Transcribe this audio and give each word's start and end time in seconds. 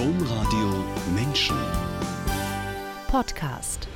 Domradio 0.00 0.82
Menschen. 1.14 1.58
Podcast. 3.08 3.86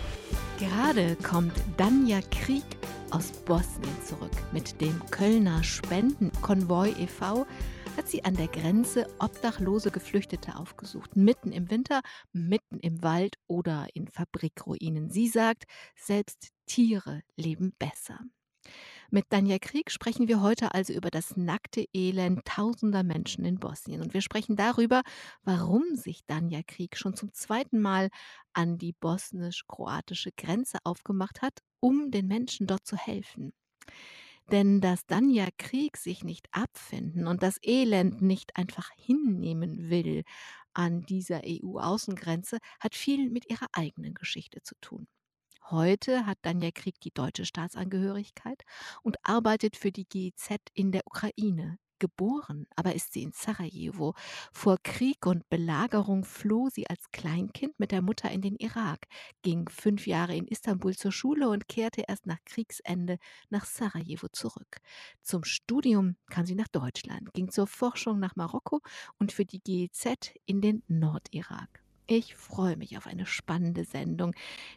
Gerade 0.58 1.16
kommt 1.16 1.54
Danja 1.78 2.20
Krieg 2.30 2.62
aus 3.10 3.32
Bosnien 3.32 4.04
zurück. 4.04 4.30
Mit 4.52 4.82
dem 4.82 5.00
Kölner 5.06 5.64
Spendenkonvoi 5.64 6.90
e.V. 6.98 7.46
hat 7.96 8.06
sie 8.06 8.22
an 8.22 8.36
der 8.36 8.48
Grenze 8.48 9.06
obdachlose 9.18 9.90
Geflüchtete 9.90 10.56
aufgesucht. 10.56 11.16
Mitten 11.16 11.52
im 11.52 11.70
Winter, 11.70 12.02
mitten 12.34 12.80
im 12.80 13.02
Wald 13.02 13.36
oder 13.46 13.86
in 13.94 14.06
Fabrikruinen. 14.06 15.08
Sie 15.08 15.28
sagt, 15.28 15.64
selbst 15.96 16.50
Tiere 16.66 17.22
leben 17.36 17.72
besser. 17.78 18.18
Mit 19.14 19.26
Danja 19.28 19.60
Krieg 19.60 19.92
sprechen 19.92 20.26
wir 20.26 20.40
heute 20.42 20.74
also 20.74 20.92
über 20.92 21.08
das 21.08 21.36
nackte 21.36 21.86
Elend 21.94 22.44
tausender 22.46 23.04
Menschen 23.04 23.44
in 23.44 23.60
Bosnien. 23.60 24.02
Und 24.02 24.12
wir 24.12 24.22
sprechen 24.22 24.56
darüber, 24.56 25.02
warum 25.44 25.94
sich 25.94 26.26
Danja 26.26 26.62
Krieg 26.66 26.96
schon 26.96 27.14
zum 27.14 27.32
zweiten 27.32 27.80
Mal 27.80 28.08
an 28.54 28.76
die 28.76 28.92
bosnisch-kroatische 28.92 30.32
Grenze 30.36 30.78
aufgemacht 30.82 31.42
hat, 31.42 31.60
um 31.78 32.10
den 32.10 32.26
Menschen 32.26 32.66
dort 32.66 32.88
zu 32.88 32.96
helfen. 32.96 33.52
Denn 34.50 34.80
dass 34.80 35.06
Danja 35.06 35.46
Krieg 35.58 35.96
sich 35.96 36.24
nicht 36.24 36.48
abfinden 36.50 37.28
und 37.28 37.44
das 37.44 37.58
Elend 37.62 38.20
nicht 38.20 38.56
einfach 38.56 38.90
hinnehmen 38.96 39.90
will 39.90 40.24
an 40.72 41.02
dieser 41.02 41.42
EU-Außengrenze, 41.44 42.58
hat 42.80 42.96
viel 42.96 43.30
mit 43.30 43.48
ihrer 43.48 43.68
eigenen 43.74 44.14
Geschichte 44.14 44.60
zu 44.64 44.74
tun. 44.80 45.06
Heute 45.70 46.26
hat 46.26 46.36
Danja 46.42 46.70
Krieg 46.72 47.00
die 47.00 47.10
deutsche 47.10 47.46
Staatsangehörigkeit 47.46 48.64
und 49.02 49.16
arbeitet 49.22 49.76
für 49.76 49.90
die 49.90 50.06
GIZ 50.06 50.58
in 50.74 50.92
der 50.92 51.06
Ukraine. 51.06 51.78
Geboren 51.98 52.66
aber 52.76 52.94
ist 52.94 53.14
sie 53.14 53.22
in 53.22 53.32
Sarajevo. 53.32 54.14
Vor 54.52 54.76
Krieg 54.82 55.24
und 55.24 55.48
Belagerung 55.48 56.24
floh 56.24 56.68
sie 56.68 56.86
als 56.90 57.10
Kleinkind 57.12 57.80
mit 57.80 57.92
der 57.92 58.02
Mutter 58.02 58.30
in 58.30 58.42
den 58.42 58.56
Irak, 58.56 59.06
ging 59.40 59.66
fünf 59.70 60.06
Jahre 60.06 60.36
in 60.36 60.46
Istanbul 60.48 60.94
zur 60.94 61.12
Schule 61.12 61.48
und 61.48 61.66
kehrte 61.66 62.04
erst 62.06 62.26
nach 62.26 62.44
Kriegsende 62.44 63.16
nach 63.48 63.64
Sarajevo 63.64 64.28
zurück. 64.28 64.82
Zum 65.22 65.44
Studium 65.44 66.16
kam 66.28 66.44
sie 66.44 66.56
nach 66.56 66.68
Deutschland, 66.68 67.32
ging 67.32 67.50
zur 67.50 67.66
Forschung 67.66 68.18
nach 68.18 68.36
Marokko 68.36 68.82
und 69.18 69.32
für 69.32 69.46
die 69.46 69.60
GIZ 69.60 70.34
in 70.44 70.60
den 70.60 70.82
Nordirak. 70.88 71.83
Ich 72.06 72.34
freue 72.34 72.76
mich 72.76 72.98
auf 72.98 73.06
eine 73.06 73.24
spannende 73.24 73.84
Sendung, 73.84 74.34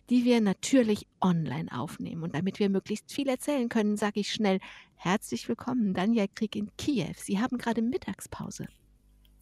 die 0.10 0.24
wir 0.24 0.40
natürlich 0.40 1.08
online 1.20 1.70
aufnehmen. 1.78 2.24
Und 2.24 2.34
damit 2.34 2.60
wir 2.60 2.70
möglichst 2.70 3.12
viel 3.12 3.28
erzählen 3.28 3.68
können, 3.68 3.98
sage 3.98 4.22
ich 4.22 4.32
schnell 4.32 4.60
herzlich 4.96 5.50
willkommen, 5.50 5.94
Danja 5.94 6.28
Krieg 6.28 6.56
in 6.56 6.72
Kiew. 6.78 7.16
Sie 7.18 7.40
haben 7.40 7.58
gerade 7.58 7.82
Mittagspause. 7.82 8.68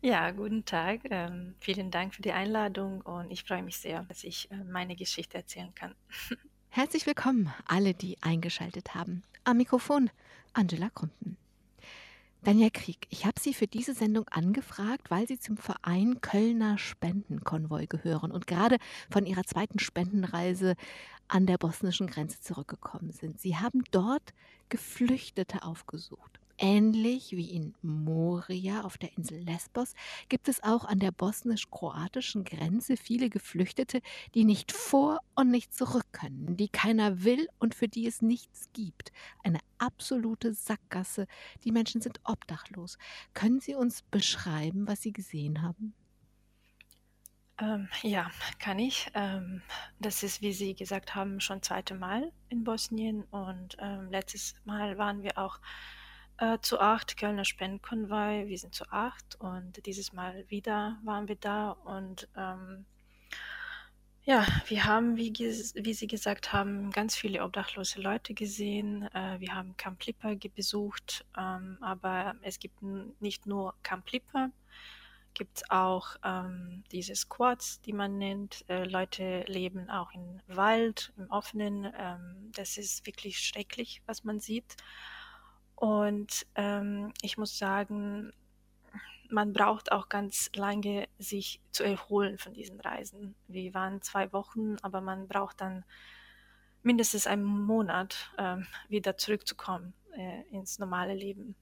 Ja, 0.03 0.31
guten 0.31 0.66
Tag. 0.66 1.02
Ähm, 1.11 1.53
vielen 1.59 1.92
Dank 1.92 2.16
für 2.16 2.23
die 2.23 2.31
Einladung 2.31 3.02
und 3.02 3.30
ich 3.30 3.44
freue 3.44 3.61
mich 3.61 3.78
sehr, 3.78 4.02
dass 4.05 4.23
ich 4.23 4.50
äh, 4.50 4.64
meine 4.64 4.95
Geschichte 4.95 5.38
erzählen 5.38 5.76
kann. 5.76 5.94
Herzlich 6.70 7.05
willkommen, 7.05 7.53
alle, 7.67 7.94
die 7.94 8.17
eingeschaltet 8.22 8.95
haben. 8.95 9.22
Am 9.44 9.58
Mikrofon 9.58 10.09
Angela 10.53 10.89
Krumpen. 10.89 11.38
Danja 12.44 12.72
Krieg, 12.72 13.06
ich 13.11 13.28
habe 13.28 13.39
Sie 13.39 13.53
für 13.53 13.67
diese 13.67 13.94
Sendung 13.94 14.28
angefragt, 14.30 15.11
weil 15.11 15.28
Sie 15.28 15.38
zum 15.38 15.58
Verein 15.58 16.22
Kölner 16.22 16.80
Spendenkonvoi 16.80 17.86
gehören 17.86 18.31
und 18.31 18.48
gerade 18.48 18.78
von 19.11 19.28
Ihrer 19.28 19.44
zweiten 19.44 19.78
Spendenreise 19.78 20.75
an 21.28 21.45
der 21.45 21.59
bosnischen 21.59 22.08
Grenze 22.08 22.42
zurückgekommen 22.42 23.11
sind. 23.11 23.39
Sie 23.39 23.58
haben 23.58 23.83
dort 23.92 24.33
Geflüchtete 24.70 25.61
aufgesucht. 25.61 26.41
Ähnlich 26.64 27.31
wie 27.31 27.50
in 27.50 27.73
Moria 27.81 28.81
auf 28.81 29.00
der 29.00 29.17
Insel 29.17 29.40
Lesbos 29.40 29.95
gibt 30.30 30.48
es 30.48 30.62
auch 30.62 30.86
an 30.86 31.00
der 31.00 31.12
bosnisch-kroatischen 31.12 32.44
Grenze 32.44 32.98
viele 32.98 33.31
Geflüchtete, 33.31 34.00
die 34.36 34.45
nicht 34.45 34.72
vor 34.72 35.22
und 35.34 35.50
nicht 35.50 35.73
zurück 35.73 36.06
können, 36.12 36.58
die 36.58 36.70
keiner 36.70 37.23
will 37.23 37.48
und 37.58 37.73
für 37.73 37.88
die 37.88 38.05
es 38.05 38.21
nichts 38.21 38.70
gibt. 38.73 39.11
Eine 39.44 39.58
absolute 39.80 40.54
Sackgasse. 40.54 41.26
Die 41.64 41.71
Menschen 41.71 42.00
sind 42.00 42.20
obdachlos. 42.26 43.00
Können 43.33 43.60
Sie 43.60 43.73
uns 43.73 44.04
beschreiben, 44.04 44.88
was 44.88 45.02
Sie 45.02 45.14
gesehen 45.14 45.64
haben? 45.64 45.95
Ähm, 47.58 47.88
ja, 48.04 48.30
kann 48.60 48.77
ich. 48.77 49.08
Ähm, 49.16 49.64
das 49.98 50.21
ist, 50.21 50.44
wie 50.44 50.54
Sie 50.54 50.76
gesagt 50.76 51.16
haben, 51.16 51.39
schon 51.39 51.64
zweite 51.64 51.95
Mal 51.95 52.32
in 52.50 52.64
Bosnien 52.64 53.23
und 53.32 53.77
ähm, 53.80 54.11
letztes 54.11 54.54
Mal 54.64 55.00
waren 55.00 55.23
wir 55.23 55.39
auch 55.39 55.60
äh, 56.41 56.59
zu 56.61 56.79
acht 56.79 57.17
Kölner 57.17 57.45
Spendenkonvoi. 57.45 58.47
Wir 58.47 58.57
sind 58.57 58.73
zu 58.73 58.91
acht 58.91 59.35
und 59.39 59.85
dieses 59.85 60.11
Mal 60.11 60.43
wieder 60.49 60.97
waren 61.03 61.27
wir 61.27 61.35
da 61.35 61.71
und 61.71 62.27
ähm, 62.35 62.85
ja, 64.23 64.45
wir 64.67 64.85
haben, 64.85 65.17
wie, 65.17 65.31
wie, 65.33 65.93
Sie 65.93 66.07
gesagt 66.07 66.53
haben, 66.53 66.91
ganz 66.91 67.15
viele 67.15 67.43
obdachlose 67.43 68.02
Leute 68.02 68.33
gesehen. 68.33 69.03
Äh, 69.13 69.39
wir 69.39 69.55
haben 69.55 69.77
Camp 69.77 70.03
Lipper 70.05 70.35
besucht, 70.55 71.25
ähm, 71.37 71.77
aber 71.81 72.35
es 72.41 72.59
gibt 72.59 72.81
nicht 72.81 73.45
nur 73.45 73.73
Camp 73.81 74.11
Lipper, 74.11 74.52
gibt 75.33 75.69
auch 75.71 76.15
ähm, 76.23 76.83
diese 76.91 77.15
Squads, 77.15 77.81
die 77.81 77.93
man 77.93 78.17
nennt. 78.17 78.63
Äh, 78.67 78.85
Leute 78.85 79.43
leben 79.47 79.89
auch 79.89 80.11
im 80.13 80.39
Wald, 80.47 81.13
im 81.17 81.29
Offenen. 81.31 81.91
Ähm, 81.97 82.52
das 82.55 82.77
ist 82.77 83.05
wirklich 83.08 83.39
schrecklich, 83.39 84.02
was 84.05 84.23
man 84.23 84.39
sieht. 84.39 84.75
Und 85.81 86.45
ähm, 86.53 87.11
ich 87.23 87.39
muss 87.39 87.58
sagen, 87.58 88.31
man 89.31 89.52
braucht 89.52 89.92
auch 89.92 90.09
ganz 90.09 90.52
lange, 90.55 91.08
sich 91.17 91.59
zu 91.71 91.83
erholen 91.83 92.37
von 92.37 92.53
diesen 92.53 92.80
Reisen. 92.80 93.33
Wir 93.47 93.73
waren 93.73 93.99
zwei 94.03 94.31
Wochen, 94.31 94.75
aber 94.83 95.02
man 95.02 95.27
braucht 95.27 95.59
dann 95.59 95.83
mindestens 96.83 97.25
einen 97.25 97.45
Monat, 97.45 98.31
ähm, 98.37 98.67
wieder 98.89 99.17
zurückzukommen 99.17 99.95
äh, 100.11 100.43
ins 100.52 100.77
normale 100.77 101.15
Leben. 101.15 101.55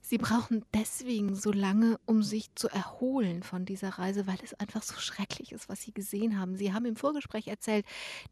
Sie 0.00 0.18
brauchen 0.18 0.64
deswegen 0.72 1.34
so 1.34 1.50
lange, 1.50 1.98
um 2.06 2.22
sich 2.22 2.54
zu 2.54 2.68
erholen 2.68 3.42
von 3.42 3.64
dieser 3.64 3.98
Reise, 3.98 4.28
weil 4.28 4.38
es 4.44 4.54
einfach 4.54 4.84
so 4.84 4.94
schrecklich 5.00 5.50
ist, 5.50 5.68
was 5.68 5.82
Sie 5.82 5.92
gesehen 5.92 6.38
haben. 6.38 6.54
Sie 6.54 6.72
haben 6.72 6.86
im 6.86 6.94
Vorgespräch 6.94 7.48
erzählt, 7.48 7.86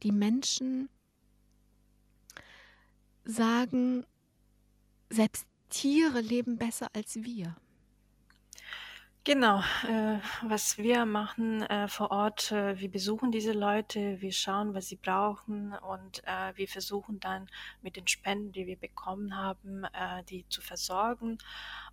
die 0.05 0.13
Menschen 0.13 0.89
sagen, 3.25 4.07
selbst 5.13 5.47
Tiere 5.69 6.21
leben 6.21 6.59
besser 6.59 6.89
als 6.93 7.17
wir. 7.17 7.57
Genau, 9.25 9.61
äh, 9.89 10.19
was 10.43 10.79
wir 10.79 11.07
machen 11.07 11.63
äh, 11.63 11.87
vor 11.87 12.11
Ort, 12.11 12.51
äh, 12.51 12.81
wir 12.81 12.91
besuchen 12.91 13.31
diese 13.31 13.53
Leute, 13.53 14.21
wir 14.21 14.33
schauen, 14.33 14.75
was 14.75 14.89
sie 14.89 14.97
brauchen 14.97 15.75
und 15.75 16.25
äh, 16.25 16.53
wir 16.57 16.67
versuchen 16.67 17.21
dann 17.21 17.49
mit 17.83 17.95
den 17.95 18.09
Spenden, 18.09 18.51
die 18.51 18.67
wir 18.67 18.77
bekommen 18.77 19.37
haben, 19.37 19.85
äh, 19.85 20.25
die 20.25 20.45
zu 20.49 20.61
versorgen. 20.61 21.39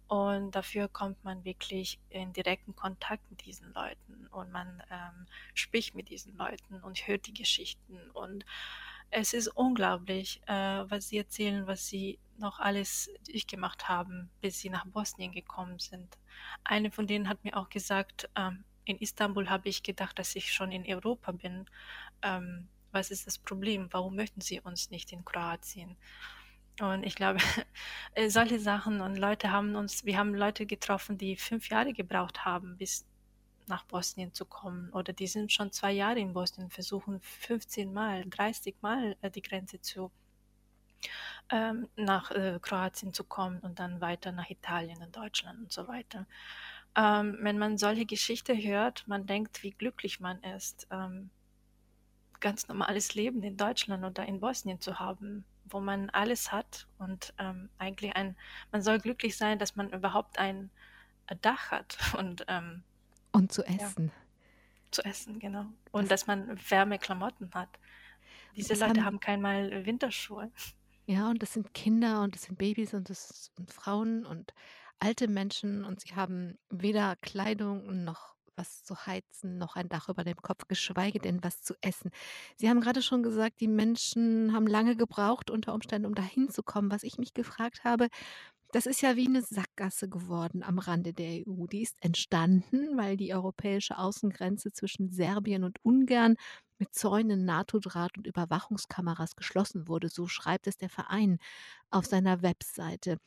Und 0.08 0.56
dafür 0.56 0.88
kommt 0.88 1.24
man 1.24 1.46
wirklich 1.46 2.00
in 2.10 2.34
direkten 2.34 2.76
Kontakt 2.76 3.30
mit 3.30 3.46
diesen 3.46 3.72
Leuten 3.74 4.26
und 4.32 4.52
man 4.52 4.82
ähm, 4.90 5.28
spricht 5.54 5.94
mit 5.94 6.10
diesen 6.10 6.36
Leuten 6.36 6.82
und 6.82 7.08
hört 7.08 7.28
die 7.28 7.34
Geschichten. 7.36 8.10
Und 8.14 8.44
es 9.12 9.34
ist 9.34 9.48
unglaublich, 9.50 10.42
äh, 10.48 10.54
was 10.54 11.10
sie 11.10 11.18
erzählen, 11.18 11.68
was 11.68 11.88
sie 11.88 12.20
noch 12.38 12.60
alles 12.60 13.10
durchgemacht 13.26 13.90
haben, 13.90 14.30
bis 14.42 14.60
sie 14.60 14.70
nach 14.70 14.86
Bosnien 14.86 15.32
gekommen 15.32 15.80
sind. 15.80 16.18
Eine 16.64 16.92
von 16.92 17.08
denen 17.08 17.28
hat 17.28 17.44
mir 17.44 17.58
auch 17.58 17.70
gesagt, 17.70 18.30
ähm, 18.36 18.64
in 18.86 18.98
Istanbul 18.98 19.50
habe 19.50 19.70
ich 19.70 19.84
gedacht, 19.84 20.18
dass 20.18 20.36
ich 20.36 20.54
schon 20.54 20.72
in 20.72 20.86
Europa 20.88 21.32
bin. 21.32 21.66
Ähm, 22.22 22.68
was 22.92 23.12
ist 23.12 23.28
das 23.28 23.38
Problem? 23.38 23.88
Warum 23.92 24.16
möchten 24.16 24.42
sie 24.42 24.62
uns 24.62 24.90
nicht 24.90 25.12
in 25.12 25.26
Kroatien? 25.26 25.96
Und 26.82 27.04
ich 27.04 27.16
glaube, 27.16 27.40
solche 28.28 28.60
Sachen 28.60 29.02
und 29.02 29.16
Leute 29.18 29.52
haben 29.52 29.76
uns, 29.76 30.06
wir 30.06 30.18
haben 30.18 30.34
Leute 30.34 30.66
getroffen, 30.66 31.18
die 31.18 31.36
fünf 31.36 31.70
Jahre 31.70 31.94
gebraucht 31.94 32.46
haben, 32.46 32.78
bis 32.78 33.06
nach 33.70 33.86
Bosnien 33.86 34.34
zu 34.34 34.46
kommen. 34.46 34.92
Oder 34.92 35.14
die 35.14 35.28
sind 35.28 35.52
schon 35.52 35.72
zwei 35.72 35.92
Jahre 35.92 36.20
in 36.20 36.34
Bosnien, 36.34 36.70
versuchen 36.70 37.22
15 37.22 37.94
Mal, 37.94 38.26
30 38.30 38.76
Mal 38.82 39.16
äh, 39.22 39.32
die 39.32 39.42
Grenze 39.42 39.82
zu 39.82 40.12
ähm, 41.52 41.88
nach 41.96 42.32
äh, 42.32 42.60
Kroatien 42.62 43.14
zu 43.14 43.24
kommen 43.24 43.60
und 43.60 43.80
dann 43.80 44.02
weiter 44.02 44.32
nach 44.32 44.50
Italien 44.50 45.02
und 45.02 45.16
Deutschland 45.16 45.60
und 45.60 45.72
so 45.72 45.88
weiter. 45.88 46.26
Ähm, 46.96 47.38
wenn 47.42 47.58
man 47.58 47.78
solche 47.78 48.06
Geschichte 48.06 48.56
hört, 48.56 49.08
man 49.08 49.26
denkt, 49.26 49.64
wie 49.64 49.72
glücklich 49.72 50.20
man 50.20 50.42
ist, 50.44 50.88
ähm, 50.92 51.30
ganz 52.40 52.68
normales 52.68 53.16
Leben 53.16 53.44
in 53.44 53.58
Deutschland 53.58 54.04
oder 54.04 54.26
in 54.26 54.40
Bosnien 54.40 54.80
zu 54.80 55.00
haben, 55.00 55.46
wo 55.66 55.80
man 55.80 56.10
alles 56.10 56.52
hat 56.52 56.88
und 56.98 57.34
ähm, 57.38 57.70
eigentlich 57.78 58.16
ein, 58.16 58.36
man 58.72 58.82
soll 58.82 59.00
glücklich 59.00 59.38
sein, 59.38 59.60
dass 59.60 59.76
man 59.76 59.92
überhaupt 59.92 60.40
ein 60.40 60.70
Dach 61.42 61.72
hat 61.72 61.98
und 62.18 62.46
ähm, 62.48 62.84
und 63.32 63.52
zu 63.52 63.64
essen. 63.64 64.08
Ja, 64.08 64.92
zu 64.92 65.06
essen, 65.06 65.40
genau. 65.40 65.66
Und 65.92 66.12
das 66.12 66.22
dass 66.22 66.28
man 66.28 66.60
wärme 66.70 67.00
Klamotten 67.00 67.52
hat. 67.54 67.70
Diese 68.56 68.74
Leute 68.74 69.02
haben, 69.02 69.06
haben 69.06 69.20
keinmal 69.20 69.86
Winterschuhe. 69.86 70.52
Ja, 71.06 71.30
und 71.30 71.42
das 71.42 71.54
sind 71.54 71.74
Kinder 71.74 72.22
und 72.24 72.36
das 72.36 72.44
sind 72.44 72.58
Babys 72.58 72.94
und 72.94 73.10
das 73.10 73.52
sind 73.56 73.72
Frauen 73.72 74.26
und 74.26 74.54
alte 75.00 75.28
Menschen 75.28 75.86
und 75.86 76.02
sie 76.02 76.16
haben 76.16 76.58
weder 76.70 77.16
Kleidung 77.18 78.04
noch 78.04 78.36
was 78.60 78.84
zu 78.84 79.08
heizen, 79.08 79.58
noch 79.58 79.76
ein 79.76 79.90
Dach 79.90 80.10
über 80.10 80.24
dem 80.24 80.38
Kopf, 80.38 80.68
geschweige 80.68 81.20
denn 81.20 81.44
was 81.44 81.64
zu 81.64 81.74
essen. 81.82 82.12
Sie 82.58 82.70
haben 82.70 82.82
gerade 82.82 83.02
schon 83.02 83.24
gesagt, 83.24 83.62
die 83.62 83.68
Menschen 83.68 84.54
haben 84.54 84.68
lange 84.68 84.96
gebraucht 84.96 85.50
unter 85.50 85.74
Umständen, 85.74 86.06
um 86.08 86.16
dahin 86.16 86.50
zu 86.50 86.62
kommen. 86.62 86.92
Was 86.92 87.04
ich 87.04 87.18
mich 87.18 87.34
gefragt 87.34 87.84
habe, 87.84 88.10
das 88.72 88.86
ist 88.86 89.02
ja 89.02 89.16
wie 89.16 89.28
eine 89.28 89.42
Sackgasse 89.42 90.10
geworden 90.10 90.62
am 90.62 90.78
Rande 90.78 91.14
der 91.14 91.48
EU. 91.48 91.66
Die 91.66 91.82
ist 91.82 91.98
entstanden, 92.04 92.98
weil 92.98 93.18
die 93.18 93.34
europäische 93.34 93.98
Außengrenze 93.98 94.72
zwischen 94.72 95.10
Serbien 95.10 95.64
und 95.64 95.84
Ungarn 95.84 96.36
mit 96.78 96.94
Zäunen, 96.94 97.46
NATO-Draht 97.46 98.18
und 98.18 98.28
Überwachungskameras 98.28 99.36
geschlossen 99.36 99.88
wurde. 99.88 100.10
So 100.10 100.28
schreibt 100.28 100.68
es 100.68 100.78
der 100.78 100.90
Verein 100.90 101.40
auf 101.90 102.06
seiner 102.06 102.44
Webseite. 102.44 103.18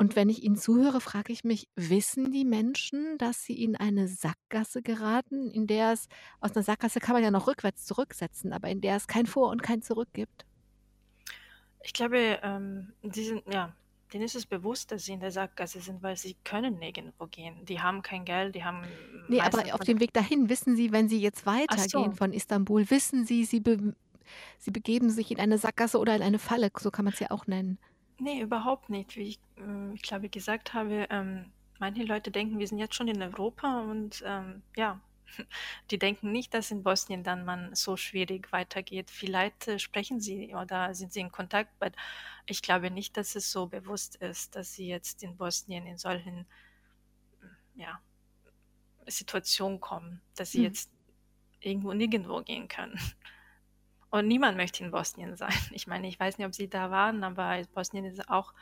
Und 0.00 0.14
wenn 0.14 0.28
ich 0.28 0.44
Ihnen 0.44 0.56
zuhöre, 0.56 1.00
frage 1.00 1.32
ich 1.32 1.42
mich, 1.42 1.68
wissen 1.74 2.30
die 2.30 2.44
Menschen, 2.44 3.18
dass 3.18 3.42
sie 3.42 3.60
in 3.60 3.74
eine 3.74 4.06
Sackgasse 4.06 4.80
geraten, 4.80 5.50
in 5.50 5.66
der 5.66 5.92
es 5.92 6.08
aus 6.40 6.54
einer 6.54 6.62
Sackgasse 6.62 7.00
kann 7.00 7.14
man 7.14 7.24
ja 7.24 7.32
noch 7.32 7.48
rückwärts 7.48 7.84
zurücksetzen, 7.84 8.52
aber 8.52 8.68
in 8.68 8.80
der 8.80 8.94
es 8.94 9.08
kein 9.08 9.26
Vor 9.26 9.50
und 9.50 9.60
kein 9.60 9.82
Zurück 9.82 10.08
gibt? 10.12 10.46
Ich 11.82 11.92
glaube, 11.92 12.38
ähm, 12.44 12.92
die 13.02 13.24
sind, 13.24 13.42
ja, 13.52 13.74
denen 14.12 14.24
ist 14.24 14.36
es 14.36 14.46
bewusst, 14.46 14.92
dass 14.92 15.04
sie 15.04 15.14
in 15.14 15.20
der 15.20 15.32
Sackgasse 15.32 15.80
sind, 15.80 16.00
weil 16.00 16.16
sie 16.16 16.36
können 16.44 16.78
nirgendwo 16.78 17.26
gehen. 17.26 17.64
Die 17.64 17.80
haben 17.80 18.02
kein 18.02 18.24
Geld, 18.24 18.54
die 18.54 18.62
haben 18.62 18.82
Ne, 19.26 19.42
aber 19.42 19.74
auf 19.74 19.80
dem 19.80 19.98
Weg 19.98 20.12
dahin, 20.14 20.48
wissen 20.48 20.76
Sie, 20.76 20.92
wenn 20.92 21.08
Sie 21.08 21.20
jetzt 21.20 21.44
weitergehen 21.44 22.12
so. 22.12 22.16
von 22.16 22.32
Istanbul, 22.32 22.88
wissen 22.88 23.26
Sie, 23.26 23.44
Sie 23.44 23.60
be 23.60 23.94
Sie 24.58 24.70
begeben 24.70 25.10
sich 25.10 25.30
in 25.30 25.40
eine 25.40 25.58
Sackgasse 25.58 25.98
oder 25.98 26.14
in 26.14 26.22
eine 26.22 26.38
Falle, 26.38 26.70
so 26.78 26.90
kann 26.90 27.04
man's 27.04 27.18
ja 27.18 27.30
auch 27.30 27.46
nennen. 27.46 27.78
Ne, 28.18 28.40
überhaupt 28.40 28.88
nicht. 28.90 29.16
Wie 29.16 29.28
ich, 29.28 29.40
hm, 29.56 29.92
ich 29.94 30.02
glaube, 30.02 30.28
gesagt 30.28 30.74
habe, 30.74 31.06
ähm, 31.10 31.52
manche 31.78 32.02
Leute 32.02 32.30
denken, 32.30 32.58
wir 32.58 32.66
sind 32.66 32.78
jetzt 32.78 32.94
schon 32.94 33.08
in 33.08 33.22
Europa 33.22 33.80
und 33.82 34.22
ähm, 34.26 34.62
ja, 34.76 35.00
die 35.90 35.98
denken 35.98 36.32
nicht, 36.32 36.52
dass 36.54 36.70
in 36.70 36.82
Bosnien 36.82 37.22
dann 37.22 37.44
man 37.44 37.74
so 37.74 37.96
schwierig 37.96 38.50
weitergeht. 38.52 39.10
Vielleicht 39.10 39.68
äh, 39.68 39.78
sprechen 39.78 40.20
sie 40.20 40.54
oder 40.54 40.94
sind 40.94 41.12
sie 41.12 41.20
in 41.20 41.30
Kontakt, 41.32 41.70
aber 41.80 41.92
ich 42.46 42.62
glaube 42.62 42.90
nicht, 42.90 43.16
dass 43.16 43.36
es 43.36 43.50
so 43.52 43.66
bewusst 43.66 44.16
ist, 44.16 44.56
dass 44.56 44.74
sie 44.74 44.88
jetzt 44.88 45.22
in 45.22 45.36
Bosnien 45.36 45.86
in 45.86 45.98
solchen 45.98 46.46
ja, 47.74 48.00
Situationen 49.06 49.80
kommen, 49.80 50.20
dass 50.36 50.52
sie 50.52 50.60
Mhm. 50.60 50.62
jetzt 50.62 50.90
irgendwo 51.60 51.92
nirgendwo 51.94 52.42
gehen 52.42 52.68
können. 52.68 52.98
Und 54.10 54.26
niemand 54.26 54.56
möchte 54.56 54.82
in 54.84 54.90
Bosnien 54.90 55.36
sein. 55.36 55.52
Ich 55.72 55.86
meine, 55.86 56.08
ich 56.08 56.18
weiß 56.18 56.38
nicht, 56.38 56.46
ob 56.46 56.54
Sie 56.54 56.68
da 56.68 56.90
waren, 56.90 57.24
aber 57.24 57.62
Bosnien 57.74 58.04
ist 58.04 58.28
auch, 58.28 58.54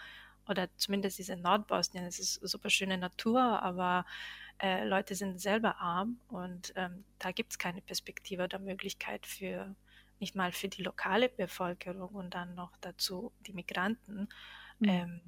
oder 0.49 0.69
zumindest 0.77 1.19
diese 1.19 1.37
Nordbosnien, 1.37 2.05
es 2.05 2.19
ist 2.19 2.35
super 2.35 2.71
schöne 2.71 2.99
Natur, 2.99 3.41
aber 3.41 4.05
äh, 4.59 4.85
Leute 4.85 5.15
sind 5.15 5.41
selber 5.41 5.79
arm 5.79 6.19
und 6.29 6.73
ähm, 6.77 7.05
da 7.19 7.33
gibt 7.33 7.53
es 7.53 7.59
keine 7.59 7.83
Perspektive 7.83 8.45
oder 8.45 8.59
Möglichkeit 8.59 9.27
für, 9.27 9.75
nicht 10.19 10.35
mal 10.35 10.53
für 10.53 10.69
die 10.69 10.83
lokale 10.83 11.29
Bevölkerung 11.29 12.15
und 12.15 12.35
dann 12.35 12.55
noch 12.55 12.73
dazu 12.81 13.33
die 13.47 13.53
Migranten. 13.53 14.29
Mhm. 14.79 14.89
Ähm, 14.89 15.21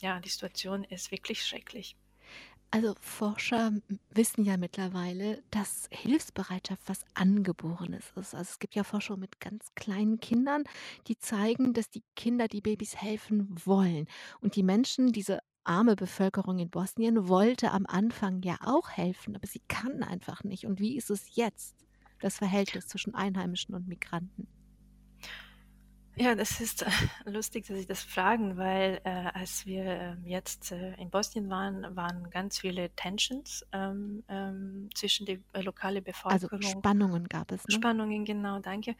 ja, 0.00 0.18
die 0.20 0.28
Situation 0.28 0.84
ist 0.84 1.12
wirklich 1.12 1.46
schrecklich. 1.46 1.96
Also 2.74 2.94
Forscher 3.02 3.72
wissen 4.10 4.44
ja 4.46 4.56
mittlerweile, 4.56 5.42
dass 5.50 5.88
Hilfsbereitschaft 5.90 6.82
was 6.86 7.04
Angeborenes 7.12 8.06
ist. 8.16 8.34
Also, 8.34 8.50
es 8.50 8.58
gibt 8.60 8.74
ja 8.74 8.82
Forschung 8.82 9.20
mit 9.20 9.40
ganz 9.40 9.74
kleinen 9.74 10.20
Kindern, 10.20 10.64
die 11.06 11.18
zeigen, 11.18 11.74
dass 11.74 11.90
die 11.90 12.02
Kinder, 12.16 12.48
die 12.48 12.62
Babys 12.62 12.96
helfen 12.96 13.54
wollen. 13.66 14.06
Und 14.40 14.56
die 14.56 14.62
Menschen, 14.62 15.12
diese 15.12 15.40
arme 15.64 15.96
Bevölkerung 15.96 16.58
in 16.60 16.70
Bosnien, 16.70 17.28
wollte 17.28 17.72
am 17.72 17.84
Anfang 17.86 18.40
ja 18.42 18.56
auch 18.64 18.88
helfen, 18.88 19.36
aber 19.36 19.46
sie 19.46 19.60
kann 19.68 20.02
einfach 20.02 20.42
nicht. 20.42 20.64
Und 20.64 20.80
wie 20.80 20.96
ist 20.96 21.10
es 21.10 21.36
jetzt, 21.36 21.76
das 22.20 22.38
Verhältnis 22.38 22.86
zwischen 22.88 23.14
Einheimischen 23.14 23.74
und 23.74 23.86
Migranten? 23.86 24.48
Ja, 26.14 26.34
das 26.34 26.60
ist 26.60 26.82
äh, 26.82 26.90
lustig, 27.24 27.66
dass 27.66 27.78
Sie 27.78 27.86
das 27.86 28.02
fragen, 28.02 28.58
weil 28.58 29.00
äh, 29.04 29.08
als 29.32 29.64
wir 29.64 29.84
ähm, 29.84 30.26
jetzt 30.26 30.70
äh, 30.72 30.94
in 30.94 31.10
Bosnien 31.10 31.48
waren, 31.48 31.96
waren 31.96 32.28
ganz 32.30 32.58
viele 32.58 32.90
Tensions 32.94 33.64
ähm, 33.72 34.22
ähm, 34.28 34.90
zwischen 34.94 35.24
der 35.24 35.38
äh, 35.54 35.62
lokalen 35.62 36.04
Also, 36.28 36.48
Bevölkerung. 36.48 36.62
Spannungen 36.62 37.28
gab 37.28 37.50
es, 37.50 37.66
ne? 37.66 37.74
Spannungen, 37.74 38.24
genau, 38.26 38.58
danke. 38.60 38.94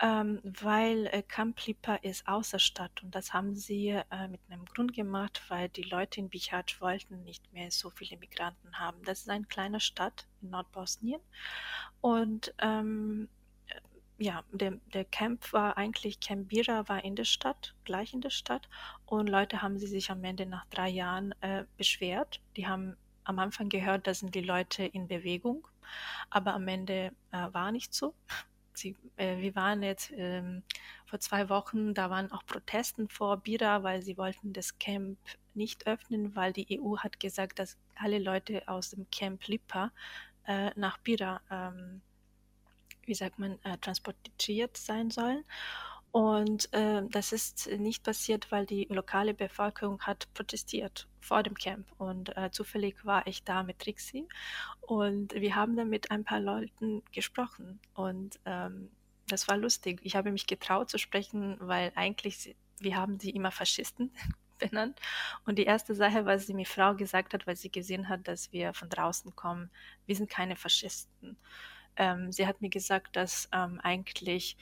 Ähm, 0.00 0.40
weil 0.42 1.06
äh, 1.06 1.22
Camp 1.22 1.64
Lipa 1.66 1.96
ist 1.96 2.26
außer 2.26 2.58
Stadt 2.58 3.02
und 3.04 3.14
das 3.14 3.32
haben 3.32 3.54
sie 3.54 3.90
äh, 3.90 4.28
mit 4.28 4.40
einem 4.50 4.64
Grund 4.66 4.94
gemacht, 4.94 5.42
weil 5.48 5.68
die 5.68 5.82
Leute 5.82 6.20
in 6.20 6.28
Bihać 6.28 6.80
wollten 6.80 7.22
nicht 7.24 7.52
mehr 7.52 7.70
so 7.70 7.90
viele 7.90 8.18
Migranten 8.18 8.78
haben. 8.78 9.02
Das 9.04 9.20
ist 9.20 9.30
eine 9.30 9.44
kleine 9.46 9.80
Stadt 9.80 10.26
in 10.42 10.50
Nordbosnien 10.50 11.20
und 12.00 12.54
ähm, 12.60 13.28
ja, 14.18 14.42
der, 14.52 14.72
der 14.92 15.04
Camp 15.04 15.52
war 15.52 15.76
eigentlich, 15.76 16.20
Camp 16.20 16.48
Bira 16.48 16.88
war 16.88 17.04
in 17.04 17.14
der 17.14 17.24
Stadt, 17.24 17.74
gleich 17.84 18.12
in 18.12 18.20
der 18.20 18.30
Stadt. 18.30 18.68
Und 19.06 19.28
Leute 19.28 19.62
haben 19.62 19.78
sie 19.78 19.86
sich 19.86 20.10
am 20.10 20.24
Ende 20.24 20.44
nach 20.44 20.66
drei 20.66 20.88
Jahren 20.88 21.32
äh, 21.40 21.64
beschwert. 21.76 22.40
Die 22.56 22.66
haben 22.66 22.96
am 23.24 23.38
Anfang 23.38 23.68
gehört, 23.68 24.06
da 24.06 24.14
sind 24.14 24.34
die 24.34 24.40
Leute 24.40 24.84
in 24.84 25.06
Bewegung, 25.06 25.68
aber 26.30 26.54
am 26.54 26.66
Ende 26.66 27.12
äh, 27.30 27.52
war 27.52 27.72
nicht 27.72 27.94
so. 27.94 28.14
Sie, 28.72 28.96
äh, 29.16 29.38
wir 29.38 29.56
waren 29.56 29.82
jetzt 29.82 30.12
ähm, 30.14 30.62
vor 31.04 31.18
zwei 31.18 31.48
Wochen, 31.48 31.94
da 31.94 32.10
waren 32.10 32.30
auch 32.30 32.46
Protesten 32.46 33.08
vor 33.08 33.38
Bira, 33.38 33.82
weil 33.82 34.02
sie 34.02 34.16
wollten 34.16 34.52
das 34.52 34.78
Camp 34.78 35.18
nicht 35.54 35.88
öffnen, 35.88 36.36
weil 36.36 36.52
die 36.52 36.80
EU 36.80 36.96
hat 36.98 37.18
gesagt, 37.18 37.58
dass 37.58 37.76
alle 37.96 38.20
Leute 38.20 38.62
aus 38.68 38.90
dem 38.90 39.10
Camp 39.10 39.44
Lipa 39.48 39.90
äh, 40.46 40.70
nach 40.76 40.98
Bira 40.98 41.40
ähm, 41.50 42.02
wie 43.08 43.14
sagt 43.14 43.38
man, 43.38 43.58
äh, 43.64 43.78
transportiert 43.78 44.76
sein 44.76 45.10
sollen. 45.10 45.44
Und 46.10 46.72
äh, 46.72 47.02
das 47.10 47.32
ist 47.32 47.68
nicht 47.78 48.02
passiert, 48.02 48.50
weil 48.50 48.64
die 48.66 48.86
lokale 48.90 49.34
Bevölkerung 49.34 50.00
hat 50.02 50.26
protestiert 50.34 51.06
vor 51.20 51.42
dem 51.42 51.54
Camp. 51.54 51.86
Und 51.98 52.34
äh, 52.36 52.50
zufällig 52.50 53.04
war 53.04 53.26
ich 53.26 53.44
da 53.44 53.62
mit 53.62 53.78
Trixie 53.80 54.26
und 54.80 55.34
wir 55.34 55.54
haben 55.54 55.76
dann 55.76 55.90
mit 55.90 56.10
ein 56.10 56.24
paar 56.24 56.40
Leuten 56.40 57.02
gesprochen. 57.12 57.80
Und 57.94 58.38
ähm, 58.46 58.90
das 59.28 59.48
war 59.48 59.56
lustig. 59.58 60.00
Ich 60.02 60.16
habe 60.16 60.32
mich 60.32 60.46
getraut 60.46 60.90
zu 60.90 60.98
sprechen, 60.98 61.56
weil 61.60 61.92
eigentlich, 61.94 62.38
sie- 62.38 62.56
wir 62.80 62.96
haben 62.96 63.18
sie 63.20 63.30
immer 63.30 63.50
Faschisten 63.50 64.10
benannt. 64.58 64.98
Und 65.46 65.58
die 65.58 65.64
erste 65.64 65.94
Sache, 65.94 66.24
was 66.26 66.46
die 66.46 66.54
mir 66.54 66.66
Frau 66.66 66.94
gesagt 66.94 67.34
hat, 67.34 67.46
weil 67.46 67.56
sie 67.56 67.70
gesehen 67.70 68.08
hat, 68.08 68.26
dass 68.28 68.52
wir 68.52 68.72
von 68.74 68.88
draußen 68.88 69.36
kommen, 69.36 69.70
wir 70.06 70.16
sind 70.16 70.30
keine 70.30 70.56
Faschisten. 70.56 71.36
Ähm, 71.98 72.32
sie 72.32 72.46
hat 72.46 72.62
mir 72.62 72.70
gesagt, 72.70 73.16
dass 73.16 73.48
ähm, 73.52 73.80
eigentlich 73.82 74.56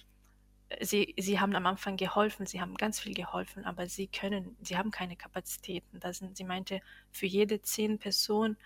äh, 0.71 0.85
sie, 0.85 1.15
sie 1.19 1.39
haben 1.39 1.55
am 1.55 1.67
Anfang 1.67 1.97
geholfen, 1.97 2.47
sie 2.47 2.61
haben 2.61 2.75
ganz 2.75 2.99
viel 2.99 3.15
geholfen, 3.15 3.65
aber 3.65 3.87
sie 3.89 4.09
können, 4.09 4.57
sie 4.63 4.77
haben 4.77 4.91
keine 4.91 5.17
Kapazitäten. 5.17 6.01
Das 6.01 6.19
sind, 6.19 6.37
sie 6.37 6.45
meinte, 6.45 6.81
für 7.13 7.27
jede 7.27 7.63
zehn 7.63 7.99
Personen, 7.99 8.57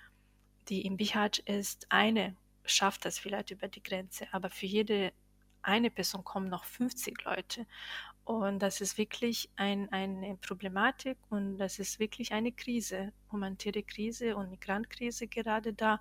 die 0.68 0.86
im 0.86 0.96
Bihać 0.96 1.40
ist, 1.40 1.86
eine 1.90 2.36
schafft 2.64 3.04
das 3.04 3.18
vielleicht 3.18 3.50
über 3.50 3.68
die 3.68 3.82
Grenze, 3.82 4.26
aber 4.32 4.50
für 4.50 4.66
jede 4.66 5.12
eine 5.62 5.90
Person 5.90 6.24
kommen 6.24 6.48
noch 6.48 6.64
50 6.64 7.22
Leute. 7.24 7.66
Und 8.24 8.60
das 8.60 8.80
ist 8.80 8.96
wirklich 8.96 9.50
ein, 9.56 9.90
eine 9.92 10.36
Problematik 10.36 11.18
und 11.30 11.58
das 11.58 11.78
ist 11.78 11.98
wirklich 11.98 12.32
eine 12.32 12.52
Krise, 12.52 13.12
humanitäre 13.32 13.82
Krise 13.82 14.36
und 14.36 14.50
Migrantkrise 14.50 15.26
gerade 15.26 15.72
da. 15.72 16.00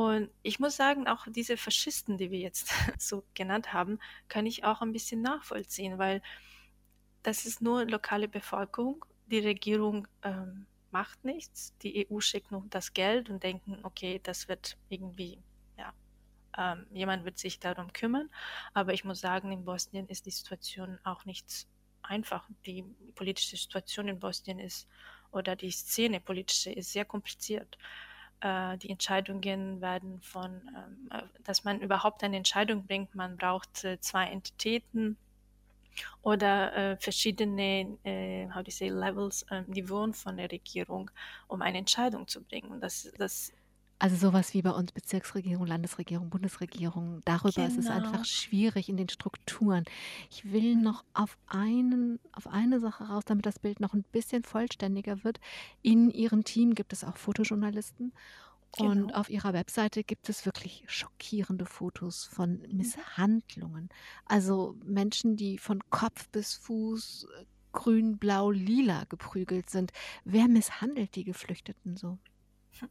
Und 0.00 0.30
ich 0.42 0.58
muss 0.58 0.76
sagen, 0.76 1.06
auch 1.06 1.26
diese 1.28 1.58
Faschisten, 1.58 2.16
die 2.16 2.30
wir 2.30 2.38
jetzt 2.38 2.72
so 2.98 3.22
genannt 3.34 3.74
haben, 3.74 3.98
kann 4.28 4.46
ich 4.46 4.64
auch 4.64 4.80
ein 4.80 4.92
bisschen 4.92 5.20
nachvollziehen, 5.20 5.98
weil 5.98 6.22
das 7.22 7.44
ist 7.44 7.60
nur 7.60 7.84
lokale 7.84 8.26
Bevölkerung. 8.26 9.04
Die 9.26 9.40
Regierung 9.40 10.08
ähm, 10.22 10.64
macht 10.90 11.22
nichts. 11.22 11.76
Die 11.82 12.08
EU 12.10 12.20
schickt 12.20 12.50
nur 12.50 12.64
das 12.70 12.94
Geld 12.94 13.28
und 13.28 13.42
denken, 13.42 13.78
okay, 13.82 14.20
das 14.22 14.48
wird 14.48 14.78
irgendwie, 14.88 15.38
ja, 15.76 15.92
ähm, 16.56 16.86
jemand 16.92 17.26
wird 17.26 17.36
sich 17.36 17.60
darum 17.60 17.92
kümmern. 17.92 18.30
Aber 18.72 18.94
ich 18.94 19.04
muss 19.04 19.20
sagen, 19.20 19.52
in 19.52 19.66
Bosnien 19.66 20.08
ist 20.08 20.24
die 20.24 20.30
Situation 20.30 20.98
auch 21.04 21.26
nicht 21.26 21.66
einfach. 22.00 22.48
Die 22.64 22.84
politische 23.14 23.58
Situation 23.58 24.08
in 24.08 24.18
Bosnien 24.18 24.60
ist, 24.60 24.88
oder 25.30 25.56
die 25.56 25.70
Szene 25.70 26.20
politische 26.20 26.72
ist 26.72 26.90
sehr 26.90 27.04
kompliziert. 27.04 27.76
Äh, 28.40 28.78
die 28.78 28.90
Entscheidungen 28.90 29.80
werden 29.80 30.20
von, 30.22 30.50
ähm, 30.68 31.08
äh, 31.10 31.22
dass 31.44 31.64
man 31.64 31.80
überhaupt 31.80 32.24
eine 32.24 32.36
Entscheidung 32.36 32.86
bringt, 32.86 33.14
man 33.14 33.36
braucht 33.36 33.84
äh, 33.84 34.00
zwei 34.00 34.26
Entitäten 34.26 35.16
oder 36.22 36.96
verschiedene, 36.98 37.98
how 38.54 38.62
do 38.62 38.68
you 38.68 38.70
say, 38.70 38.88
Levels, 38.88 39.42
äh, 39.50 39.62
Niveen 39.66 40.14
von 40.14 40.36
der 40.36 40.50
Regierung, 40.50 41.10
um 41.48 41.60
eine 41.60 41.78
Entscheidung 41.78 42.28
zu 42.28 42.42
bringen. 42.42 42.80
Das, 42.80 43.12
das 43.18 43.52
Also 44.00 44.16
sowas 44.16 44.54
wie 44.54 44.62
bei 44.62 44.70
uns 44.70 44.92
Bezirksregierung, 44.92 45.66
Landesregierung, 45.66 46.30
Bundesregierung. 46.30 47.20
Darüber 47.26 47.66
ist 47.66 47.76
es 47.76 47.86
einfach 47.86 48.12
genau. 48.12 48.24
schwierig 48.24 48.88
in 48.88 48.96
den 48.96 49.10
Strukturen. 49.10 49.84
Ich 50.30 50.50
will 50.50 50.74
noch 50.74 51.04
auf 51.12 51.36
einen, 51.46 52.18
auf 52.32 52.46
eine 52.46 52.80
Sache 52.80 53.04
raus, 53.04 53.24
damit 53.26 53.44
das 53.44 53.58
Bild 53.58 53.78
noch 53.78 53.92
ein 53.92 54.04
bisschen 54.10 54.42
vollständiger 54.42 55.22
wird. 55.22 55.38
In 55.82 56.10
Ihrem 56.10 56.44
Team 56.44 56.74
gibt 56.74 56.94
es 56.94 57.04
auch 57.04 57.18
Fotojournalisten 57.18 58.14
Und 58.78 59.08
Genau. 59.08 59.14
auf 59.14 59.28
ihrer 59.28 59.52
Webseite 59.52 60.02
gibt 60.02 60.30
es 60.30 60.46
wirklich 60.46 60.84
schockierende 60.86 61.66
Fotos 61.66 62.24
von. 62.24 62.62
Misshandlungen. 62.72 63.90
Also 64.24 64.76
Menschen, 64.82 65.36
die 65.36 65.58
von 65.58 65.80
Kopf 65.90 66.26
bis 66.30 66.54
Fuß 66.54 67.26
äh, 67.38 67.44
grün, 67.72 68.16
blau, 68.16 68.50
lila 68.50 69.04
geprügelt 69.10 69.68
sind. 69.68 69.92
Wer 70.24 70.48
misshandelt 70.48 71.16
die 71.16 71.24
Geflüchteten 71.24 71.98
so? 71.98 72.18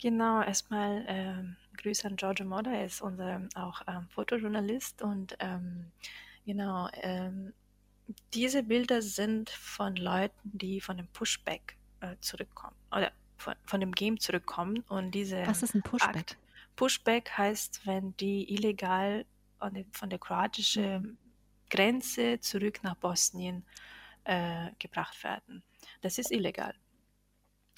Genau, 0.00 0.42
erstmal 0.42 1.04
ähm, 1.08 1.56
Grüße 1.76 2.06
an 2.06 2.16
Giorgio 2.16 2.46
Moda, 2.46 2.70
er 2.70 2.86
ist 2.86 3.02
unser 3.02 3.48
auch 3.54 3.82
ähm, 3.86 4.08
Fotojournalist 4.10 5.02
und 5.02 5.36
ähm, 5.40 5.90
genau, 6.46 6.88
ähm, 7.02 7.52
diese 8.32 8.62
Bilder 8.62 9.02
sind 9.02 9.50
von 9.50 9.96
Leuten, 9.96 10.50
die 10.56 10.80
von 10.80 10.96
dem 10.96 11.08
Pushback 11.08 11.76
äh, 12.00 12.14
zurückkommen 12.20 12.76
oder 12.90 13.12
von, 13.36 13.54
von 13.64 13.80
dem 13.80 13.92
Game 13.92 14.18
zurückkommen 14.18 14.84
und 14.88 15.10
diese 15.12 15.46
Was 15.46 15.62
ist 15.62 15.74
ein 15.74 15.82
Pushback? 15.82 16.16
Akt. 16.16 16.38
Pushback 16.76 17.30
heißt, 17.36 17.86
wenn 17.86 18.16
die 18.18 18.54
illegal 18.54 19.26
von 19.58 19.74
der, 19.74 19.84
von 19.92 20.10
der 20.10 20.18
kroatischen 20.20 21.18
Grenze 21.70 22.40
zurück 22.40 22.80
nach 22.82 22.94
Bosnien 22.94 23.64
äh, 24.24 24.70
gebracht 24.78 25.22
werden. 25.24 25.62
Das 26.00 26.18
ist 26.18 26.30
illegal. 26.30 26.74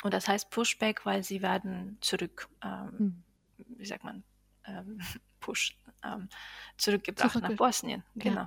Und 0.02 0.14
das 0.14 0.28
heißt 0.28 0.50
Pushback, 0.50 1.04
weil 1.07 1.23
sie 1.23 1.42
werden 1.42 1.99
zurück, 2.00 2.49
ähm, 2.62 2.99
Hm. 2.99 3.25
wie 3.57 3.87
sagt 3.87 4.04
man, 4.04 4.25
ähm, 4.64 4.99
push, 5.40 5.76
ähm, 6.04 6.28
zurückgebracht 6.78 7.40
nach 7.42 7.52
Zurückge 7.52 7.57
Bosnien. 7.57 8.04
ja. 8.14 8.23
Genau. 8.23 8.47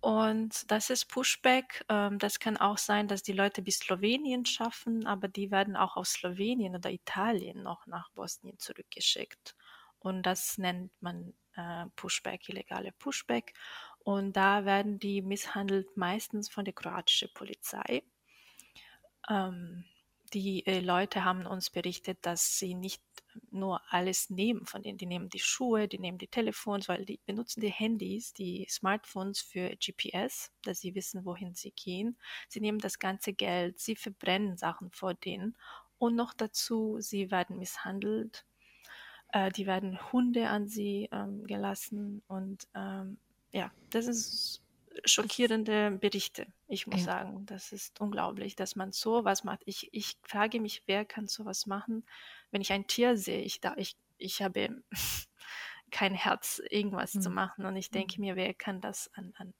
Und 0.00 0.70
das 0.70 0.90
ist 0.90 1.06
Pushback. 1.06 1.84
Ähm, 1.88 2.18
das 2.18 2.40
kann 2.40 2.56
auch 2.56 2.78
sein, 2.78 3.06
dass 3.08 3.22
die 3.22 3.32
Leute 3.32 3.62
bis 3.62 3.78
Slowenien 3.78 4.44
schaffen, 4.46 5.06
aber 5.06 5.28
die 5.28 5.50
werden 5.52 5.76
auch 5.76 5.96
aus 5.96 6.14
Slowenien 6.14 6.74
oder 6.74 6.90
Italien 6.90 7.62
noch 7.62 7.86
nach 7.86 8.10
Bosnien 8.10 8.58
zurückgeschickt. 8.58 9.54
Und 10.00 10.24
das 10.24 10.58
nennt 10.58 10.90
man 11.00 11.34
äh, 11.54 11.86
Pushback, 11.94 12.48
illegale 12.48 12.92
Pushback. 12.92 13.54
Und 14.00 14.32
da 14.36 14.64
werden 14.64 14.98
die 14.98 15.22
misshandelt 15.22 15.96
meistens 15.96 16.48
von 16.48 16.64
der 16.64 16.74
kroatischen 16.74 17.28
Polizei. 17.32 18.02
Ähm, 19.28 19.84
die 20.34 20.66
äh, 20.66 20.80
Leute 20.80 21.24
haben 21.24 21.46
uns 21.46 21.70
berichtet, 21.70 22.18
dass 22.22 22.58
sie 22.58 22.74
nicht 22.74 23.02
nur 23.50 23.80
alles 23.88 24.30
nehmen 24.30 24.66
von 24.66 24.82
denen. 24.82 24.98
Die 24.98 25.06
nehmen 25.06 25.28
die 25.28 25.38
Schuhe, 25.38 25.88
die 25.88 25.98
nehmen 25.98 26.18
die 26.18 26.28
Telefons, 26.28 26.88
weil 26.88 27.04
die 27.04 27.20
benutzen 27.26 27.60
die 27.60 27.70
Handys, 27.70 28.32
die 28.32 28.66
Smartphones 28.68 29.40
für 29.40 29.76
GPS, 29.76 30.50
dass 30.62 30.80
sie 30.80 30.94
wissen, 30.94 31.24
wohin 31.24 31.54
sie 31.54 31.72
gehen. 31.72 32.16
Sie 32.48 32.60
nehmen 32.60 32.78
das 32.78 32.98
ganze 32.98 33.32
Geld, 33.32 33.78
sie 33.78 33.96
verbrennen 33.96 34.56
Sachen 34.56 34.90
vor 34.90 35.14
denen. 35.14 35.56
Und 35.98 36.16
noch 36.16 36.34
dazu, 36.34 36.96
sie 37.00 37.30
werden 37.30 37.58
misshandelt. 37.58 38.44
Äh, 39.32 39.50
die 39.52 39.66
werden 39.66 40.12
Hunde 40.12 40.48
an 40.48 40.66
sie 40.66 41.08
ähm, 41.12 41.46
gelassen. 41.46 42.22
Und 42.26 42.68
ähm, 42.74 43.18
ja, 43.52 43.70
das 43.90 44.06
ist 44.06 44.62
schockierende 45.04 45.90
Berichte. 45.92 46.46
Ich 46.68 46.86
muss 46.86 47.02
Ja. 47.02 47.04
sagen, 47.04 47.46
das 47.46 47.72
ist 47.72 48.00
unglaublich, 48.00 48.56
dass 48.56 48.76
man 48.76 48.92
so 48.92 49.24
was 49.24 49.44
macht. 49.44 49.62
Ich, 49.66 49.88
ich 49.92 50.16
frage 50.22 50.60
mich, 50.60 50.82
wer 50.86 51.04
kann 51.04 51.26
sowas 51.28 51.66
machen, 51.66 52.04
wenn 52.50 52.60
ich 52.62 52.72
ein 52.72 52.86
Tier 52.86 53.16
sehe. 53.16 53.40
Ich, 53.42 53.60
da, 53.60 53.74
ich, 53.76 53.96
ich 54.18 54.42
habe 54.42 54.82
kein 55.90 56.14
Herz, 56.14 56.62
irgendwas 56.70 57.18
zu 57.20 57.30
Hm. 57.30 57.32
machen. 57.32 57.66
Und 57.66 57.76
ich 57.76 57.90
denke 57.90 58.14
Hm. 58.14 58.22
mir, 58.22 58.36
wer 58.36 58.54
kann 58.54 58.80
das 58.80 59.10
an, 59.14 59.34
an 59.38 59.54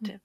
Hm. 0.00 0.10
Leute? 0.10 0.20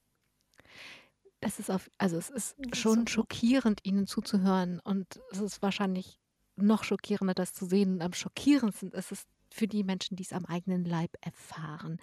Das 1.42 1.60
ist 1.60 1.70
auf 1.70 1.90
also, 1.98 2.18
es 2.18 2.30
ist 2.30 2.56
schon 2.72 3.08
unglaublich. 3.08 3.08
schockierend, 3.08 3.82
ihnen 3.84 4.08
zuzuhören 4.08 4.80
und 4.80 5.20
es 5.32 5.40
ist 5.40 5.62
wahrscheinlich 5.62 6.20
noch 6.56 6.84
schockierender, 6.84 7.34
das 7.34 7.54
zu 7.54 7.66
sehen. 7.66 7.94
Und 7.96 8.02
am 8.02 8.14
schockierendsten 8.14 8.92
ist 8.92 9.12
es 9.12 9.26
für 9.52 9.68
die 9.68 9.84
Menschen, 9.84 10.16
die 10.16 10.24
es 10.24 10.32
am 10.34 10.46
eigenen 10.46 10.86
Leib 10.86 11.12
erfahren. 11.22 11.98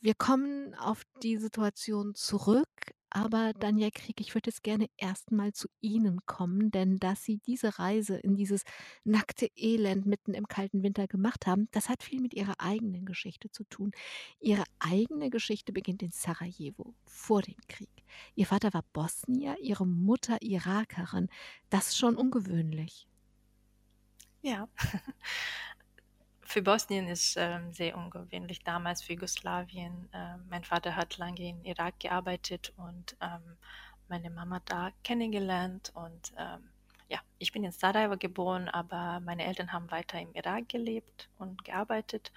Wir 0.00 0.14
kommen 0.14 0.76
auf 0.76 1.02
die 1.24 1.38
Situation 1.38 2.14
zurück, 2.14 2.68
aber 3.10 3.52
Danja 3.52 3.90
Krieg, 3.90 4.20
ich 4.20 4.32
würde 4.32 4.50
jetzt 4.50 4.62
gerne 4.62 4.86
erst 4.96 5.32
mal 5.32 5.52
zu 5.52 5.66
Ihnen 5.80 6.20
kommen, 6.24 6.70
denn 6.70 6.98
dass 6.98 7.24
Sie 7.24 7.38
diese 7.38 7.80
Reise 7.80 8.16
in 8.16 8.36
dieses 8.36 8.62
nackte 9.02 9.50
Elend 9.56 10.06
mitten 10.06 10.34
im 10.34 10.46
kalten 10.46 10.84
Winter 10.84 11.08
gemacht 11.08 11.48
haben, 11.48 11.66
das 11.72 11.88
hat 11.88 12.04
viel 12.04 12.20
mit 12.20 12.32
Ihrer 12.34 12.54
eigenen 12.58 13.06
Geschichte 13.06 13.50
zu 13.50 13.64
tun. 13.64 13.90
Ihre 14.38 14.62
eigene 14.78 15.30
Geschichte 15.30 15.72
beginnt 15.72 16.04
in 16.04 16.12
Sarajevo 16.12 16.94
vor 17.04 17.42
dem 17.42 17.56
Krieg. 17.68 18.04
Ihr 18.36 18.46
Vater 18.46 18.72
war 18.72 18.84
Bosnier, 18.92 19.56
Ihre 19.60 19.84
Mutter 19.86 20.40
Irakerin. 20.42 21.28
Das 21.70 21.88
ist 21.88 21.98
schon 21.98 22.14
ungewöhnlich. 22.14 23.08
Ja. 24.42 24.68
Für 26.50 26.62
Bosnien 26.62 27.08
ist 27.08 27.36
ähm, 27.36 27.74
sehr 27.74 27.94
ungewöhnlich. 27.94 28.64
Damals 28.64 29.02
für 29.02 29.12
Jugoslawien. 29.12 30.08
ähm, 30.14 30.46
mein 30.48 30.64
Vater 30.64 30.96
hat 30.96 31.18
lange 31.18 31.46
in 31.46 31.62
Irak 31.62 32.00
gearbeitet 32.00 32.72
und 32.78 33.18
ähm, 33.20 33.58
meine 34.08 34.30
Mama 34.30 34.62
da 34.64 34.90
kennengelernt. 35.04 35.92
Und 35.94 36.32
ähm, 36.38 36.70
ja, 37.10 37.18
ich 37.38 37.52
bin 37.52 37.64
in 37.64 37.70
Sarajevo 37.70 38.16
geboren, 38.16 38.70
aber 38.70 39.20
meine 39.20 39.44
Eltern 39.44 39.74
haben 39.74 39.90
weiter 39.90 40.18
im 40.18 40.32
Irak 40.32 40.70
gelebt 40.70 41.28
und 41.36 41.66
gearbeitet. 41.66 42.32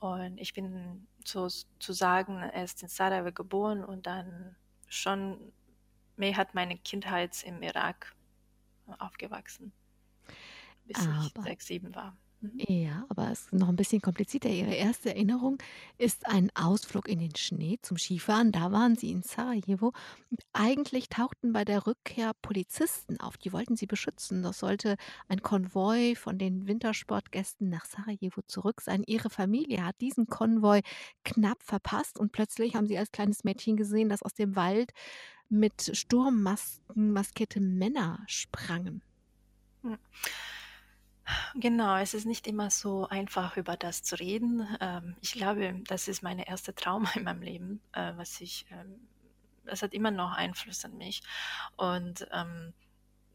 Und 0.00 0.38
ich 0.38 0.54
bin 0.54 1.06
sozusagen 1.22 2.42
erst 2.42 2.84
in 2.84 2.88
Sarajevo 2.88 3.32
geboren 3.32 3.84
und 3.84 4.06
dann 4.06 4.56
schon 4.88 5.52
mehr 6.16 6.38
hat 6.38 6.54
meine 6.54 6.78
Kindheit 6.78 7.42
im 7.42 7.62
Irak 7.62 8.16
aufgewachsen, 8.98 9.72
bis 10.86 10.96
ich 11.00 11.36
Aber 11.36 11.42
sechs, 11.42 11.66
sieben 11.66 11.94
war. 11.94 12.16
Mhm. 12.42 12.66
Ja, 12.68 13.04
aber 13.08 13.30
es 13.30 13.42
ist 13.46 13.52
noch 13.54 13.68
ein 13.68 13.76
bisschen 13.76 14.00
komplizierter. 14.02 14.48
Ihre 14.50 14.74
erste 14.74 15.08
Erinnerung 15.10 15.58
ist 15.98 16.26
ein 16.26 16.50
Ausflug 16.54 17.08
in 17.08 17.18
den 17.18 17.34
Schnee 17.34 17.78
zum 17.82 17.96
Skifahren. 17.96 18.52
Da 18.52 18.72
waren 18.72 18.94
Sie 18.96 19.10
in 19.10 19.22
Sarajevo. 19.22 19.92
Und 20.30 20.40
eigentlich 20.52 21.08
tauchten 21.08 21.52
bei 21.52 21.64
der 21.64 21.86
Rückkehr 21.86 22.32
Polizisten 22.42 23.18
auf. 23.20 23.36
Die 23.38 23.52
wollten 23.52 23.76
Sie 23.76 23.86
beschützen. 23.86 24.42
Das 24.42 24.58
sollte 24.58 24.96
ein 25.28 25.42
Konvoi 25.42 26.14
von 26.14 26.38
den 26.38 26.66
Wintersportgästen 26.66 27.68
nach 27.70 27.86
Sarajevo 27.86 28.42
zurück 28.46 28.80
sein. 28.82 29.02
Ihre 29.06 29.30
Familie 29.30 29.84
hat 29.84 30.00
diesen 30.00 30.26
Konvoi 30.26 30.80
knapp 31.24 31.62
verpasst 31.62 32.18
und 32.18 32.32
plötzlich 32.32 32.74
haben 32.74 32.86
Sie 32.86 32.98
als 32.98 33.12
kleines 33.12 33.44
Mädchen 33.44 33.76
gesehen, 33.76 34.08
dass 34.10 34.22
aus 34.22 34.34
dem 34.34 34.56
Wald 34.56 34.92
mit 35.48 35.90
Sturmmasken 35.96 37.12
maskierte 37.12 37.60
Männer 37.60 38.22
sprangen. 38.26 39.02
Hm. 39.84 39.98
Genau, 41.54 41.96
es 41.96 42.14
ist 42.14 42.26
nicht 42.26 42.46
immer 42.46 42.70
so 42.70 43.06
einfach, 43.08 43.56
über 43.56 43.76
das 43.76 44.02
zu 44.02 44.16
reden. 44.18 44.66
Ähm, 44.80 45.16
ich 45.20 45.32
glaube, 45.32 45.80
das 45.86 46.08
ist 46.08 46.22
meine 46.22 46.46
erste 46.46 46.74
Trauma 46.74 47.10
in 47.14 47.24
meinem 47.24 47.42
Leben, 47.42 47.80
äh, 47.92 48.12
was 48.16 48.40
ich, 48.40 48.66
ähm, 48.70 49.08
das 49.64 49.82
hat 49.82 49.92
immer 49.94 50.10
noch 50.10 50.32
Einfluss 50.32 50.84
an 50.84 50.96
mich. 50.96 51.22
Und 51.76 52.26
ähm, 52.32 52.72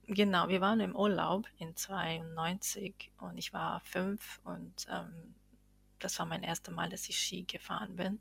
genau, 0.07 0.47
wir 0.47 0.61
waren 0.61 0.79
im 0.79 0.95
Urlaub 0.95 1.47
in 1.57 1.75
92 1.75 3.11
und 3.19 3.37
ich 3.37 3.53
war 3.53 3.81
fünf 3.81 4.39
und 4.43 4.87
das 5.99 6.17
war 6.19 6.25
mein 6.25 6.43
erstes 6.43 6.73
Mal, 6.73 6.89
dass 6.89 7.07
ich 7.09 7.17
Ski 7.19 7.43
gefahren 7.43 7.95
bin. 7.95 8.19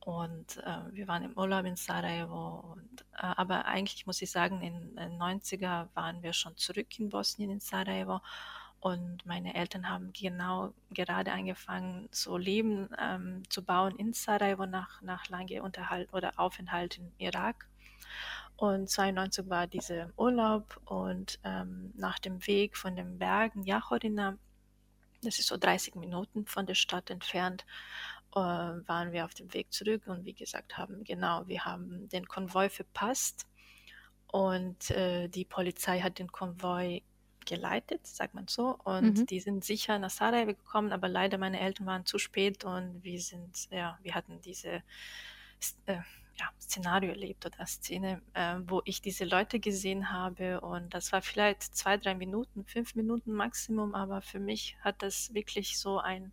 Und 0.00 0.58
äh, 0.58 0.92
wir 0.92 1.08
waren 1.08 1.24
im 1.24 1.36
Urlaub 1.36 1.64
in 1.64 1.74
Sarajevo. 1.74 2.60
Und, 2.60 3.02
äh, 3.14 3.26
aber 3.36 3.64
eigentlich 3.64 4.06
muss 4.06 4.22
ich 4.22 4.30
sagen, 4.30 4.62
in 4.62 4.94
den 4.94 5.18
90er 5.18 5.88
waren 5.94 6.22
wir 6.22 6.32
schon 6.32 6.56
zurück 6.56 6.98
in 7.00 7.08
Bosnien, 7.08 7.50
in 7.50 7.60
Sarajevo. 7.60 8.20
Und 8.86 9.26
meine 9.26 9.56
Eltern 9.56 9.90
haben 9.90 10.12
genau 10.12 10.72
gerade 10.92 11.32
angefangen, 11.32 12.08
so 12.12 12.36
Leben 12.36 12.88
ähm, 13.00 13.42
zu 13.50 13.64
bauen 13.64 13.96
in 13.96 14.12
Sarajevo 14.12 14.64
nach, 14.64 15.02
nach 15.02 15.28
lange 15.28 15.60
Unterhalt 15.60 16.12
oder 16.12 16.34
Aufenthalt 16.36 16.96
im 16.96 17.10
Irak. 17.18 17.68
Und 18.54 18.88
92 18.88 19.50
war 19.50 19.66
dieser 19.66 20.10
Urlaub 20.16 20.80
und 20.84 21.40
ähm, 21.42 21.94
nach 21.96 22.20
dem 22.20 22.46
Weg 22.46 22.76
von 22.76 22.94
den 22.94 23.18
Bergen 23.18 23.64
Jachorina, 23.64 24.38
das 25.20 25.40
ist 25.40 25.48
so 25.48 25.56
30 25.56 25.96
Minuten 25.96 26.46
von 26.46 26.64
der 26.64 26.76
Stadt 26.76 27.10
entfernt, 27.10 27.66
äh, 28.36 28.38
waren 28.38 29.10
wir 29.10 29.24
auf 29.24 29.34
dem 29.34 29.52
Weg 29.52 29.72
zurück 29.72 30.06
und 30.06 30.24
wie 30.24 30.34
gesagt 30.34 30.78
haben, 30.78 31.02
genau, 31.02 31.44
wir 31.48 31.64
haben 31.64 32.08
den 32.10 32.28
Konvoi 32.28 32.68
verpasst 32.68 33.48
und 34.28 34.92
äh, 34.92 35.26
die 35.26 35.44
Polizei 35.44 35.98
hat 36.02 36.20
den 36.20 36.30
Konvoi 36.30 37.02
geleitet, 37.46 38.06
sagt 38.06 38.34
man 38.34 38.48
so, 38.48 38.78
und 38.84 39.18
Mhm. 39.20 39.26
die 39.26 39.40
sind 39.40 39.64
sicher 39.64 39.98
nach 39.98 40.10
Sarajevo 40.10 40.54
gekommen, 40.54 40.92
aber 40.92 41.08
leider 41.08 41.38
meine 41.38 41.60
Eltern 41.60 41.86
waren 41.86 42.06
zu 42.06 42.18
spät 42.18 42.64
und 42.64 43.02
wir 43.04 43.20
sind, 43.20 43.68
ja, 43.70 43.98
wir 44.02 44.14
hatten 44.14 44.40
diese 44.42 44.82
äh, 45.86 45.98
ja, 46.38 46.50
Szenario 46.60 47.10
erlebt 47.10 47.46
oder 47.46 47.66
Szene, 47.66 48.20
äh, 48.34 48.56
wo 48.66 48.82
ich 48.84 49.00
diese 49.00 49.24
Leute 49.24 49.58
gesehen 49.60 50.10
habe. 50.12 50.60
Und 50.60 50.92
das 50.94 51.12
war 51.12 51.22
vielleicht 51.22 51.62
zwei, 51.62 51.96
drei 51.96 52.14
Minuten, 52.14 52.64
fünf 52.66 52.94
Minuten 52.94 53.32
Maximum, 53.32 53.94
aber 53.94 54.20
für 54.22 54.38
mich 54.40 54.76
hat 54.82 55.02
das 55.02 55.32
wirklich 55.34 55.78
so 55.78 55.98
ein 55.98 56.32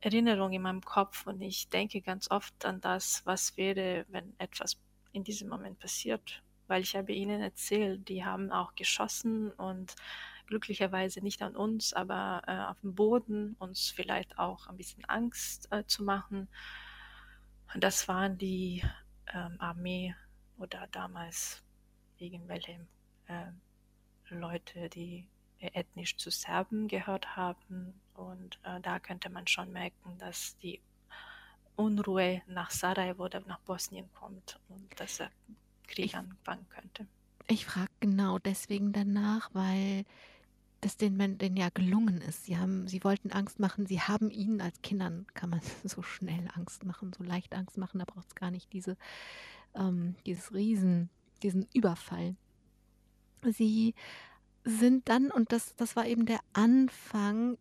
Erinnerung 0.00 0.52
in 0.52 0.62
meinem 0.62 0.82
Kopf. 0.82 1.26
Und 1.26 1.40
ich 1.40 1.68
denke 1.68 2.00
ganz 2.02 2.30
oft 2.30 2.64
an 2.64 2.80
das, 2.80 3.22
was 3.24 3.56
wäre, 3.56 4.04
wenn 4.08 4.34
etwas 4.38 4.76
in 5.12 5.24
diesem 5.24 5.48
Moment 5.48 5.78
passiert, 5.78 6.42
weil 6.68 6.82
ich 6.82 6.94
habe 6.96 7.12
ihnen 7.12 7.40
erzählt, 7.40 8.08
die 8.08 8.24
haben 8.24 8.52
auch 8.52 8.74
geschossen 8.74 9.50
und 9.52 9.94
glücklicherweise 10.46 11.20
nicht 11.20 11.42
an 11.42 11.56
uns, 11.56 11.92
aber 11.92 12.42
äh, 12.46 12.70
auf 12.70 12.80
dem 12.80 12.94
Boden, 12.94 13.56
uns 13.58 13.90
vielleicht 13.90 14.38
auch 14.38 14.66
ein 14.68 14.76
bisschen 14.76 15.04
Angst 15.04 15.70
äh, 15.72 15.84
zu 15.84 16.04
machen. 16.04 16.48
Und 17.74 17.84
das 17.84 18.08
waren 18.08 18.38
die 18.38 18.82
ähm, 19.34 19.56
Armee 19.58 20.14
oder 20.56 20.86
damals 20.90 21.62
irgendwelche 22.16 22.80
äh, 23.26 23.50
Leute, 24.30 24.88
die 24.88 25.26
ethnisch 25.60 26.16
zu 26.16 26.30
Serben 26.30 26.88
gehört 26.88 27.36
haben. 27.36 28.00
Und 28.14 28.58
äh, 28.62 28.80
da 28.80 28.98
könnte 28.98 29.30
man 29.30 29.46
schon 29.46 29.72
merken, 29.72 30.16
dass 30.18 30.56
die 30.58 30.80
Unruhe 31.76 32.42
nach 32.46 32.70
Sarajevo 32.70 33.24
oder 33.24 33.40
nach 33.40 33.60
Bosnien 33.60 34.10
kommt 34.14 34.58
und 34.68 34.98
dass 34.98 35.20
er 35.20 35.30
Krieg 35.88 36.06
ich, 36.06 36.16
anfangen 36.16 36.66
könnte. 36.68 37.06
Ich 37.48 37.66
frage 37.66 37.90
genau 38.00 38.38
deswegen 38.38 38.92
danach, 38.92 39.50
weil 39.52 40.04
das 40.80 40.96
den 40.96 41.16
Menschen 41.16 41.56
ja 41.56 41.70
gelungen 41.70 42.20
ist. 42.20 42.44
Sie 42.44 42.56
haben, 42.56 42.86
sie 42.86 43.02
wollten 43.02 43.32
Angst 43.32 43.58
machen, 43.58 43.86
sie 43.86 44.00
haben 44.00 44.30
ihnen 44.30 44.60
als 44.60 44.80
Kindern, 44.82 45.26
kann 45.34 45.50
man 45.50 45.60
so 45.84 46.02
schnell 46.02 46.48
Angst 46.54 46.84
machen, 46.84 47.12
so 47.16 47.24
leicht 47.24 47.54
Angst 47.54 47.78
machen, 47.78 47.98
da 47.98 48.04
braucht 48.04 48.28
es 48.28 48.34
gar 48.34 48.50
nicht 48.50 48.72
diese, 48.72 48.96
ähm, 49.74 50.14
dieses 50.26 50.52
Riesen, 50.54 51.10
diesen 51.42 51.66
Überfall. 51.72 52.36
Sie 53.42 53.94
sind 54.64 55.08
dann, 55.08 55.30
und 55.30 55.52
das, 55.52 55.74
das 55.76 55.96
war 55.96 56.06
eben 56.06 56.26
der 56.26 56.40
Anfang, 56.52 57.56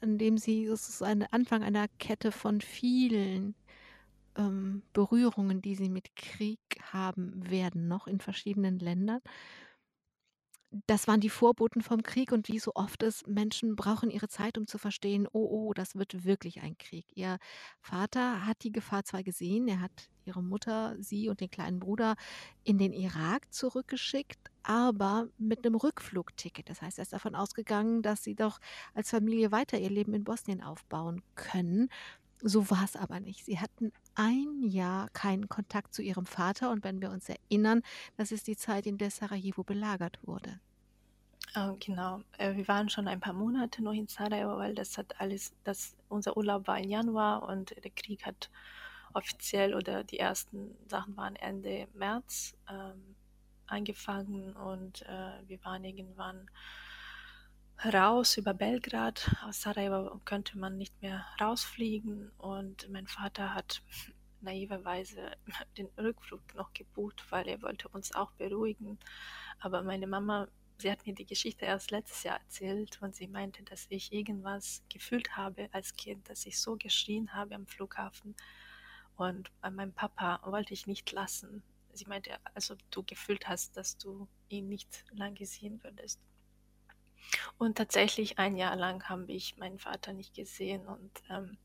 in 0.00 0.18
dem 0.18 0.38
sie, 0.38 0.66
es 0.66 0.88
ist 0.88 1.02
ein 1.02 1.22
Anfang 1.32 1.62
einer 1.62 1.88
Kette 1.98 2.30
von 2.30 2.60
vielen 2.60 3.54
ähm, 4.36 4.82
Berührungen, 4.92 5.62
die 5.62 5.74
sie 5.74 5.88
mit 5.88 6.16
Krieg 6.16 6.60
haben 6.92 7.48
werden, 7.50 7.88
noch 7.88 8.06
in 8.06 8.20
verschiedenen 8.20 8.78
Ländern. 8.78 9.20
Das 10.86 11.06
waren 11.06 11.20
die 11.20 11.30
Vorboten 11.30 11.82
vom 11.82 12.02
Krieg 12.02 12.32
und 12.32 12.48
wie 12.48 12.58
so 12.58 12.72
oft 12.74 13.04
ist, 13.04 13.28
Menschen 13.28 13.76
brauchen 13.76 14.10
ihre 14.10 14.26
Zeit, 14.28 14.58
um 14.58 14.66
zu 14.66 14.76
verstehen, 14.76 15.28
oh, 15.30 15.46
oh, 15.48 15.72
das 15.72 15.94
wird 15.94 16.24
wirklich 16.24 16.62
ein 16.62 16.76
Krieg. 16.78 17.06
Ihr 17.14 17.38
Vater 17.80 18.44
hat 18.44 18.64
die 18.64 18.72
Gefahr 18.72 19.04
zwar 19.04 19.22
gesehen, 19.22 19.68
er 19.68 19.80
hat 19.80 20.08
ihre 20.24 20.42
Mutter, 20.42 20.96
sie 20.98 21.28
und 21.28 21.40
den 21.40 21.50
kleinen 21.50 21.78
Bruder 21.78 22.16
in 22.64 22.78
den 22.78 22.92
Irak 22.92 23.52
zurückgeschickt, 23.52 24.50
aber 24.64 25.28
mit 25.38 25.64
einem 25.64 25.76
Rückflugticket. 25.76 26.68
Das 26.68 26.82
heißt, 26.82 26.98
er 26.98 27.02
ist 27.02 27.12
davon 27.12 27.36
ausgegangen, 27.36 28.02
dass 28.02 28.24
sie 28.24 28.34
doch 28.34 28.58
als 28.94 29.10
Familie 29.10 29.52
weiter 29.52 29.78
ihr 29.78 29.90
Leben 29.90 30.12
in 30.14 30.24
Bosnien 30.24 30.60
aufbauen 30.60 31.22
können. 31.36 31.88
So 32.46 32.70
war 32.70 32.84
es 32.84 32.94
aber 32.94 33.20
nicht. 33.20 33.46
Sie 33.46 33.58
hatten 33.58 33.90
ein 34.14 34.64
Jahr 34.64 35.08
keinen 35.14 35.48
Kontakt 35.48 35.94
zu 35.94 36.02
ihrem 36.02 36.26
Vater 36.26 36.70
und 36.70 36.84
wenn 36.84 37.00
wir 37.00 37.10
uns 37.10 37.26
erinnern, 37.30 37.80
das 38.18 38.32
ist 38.32 38.48
die 38.48 38.56
Zeit, 38.56 38.84
in 38.84 38.98
der 38.98 39.10
Sarajevo 39.10 39.64
belagert 39.64 40.18
wurde. 40.26 40.60
Ähm, 41.56 41.78
genau, 41.80 42.20
äh, 42.36 42.54
wir 42.54 42.68
waren 42.68 42.90
schon 42.90 43.08
ein 43.08 43.18
paar 43.18 43.32
Monate 43.32 43.82
noch 43.82 43.94
in 43.94 44.08
Sarajevo, 44.08 44.58
weil 44.58 44.74
das 44.74 44.98
hat 44.98 45.18
alles, 45.18 45.54
das, 45.64 45.96
unser 46.10 46.36
Urlaub 46.36 46.66
war 46.66 46.78
im 46.78 46.90
Januar 46.90 47.48
und 47.48 47.82
der 47.82 47.90
Krieg 47.90 48.26
hat 48.26 48.50
offiziell 49.14 49.74
oder 49.74 50.04
die 50.04 50.18
ersten 50.18 50.76
Sachen 50.86 51.16
waren 51.16 51.36
Ende 51.36 51.88
März 51.94 52.54
ähm, 52.70 53.16
angefangen 53.68 54.54
und 54.54 55.00
äh, 55.02 55.48
wir 55.48 55.64
waren 55.64 55.82
irgendwann 55.82 56.50
raus 57.82 58.36
über 58.36 58.54
Belgrad. 58.54 59.34
Aus 59.42 59.62
Sarajevo 59.62 60.20
könnte 60.24 60.58
man 60.58 60.78
nicht 60.78 61.00
mehr 61.02 61.24
rausfliegen 61.40 62.30
und 62.38 62.88
mein 62.90 63.06
Vater 63.06 63.54
hat 63.54 63.82
naiverweise 64.40 65.32
den 65.78 65.88
Rückflug 65.98 66.54
noch 66.54 66.72
gebucht, 66.72 67.24
weil 67.30 67.48
er 67.48 67.62
wollte 67.62 67.88
uns 67.88 68.14
auch 68.14 68.32
beruhigen. 68.32 68.98
Aber 69.58 69.82
meine 69.82 70.06
Mama, 70.06 70.48
sie 70.78 70.90
hat 70.90 71.06
mir 71.06 71.14
die 71.14 71.26
Geschichte 71.26 71.64
erst 71.64 71.90
letztes 71.90 72.22
Jahr 72.22 72.38
erzählt 72.38 73.00
und 73.02 73.14
sie 73.14 73.28
meinte, 73.28 73.62
dass 73.64 73.86
ich 73.88 74.12
irgendwas 74.12 74.82
gefühlt 74.88 75.36
habe 75.36 75.68
als 75.72 75.94
Kind, 75.94 76.28
dass 76.28 76.46
ich 76.46 76.58
so 76.60 76.76
geschrien 76.76 77.32
habe 77.32 77.54
am 77.54 77.66
Flughafen. 77.66 78.34
Und 79.16 79.50
bei 79.60 79.70
meinem 79.70 79.92
Papa 79.92 80.40
wollte 80.44 80.74
ich 80.74 80.86
nicht 80.86 81.12
lassen. 81.12 81.62
Sie 81.92 82.06
meinte, 82.06 82.30
also 82.54 82.74
du 82.90 83.04
gefühlt 83.04 83.46
hast, 83.46 83.76
dass 83.76 83.96
du 83.96 84.26
ihn 84.48 84.68
nicht 84.68 85.04
lange 85.12 85.46
sehen 85.46 85.80
würdest. 85.84 86.20
Und 87.58 87.78
tatsächlich 87.78 88.38
ein 88.38 88.56
Jahr 88.56 88.76
lang 88.76 89.08
habe 89.08 89.30
ich 89.32 89.56
meinen 89.56 89.78
Vater 89.78 90.12
nicht 90.12 90.34
gesehen. 90.34 90.86
Und 90.86 91.22
ähm, 91.30 91.56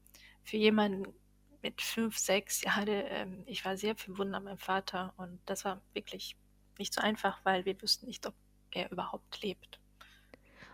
für 0.43 0.57
jemanden 0.57 1.13
mit 1.61 1.81
fünf, 1.81 2.17
sechs 2.17 2.61
Jahren, 2.61 2.87
ähm, 2.87 3.43
ich 3.45 3.65
war 3.65 3.77
sehr 3.77 3.95
verwundert 3.95 4.43
meinem 4.43 4.57
Vater. 4.57 5.13
Und 5.17 5.39
das 5.45 5.65
war 5.65 5.81
wirklich 5.93 6.37
nicht 6.77 6.93
so 6.93 7.01
einfach, 7.01 7.39
weil 7.43 7.65
wir 7.65 7.81
wussten 7.81 8.07
nicht, 8.07 8.25
ob 8.25 8.33
er 8.71 8.91
überhaupt 8.91 9.41
lebt. 9.41 9.79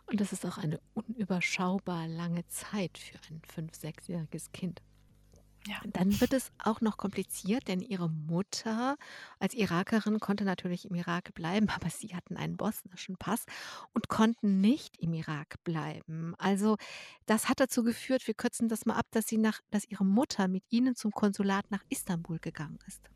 Und 0.07 0.21
das 0.21 0.31
ist 0.33 0.45
auch 0.45 0.57
eine 0.57 0.79
unüberschaubar 0.93 2.07
lange 2.07 2.47
Zeit 2.47 2.97
für 2.97 3.17
ein 3.29 3.41
fünf-, 3.47 3.75
sechsjähriges 3.75 4.51
Kind. 4.51 4.81
Ja. 5.67 5.77
Dann 5.85 6.19
wird 6.21 6.33
es 6.33 6.51
auch 6.59 6.81
noch 6.81 6.97
kompliziert, 6.97 7.67
denn 7.67 7.81
ihre 7.81 8.09
Mutter 8.09 8.97
als 9.39 9.53
Irakerin 9.53 10.19
konnte 10.19 10.43
natürlich 10.43 10.85
im 10.85 10.95
Irak 10.95 11.33
bleiben, 11.33 11.69
aber 11.75 11.89
sie 11.89 12.15
hatten 12.15 12.37
einen 12.37 12.57
bosnischen 12.57 13.17
Pass 13.17 13.45
und 13.93 14.07
konnten 14.07 14.61
nicht 14.61 14.97
im 14.99 15.13
Irak 15.13 15.63
bleiben. 15.63 16.35
Also 16.37 16.77
das 17.25 17.49
hat 17.49 17.59
dazu 17.59 17.83
geführt, 17.83 18.27
wir 18.27 18.33
kürzen 18.35 18.69
das 18.69 18.85
mal 18.85 18.95
ab, 18.95 19.07
dass 19.11 19.27
sie 19.27 19.37
nach, 19.37 19.61
dass 19.71 19.85
ihre 19.85 20.05
Mutter 20.05 20.47
mit 20.47 20.63
ihnen 20.69 20.95
zum 20.95 21.11
Konsulat 21.11 21.71
nach 21.71 21.83
Istanbul 21.89 22.39
gegangen 22.39 22.79
ist. 22.87 23.09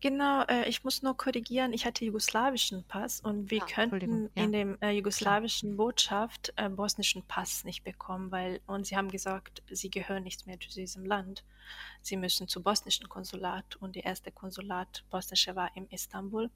Genau, 0.00 0.42
äh, 0.44 0.68
ich 0.68 0.84
muss 0.84 1.02
nur 1.02 1.16
korrigieren, 1.16 1.72
ich 1.72 1.84
hatte 1.84 2.04
jugoslawischen 2.04 2.84
Pass 2.84 3.20
und 3.20 3.50
wir 3.50 3.62
Ah, 3.62 3.66
könnten 3.66 4.30
ja, 4.36 4.44
in 4.44 4.52
dem 4.52 4.74
äh, 4.74 4.76
klar. 4.78 4.90
jugoslawischen 4.92 5.76
Botschaft 5.76 6.52
äh, 6.56 6.68
bosnischen 6.68 7.24
Pass 7.26 7.64
nicht 7.64 7.82
bekommen, 7.82 8.30
weil 8.30 8.60
und 8.66 8.86
sie 8.86 8.96
haben 8.96 9.10
gesagt, 9.10 9.62
sie 9.70 9.90
gehören 9.90 10.22
nicht 10.22 10.46
mehr 10.46 10.58
zu 10.60 10.68
diesem 10.68 11.04
Land. 11.04 11.44
Sie 12.00 12.16
müssen 12.16 12.46
zum 12.46 12.62
bosnischen 12.62 13.08
Konsulat 13.08 13.76
und 13.76 13.96
die 13.96 14.00
erste 14.00 14.30
Konsulat 14.30 15.04
bosnische 15.10 15.56
war 15.56 15.76
in 15.76 15.88
Istanbul. 15.90 16.50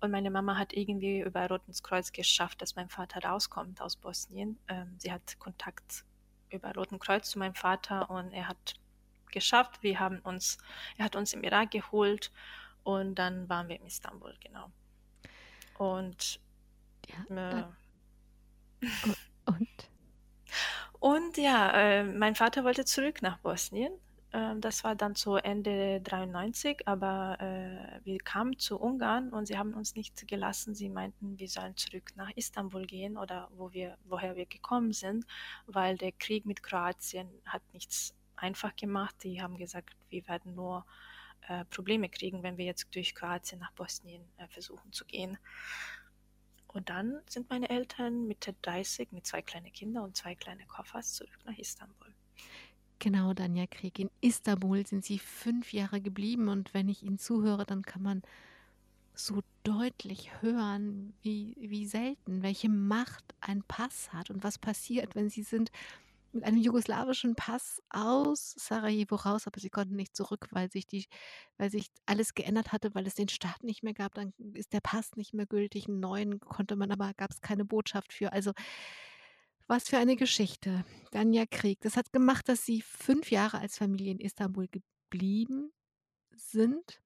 Und 0.00 0.10
meine 0.10 0.30
Mama 0.30 0.58
hat 0.58 0.74
irgendwie 0.74 1.20
über 1.20 1.48
Rotes 1.48 1.82
Kreuz 1.82 2.12
geschafft, 2.12 2.60
dass 2.60 2.76
mein 2.76 2.90
Vater 2.90 3.26
rauskommt 3.26 3.80
aus 3.80 3.96
Bosnien. 3.96 4.58
Ähm, 4.68 4.96
sie 4.98 5.10
hat 5.10 5.38
Kontakt 5.38 6.04
über 6.50 6.74
Roten 6.74 6.98
Kreuz 6.98 7.30
zu 7.30 7.38
meinem 7.38 7.54
Vater 7.54 8.10
und 8.10 8.32
er 8.32 8.48
hat 8.48 8.74
geschafft. 9.36 9.82
Wir 9.82 10.00
haben 10.00 10.20
uns, 10.20 10.56
er 10.96 11.04
hat 11.04 11.14
uns 11.14 11.34
im 11.34 11.44
Irak 11.44 11.70
geholt 11.70 12.32
und 12.84 13.16
dann 13.16 13.48
waren 13.50 13.68
wir 13.68 13.76
in 13.76 13.86
Istanbul, 13.86 14.34
genau. 14.42 14.70
Und 15.76 16.40
ja, 17.06 17.36
äh, 17.60 17.64
und? 19.44 19.90
Und 20.98 21.36
ja, 21.36 21.70
äh, 21.72 22.04
mein 22.04 22.34
Vater 22.34 22.64
wollte 22.64 22.86
zurück 22.86 23.20
nach 23.20 23.38
Bosnien. 23.38 23.92
Äh, 24.32 24.54
das 24.58 24.84
war 24.84 24.94
dann 24.94 25.14
so 25.14 25.36
Ende 25.36 26.00
93, 26.00 26.88
aber 26.88 27.36
äh, 27.40 28.04
wir 28.04 28.18
kamen 28.18 28.58
zu 28.58 28.80
Ungarn 28.80 29.30
und 29.34 29.46
sie 29.46 29.58
haben 29.58 29.74
uns 29.74 29.94
nicht 29.94 30.26
gelassen. 30.26 30.74
Sie 30.74 30.88
meinten, 30.88 31.38
wir 31.38 31.48
sollen 31.48 31.76
zurück 31.76 32.12
nach 32.16 32.30
Istanbul 32.36 32.86
gehen 32.86 33.18
oder 33.18 33.50
wo 33.54 33.72
wir, 33.72 33.98
woher 34.04 34.34
wir 34.34 34.46
gekommen 34.46 34.92
sind, 34.92 35.26
weil 35.66 35.98
der 35.98 36.12
Krieg 36.12 36.46
mit 36.46 36.62
Kroatien 36.62 37.28
hat 37.44 37.62
nichts 37.74 38.15
einfach 38.36 38.74
gemacht. 38.76 39.14
Die 39.22 39.42
haben 39.42 39.56
gesagt, 39.56 39.96
wir 40.08 40.26
werden 40.28 40.54
nur 40.54 40.84
äh, 41.48 41.64
Probleme 41.66 42.08
kriegen, 42.08 42.42
wenn 42.42 42.56
wir 42.56 42.64
jetzt 42.64 42.94
durch 42.94 43.14
Kroatien 43.14 43.60
nach 43.60 43.72
Bosnien 43.72 44.22
äh, 44.38 44.48
versuchen 44.48 44.92
zu 44.92 45.04
gehen. 45.04 45.38
Und 46.68 46.90
dann 46.90 47.20
sind 47.26 47.48
meine 47.48 47.70
Eltern 47.70 48.26
Mitte 48.26 48.54
30 48.62 49.12
mit 49.12 49.26
zwei 49.26 49.42
kleinen 49.42 49.72
Kindern 49.72 50.04
und 50.04 50.16
zwei 50.16 50.34
kleinen 50.34 50.66
Koffers 50.68 51.14
zurück 51.14 51.38
nach 51.44 51.56
Istanbul. 51.56 52.12
Genau, 52.98 53.32
Danja 53.34 53.66
Krieg. 53.66 53.98
In 53.98 54.10
Istanbul 54.20 54.86
sind 54.86 55.04
Sie 55.04 55.18
fünf 55.18 55.72
Jahre 55.72 56.00
geblieben 56.00 56.48
und 56.48 56.74
wenn 56.74 56.88
ich 56.88 57.02
Ihnen 57.02 57.18
zuhöre, 57.18 57.64
dann 57.64 57.82
kann 57.82 58.02
man 58.02 58.22
so 59.14 59.42
deutlich 59.64 60.42
hören, 60.42 61.14
wie, 61.22 61.56
wie 61.58 61.86
selten, 61.86 62.42
welche 62.42 62.68
Macht 62.68 63.24
ein 63.40 63.62
Pass 63.62 64.12
hat 64.12 64.30
und 64.30 64.44
was 64.44 64.58
passiert, 64.58 65.14
wenn 65.14 65.30
Sie 65.30 65.42
sind 65.42 65.70
mit 66.36 66.44
einem 66.44 66.58
jugoslawischen 66.58 67.36
Pass 67.36 67.82
aus 67.90 68.54
Sarajevo 68.58 69.16
raus, 69.16 69.46
aber 69.48 69.60
sie 69.60 69.70
konnten 69.70 69.96
nicht 69.96 70.16
zurück, 70.16 70.48
weil 70.52 70.70
sich 70.70 70.86
die 70.86 71.06
weil 71.58 71.70
sich 71.70 71.88
alles 72.06 72.34
geändert 72.34 72.72
hatte, 72.72 72.94
weil 72.94 73.06
es 73.06 73.14
den 73.16 73.28
Staat 73.28 73.64
nicht 73.64 73.82
mehr 73.82 73.94
gab. 73.94 74.14
Dann 74.14 74.32
ist 74.54 74.72
der 74.74 74.80
Pass 74.82 75.16
nicht 75.16 75.34
mehr 75.34 75.46
gültig. 75.46 75.88
'N 75.88 76.00
neuen 76.00 76.40
konnte 76.40 76.76
man 76.76 76.92
aber 76.92 77.12
gab 77.16 77.30
es 77.32 77.40
keine 77.42 77.64
Botschaft 77.66 78.12
für. 78.14 78.32
Also, 78.32 78.52
was 79.68 79.88
für 79.88 79.98
eine 79.98 80.16
Geschichte. 80.16 80.84
Dann 81.12 81.32
ja 81.32 81.44
Krieg. 81.46 81.80
Das 81.80 81.96
hat 81.96 82.12
gemacht, 82.12 82.48
dass 82.48 82.64
sie 82.64 82.82
fünf 82.82 83.30
Jahre 83.30 83.58
als 83.58 83.78
Familie 83.78 84.12
in 84.12 84.20
Istanbul 84.20 84.68
geblieben 84.68 85.72
sind. 86.36 87.00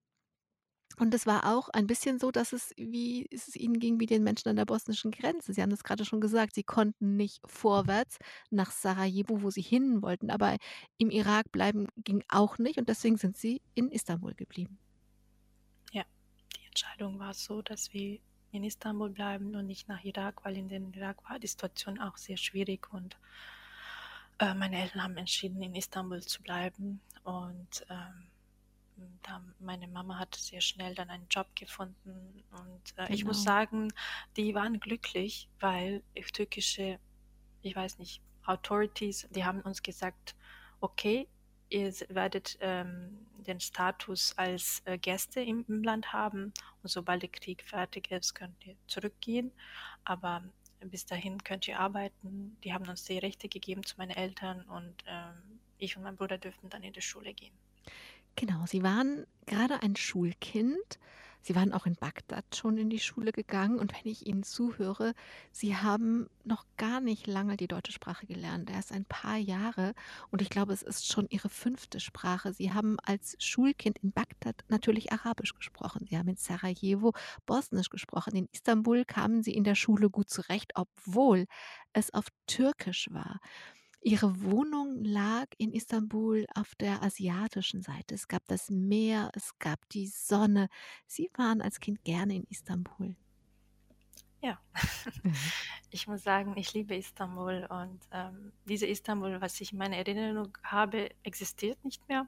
Und 0.98 1.14
es 1.14 1.26
war 1.26 1.56
auch 1.56 1.68
ein 1.70 1.86
bisschen 1.86 2.18
so, 2.18 2.30
dass 2.30 2.52
es 2.52 2.74
wie 2.76 3.26
es 3.30 3.54
ihnen 3.56 3.78
ging 3.78 4.00
wie 4.00 4.06
den 4.06 4.22
Menschen 4.22 4.48
an 4.48 4.56
der 4.56 4.66
bosnischen 4.66 5.10
Grenze. 5.10 5.54
Sie 5.54 5.62
haben 5.62 5.70
das 5.70 5.84
gerade 5.84 6.04
schon 6.04 6.20
gesagt, 6.20 6.54
sie 6.54 6.62
konnten 6.62 7.16
nicht 7.16 7.40
vorwärts 7.46 8.18
nach 8.50 8.70
Sarajevo, 8.70 9.42
wo 9.42 9.50
sie 9.50 9.62
hin 9.62 10.02
wollten, 10.02 10.30
aber 10.30 10.56
im 10.98 11.10
Irak 11.10 11.50
bleiben 11.52 11.86
ging 11.96 12.22
auch 12.28 12.58
nicht 12.58 12.78
und 12.78 12.88
deswegen 12.88 13.16
sind 13.16 13.36
sie 13.36 13.62
in 13.74 13.90
Istanbul 13.90 14.34
geblieben. 14.34 14.78
Ja, 15.92 16.04
die 16.56 16.66
Entscheidung 16.66 17.18
war 17.18 17.34
so, 17.34 17.62
dass 17.62 17.92
wir 17.94 18.18
in 18.52 18.64
Istanbul 18.64 19.10
bleiben 19.10 19.54
und 19.54 19.66
nicht 19.66 19.88
nach 19.88 20.04
Irak, 20.04 20.44
weil 20.44 20.56
in 20.56 20.68
den 20.68 20.92
Irak 20.92 21.18
war 21.30 21.38
die 21.38 21.46
Situation 21.46 22.00
auch 22.00 22.16
sehr 22.16 22.36
schwierig 22.36 22.92
und 22.92 23.16
äh, 24.38 24.54
meine 24.54 24.82
Eltern 24.82 25.04
haben 25.04 25.16
entschieden, 25.16 25.62
in 25.62 25.74
Istanbul 25.74 26.20
zu 26.20 26.42
bleiben 26.42 27.00
und 27.24 27.86
ähm, 27.88 28.26
meine 29.58 29.88
Mama 29.88 30.18
hat 30.18 30.34
sehr 30.36 30.60
schnell 30.60 30.94
dann 30.94 31.10
einen 31.10 31.26
Job 31.30 31.48
gefunden 31.54 32.42
und 32.52 32.98
äh, 32.98 33.12
ich 33.12 33.24
muss 33.24 33.38
Genau. 33.38 33.44
sagen, 33.44 33.92
die 34.36 34.54
waren 34.54 34.80
glücklich, 34.80 35.48
weil 35.60 36.02
türkische, 36.32 36.98
ich 37.62 37.76
weiß 37.76 37.98
nicht, 37.98 38.22
Authorities, 38.46 39.28
die 39.30 39.44
haben 39.44 39.60
uns 39.62 39.82
gesagt, 39.82 40.34
okay, 40.80 41.28
ihr 41.68 41.92
werdet 42.08 42.58
ähm, 42.60 43.26
den 43.46 43.60
Status 43.60 44.36
als 44.36 44.82
äh, 44.84 44.98
Gäste 44.98 45.40
im, 45.40 45.64
im 45.68 45.82
Land 45.82 46.12
haben 46.12 46.52
und 46.82 46.88
sobald 46.88 47.22
der 47.22 47.28
Krieg 47.30 47.62
fertig 47.66 48.10
ist, 48.10 48.34
könnt 48.34 48.66
ihr 48.66 48.76
zurückgehen, 48.86 49.52
aber 50.04 50.42
bis 50.80 51.06
dahin 51.06 51.42
könnt 51.44 51.68
ihr 51.68 51.78
arbeiten. 51.78 52.56
Die 52.64 52.72
haben 52.72 52.88
uns 52.88 53.04
die 53.04 53.18
Rechte 53.18 53.48
gegeben 53.48 53.84
zu 53.84 53.96
meinen 53.98 54.10
Eltern 54.10 54.62
und 54.62 54.94
ähm, 55.06 55.60
ich 55.78 55.96
und 55.96 56.02
mein 56.02 56.16
Bruder 56.16 56.38
dürften 56.38 56.68
dann 56.70 56.82
in 56.82 56.92
die 56.92 57.02
Schule 57.02 57.34
gehen. 57.34 57.54
Genau, 58.36 58.64
Sie 58.66 58.82
waren 58.82 59.26
gerade 59.46 59.82
ein 59.82 59.96
Schulkind. 59.96 60.98
Sie 61.42 61.54
waren 61.54 61.72
auch 61.72 61.86
in 61.86 61.94
Bagdad 61.96 62.44
schon 62.54 62.76
in 62.76 62.90
die 62.90 62.98
Schule 62.98 63.32
gegangen 63.32 63.78
und 63.78 63.94
wenn 63.94 64.12
ich 64.12 64.26
Ihnen 64.26 64.42
zuhöre, 64.42 65.14
Sie 65.52 65.74
haben 65.74 66.28
noch 66.44 66.66
gar 66.76 67.00
nicht 67.00 67.26
lange 67.26 67.56
die 67.56 67.66
deutsche 67.66 67.92
Sprache 67.92 68.26
gelernt, 68.26 68.68
erst 68.68 68.92
ein 68.92 69.06
paar 69.06 69.38
Jahre 69.38 69.94
und 70.30 70.42
ich 70.42 70.50
glaube, 70.50 70.74
es 70.74 70.82
ist 70.82 71.10
schon 71.10 71.26
Ihre 71.30 71.48
fünfte 71.48 71.98
Sprache. 71.98 72.52
Sie 72.52 72.74
haben 72.74 72.98
als 73.02 73.36
Schulkind 73.42 73.98
in 74.02 74.12
Bagdad 74.12 74.64
natürlich 74.68 75.12
Arabisch 75.12 75.54
gesprochen. 75.54 76.04
Sie 76.06 76.18
haben 76.18 76.28
in 76.28 76.36
Sarajevo 76.36 77.14
Bosnisch 77.46 77.88
gesprochen. 77.88 78.36
In 78.36 78.48
Istanbul 78.52 79.06
kamen 79.06 79.42
Sie 79.42 79.54
in 79.54 79.64
der 79.64 79.76
Schule 79.76 80.10
gut 80.10 80.28
zurecht, 80.28 80.72
obwohl 80.74 81.46
es 81.94 82.12
auf 82.12 82.26
Türkisch 82.46 83.08
war. 83.10 83.40
Ihre 84.02 84.42
Wohnung 84.42 85.04
lag 85.04 85.46
in 85.58 85.72
Istanbul 85.72 86.46
auf 86.54 86.74
der 86.74 87.02
asiatischen 87.02 87.82
Seite. 87.82 88.14
Es 88.14 88.28
gab 88.28 88.46
das 88.46 88.70
Meer, 88.70 89.30
es 89.34 89.58
gab 89.58 89.88
die 89.90 90.06
Sonne. 90.06 90.68
Sie 91.06 91.30
waren 91.34 91.60
als 91.62 91.80
Kind 91.80 92.02
gerne 92.04 92.34
in 92.36 92.44
Istanbul. 92.44 93.16
Ja, 94.42 94.58
Mhm. 95.24 95.52
ich 95.90 96.06
muss 96.06 96.22
sagen, 96.22 96.56
ich 96.56 96.72
liebe 96.72 96.96
Istanbul 96.96 97.66
und 97.68 98.00
ähm, 98.12 98.52
diese 98.64 98.86
Istanbul, 98.86 99.40
was 99.40 99.60
ich 99.60 99.72
in 99.72 99.78
meiner 99.78 99.96
Erinnerung 99.96 100.56
habe, 100.64 101.10
existiert 101.22 101.84
nicht 101.84 102.08
mehr. 102.08 102.26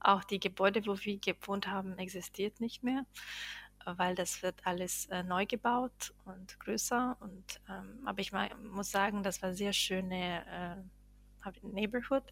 Auch 0.00 0.24
die 0.24 0.40
Gebäude, 0.40 0.86
wo 0.86 0.96
wir 0.98 1.18
gewohnt 1.18 1.68
haben, 1.68 1.98
existiert 1.98 2.60
nicht 2.60 2.82
mehr, 2.82 3.06
weil 3.96 4.14
das 4.14 4.42
wird 4.42 4.66
alles 4.66 5.06
äh, 5.06 5.22
neu 5.22 5.46
gebaut 5.46 6.12
und 6.24 6.58
größer. 6.60 7.16
Und 7.20 7.60
ähm, 7.68 8.00
aber 8.06 8.20
ich 8.20 8.32
mei- 8.32 8.54
muss 8.72 8.90
sagen, 8.90 9.22
das 9.22 9.42
war 9.42 9.54
sehr 9.54 9.72
schöne 9.72 10.44
äh, 10.46 10.76
Neighborhood. 11.62 12.24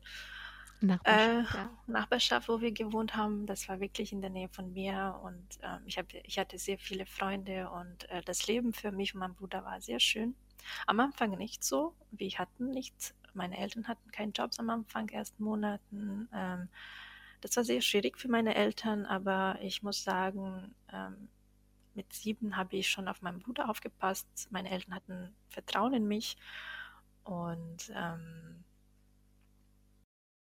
Äh, 1.05 1.45
Nachbarschaft, 1.45 1.55
ja. 1.55 1.71
Nachbarschaft, 1.87 2.49
wo 2.49 2.61
wir 2.61 2.73
gewohnt 2.73 3.15
haben, 3.15 3.47
das 3.47 3.69
war 3.69 3.79
wirklich 3.81 4.13
in 4.13 4.21
der 4.21 4.31
Nähe 4.31 4.49
von 4.49 4.73
mir 4.73 5.19
und 5.23 5.47
ähm, 5.63 5.83
ich, 5.87 5.99
hab, 5.99 6.13
ich 6.13 6.39
hatte 6.39 6.59
sehr 6.59 6.79
viele 6.79 7.07
Freunde 7.07 7.71
und 7.71 8.11
äh, 8.11 8.23
das 8.23 8.47
Leben 8.49 8.73
für 8.73 8.91
mich 8.91 9.15
und 9.15 9.21
meinen 9.21 9.35
Bruder 9.35 9.65
war 9.65 9.81
sehr 9.81 10.01
schön. 10.01 10.35
Am 10.87 10.99
Anfang 10.99 11.31
nicht 11.39 11.63
so, 11.63 11.95
wir 12.11 12.31
hatten 12.39 12.71
nichts, 12.71 13.15
meine 13.35 13.57
Eltern 13.57 13.87
hatten 13.87 14.11
keinen 14.11 14.33
Jobs 14.33 14.59
am 14.59 14.69
Anfang, 14.69 15.09
ersten 15.09 15.45
Monaten. 15.45 16.29
Ähm, 16.35 16.69
das 17.41 17.57
war 17.57 17.63
sehr 17.63 17.83
schwierig 17.83 18.19
für 18.19 18.29
meine 18.29 18.57
Eltern, 18.57 19.07
aber 19.07 19.59
ich 19.63 19.83
muss 19.85 20.03
sagen, 20.03 20.75
ähm, 20.93 21.29
mit 21.97 22.13
sieben 22.13 22.57
habe 22.57 22.77
ich 22.77 22.89
schon 22.89 23.09
auf 23.09 23.23
meinen 23.23 23.41
Bruder 23.41 23.69
aufgepasst. 23.69 24.27
Meine 24.51 24.71
Eltern 24.71 24.95
hatten 24.95 25.35
Vertrauen 25.49 25.95
in 25.95 26.07
mich 26.07 26.37
und 27.25 27.93
ähm, 27.95 28.65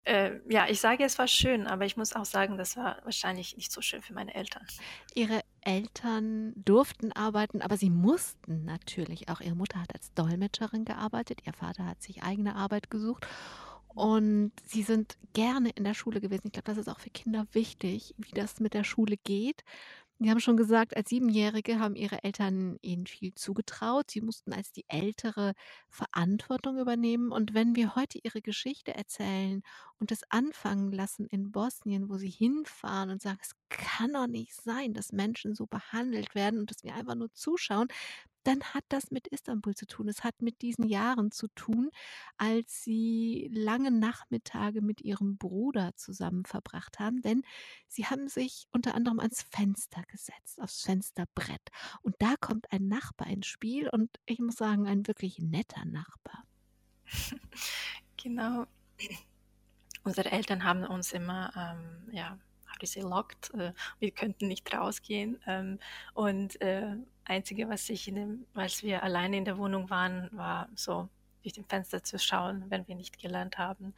äh, 0.03 0.39
ja, 0.49 0.67
ich 0.67 0.79
sage, 0.79 1.03
es 1.03 1.19
war 1.19 1.27
schön, 1.27 1.67
aber 1.67 1.85
ich 1.85 1.95
muss 1.95 2.13
auch 2.13 2.25
sagen, 2.25 2.57
das 2.57 2.75
war 2.75 2.97
wahrscheinlich 3.03 3.55
nicht 3.55 3.71
so 3.71 3.81
schön 3.81 4.01
für 4.01 4.13
meine 4.13 4.33
Eltern. 4.33 4.65
Ihre 5.13 5.41
Eltern 5.61 6.53
durften 6.55 7.11
arbeiten, 7.11 7.61
aber 7.61 7.77
sie 7.77 7.91
mussten 7.91 8.65
natürlich 8.65 9.29
auch. 9.29 9.41
Ihre 9.41 9.55
Mutter 9.55 9.79
hat 9.79 9.93
als 9.93 10.11
Dolmetscherin 10.13 10.85
gearbeitet, 10.85 11.41
ihr 11.45 11.53
Vater 11.53 11.85
hat 11.85 12.01
sich 12.01 12.23
eigene 12.23 12.55
Arbeit 12.55 12.89
gesucht 12.89 13.27
und 13.93 14.53
sie 14.65 14.83
sind 14.83 15.17
gerne 15.33 15.69
in 15.69 15.83
der 15.83 15.93
Schule 15.93 16.21
gewesen. 16.21 16.47
Ich 16.47 16.53
glaube, 16.53 16.65
das 16.65 16.77
ist 16.77 16.87
auch 16.87 16.99
für 16.99 17.09
Kinder 17.09 17.45
wichtig, 17.51 18.15
wie 18.17 18.31
das 18.31 18.59
mit 18.59 18.73
der 18.73 18.83
Schule 18.83 19.17
geht. 19.17 19.63
Sie 20.23 20.29
haben 20.29 20.39
schon 20.39 20.55
gesagt, 20.55 20.95
als 20.95 21.09
Siebenjährige 21.09 21.79
haben 21.79 21.95
Ihre 21.95 22.23
Eltern 22.23 22.77
Ihnen 22.81 23.07
viel 23.07 23.33
zugetraut. 23.33 24.11
Sie 24.11 24.21
mussten 24.21 24.53
als 24.53 24.71
die 24.71 24.85
Ältere 24.87 25.53
Verantwortung 25.89 26.77
übernehmen. 26.77 27.31
Und 27.31 27.55
wenn 27.55 27.75
wir 27.75 27.95
heute 27.95 28.19
Ihre 28.21 28.41
Geschichte 28.43 28.93
erzählen 28.93 29.63
und 30.01 30.11
es 30.11 30.23
anfangen 30.29 30.91
lassen 30.91 31.27
in 31.27 31.51
Bosnien, 31.51 32.09
wo 32.09 32.17
Sie 32.17 32.29
hinfahren 32.29 33.11
und 33.11 33.21
sagen, 33.21 33.37
es 33.39 33.51
kann 33.69 34.13
doch 34.13 34.25
nicht 34.25 34.55
sein, 34.55 34.95
dass 34.95 35.11
Menschen 35.11 35.53
so 35.53 35.67
behandelt 35.67 36.33
werden 36.33 36.59
und 36.59 36.71
dass 36.71 36.83
wir 36.83 36.95
einfach 36.95 37.13
nur 37.13 37.31
zuschauen, 37.33 37.87
dann 38.43 38.63
hat 38.63 38.83
das 38.89 39.11
mit 39.11 39.27
Istanbul 39.27 39.75
zu 39.75 39.85
tun. 39.85 40.09
Es 40.09 40.23
hat 40.23 40.41
mit 40.41 40.63
diesen 40.63 40.87
Jahren 40.87 41.31
zu 41.31 41.47
tun, 41.49 41.91
als 42.37 42.83
Sie 42.83 43.47
lange 43.53 43.91
Nachmittage 43.91 44.81
mit 44.81 45.01
Ihrem 45.01 45.37
Bruder 45.37 45.95
zusammen 45.95 46.45
verbracht 46.45 46.97
haben, 46.97 47.21
denn 47.21 47.43
Sie 47.87 48.07
haben 48.07 48.27
sich 48.27 48.67
unter 48.71 48.95
anderem 48.95 49.19
ans 49.19 49.43
Fenster 49.43 50.01
gesetzt, 50.07 50.59
aufs 50.59 50.81
Fensterbrett. 50.81 51.69
Und 52.01 52.15
da 52.17 52.33
kommt 52.39 52.71
ein 52.71 52.87
Nachbar 52.87 53.27
ins 53.27 53.45
Spiel 53.45 53.87
und 53.87 54.09
ich 54.25 54.39
muss 54.39 54.55
sagen, 54.55 54.87
ein 54.87 55.05
wirklich 55.07 55.37
netter 55.37 55.85
Nachbar. 55.85 56.43
Genau. 58.23 58.67
Unsere 60.03 60.31
Eltern 60.31 60.63
haben 60.63 60.83
uns 60.83 61.11
immer, 61.11 61.51
ähm, 61.55 62.13
ja, 62.13 62.37
do 62.79 62.85
you 62.85 62.87
say, 62.87 63.01
locked. 63.01 63.53
Äh, 63.53 63.73
wir 63.99 64.11
könnten 64.11 64.47
nicht 64.47 64.73
rausgehen. 64.73 65.39
Ähm, 65.45 65.79
und 66.13 66.59
äh, 66.61 66.95
einzige, 67.25 67.69
was 67.69 67.89
ich 67.89 68.07
in 68.07 68.15
dem, 68.15 68.45
als 68.53 68.83
wir 68.83 69.03
alleine 69.03 69.37
in 69.37 69.45
der 69.45 69.57
Wohnung 69.57 69.89
waren, 69.89 70.29
war 70.31 70.69
so 70.75 71.09
durch 71.43 71.53
dem 71.53 71.65
Fenster 71.65 72.03
zu 72.03 72.19
schauen, 72.19 72.65
wenn 72.69 72.87
wir 72.87 72.95
nicht 72.95 73.19
gelernt 73.19 73.57
haben. 73.57 73.93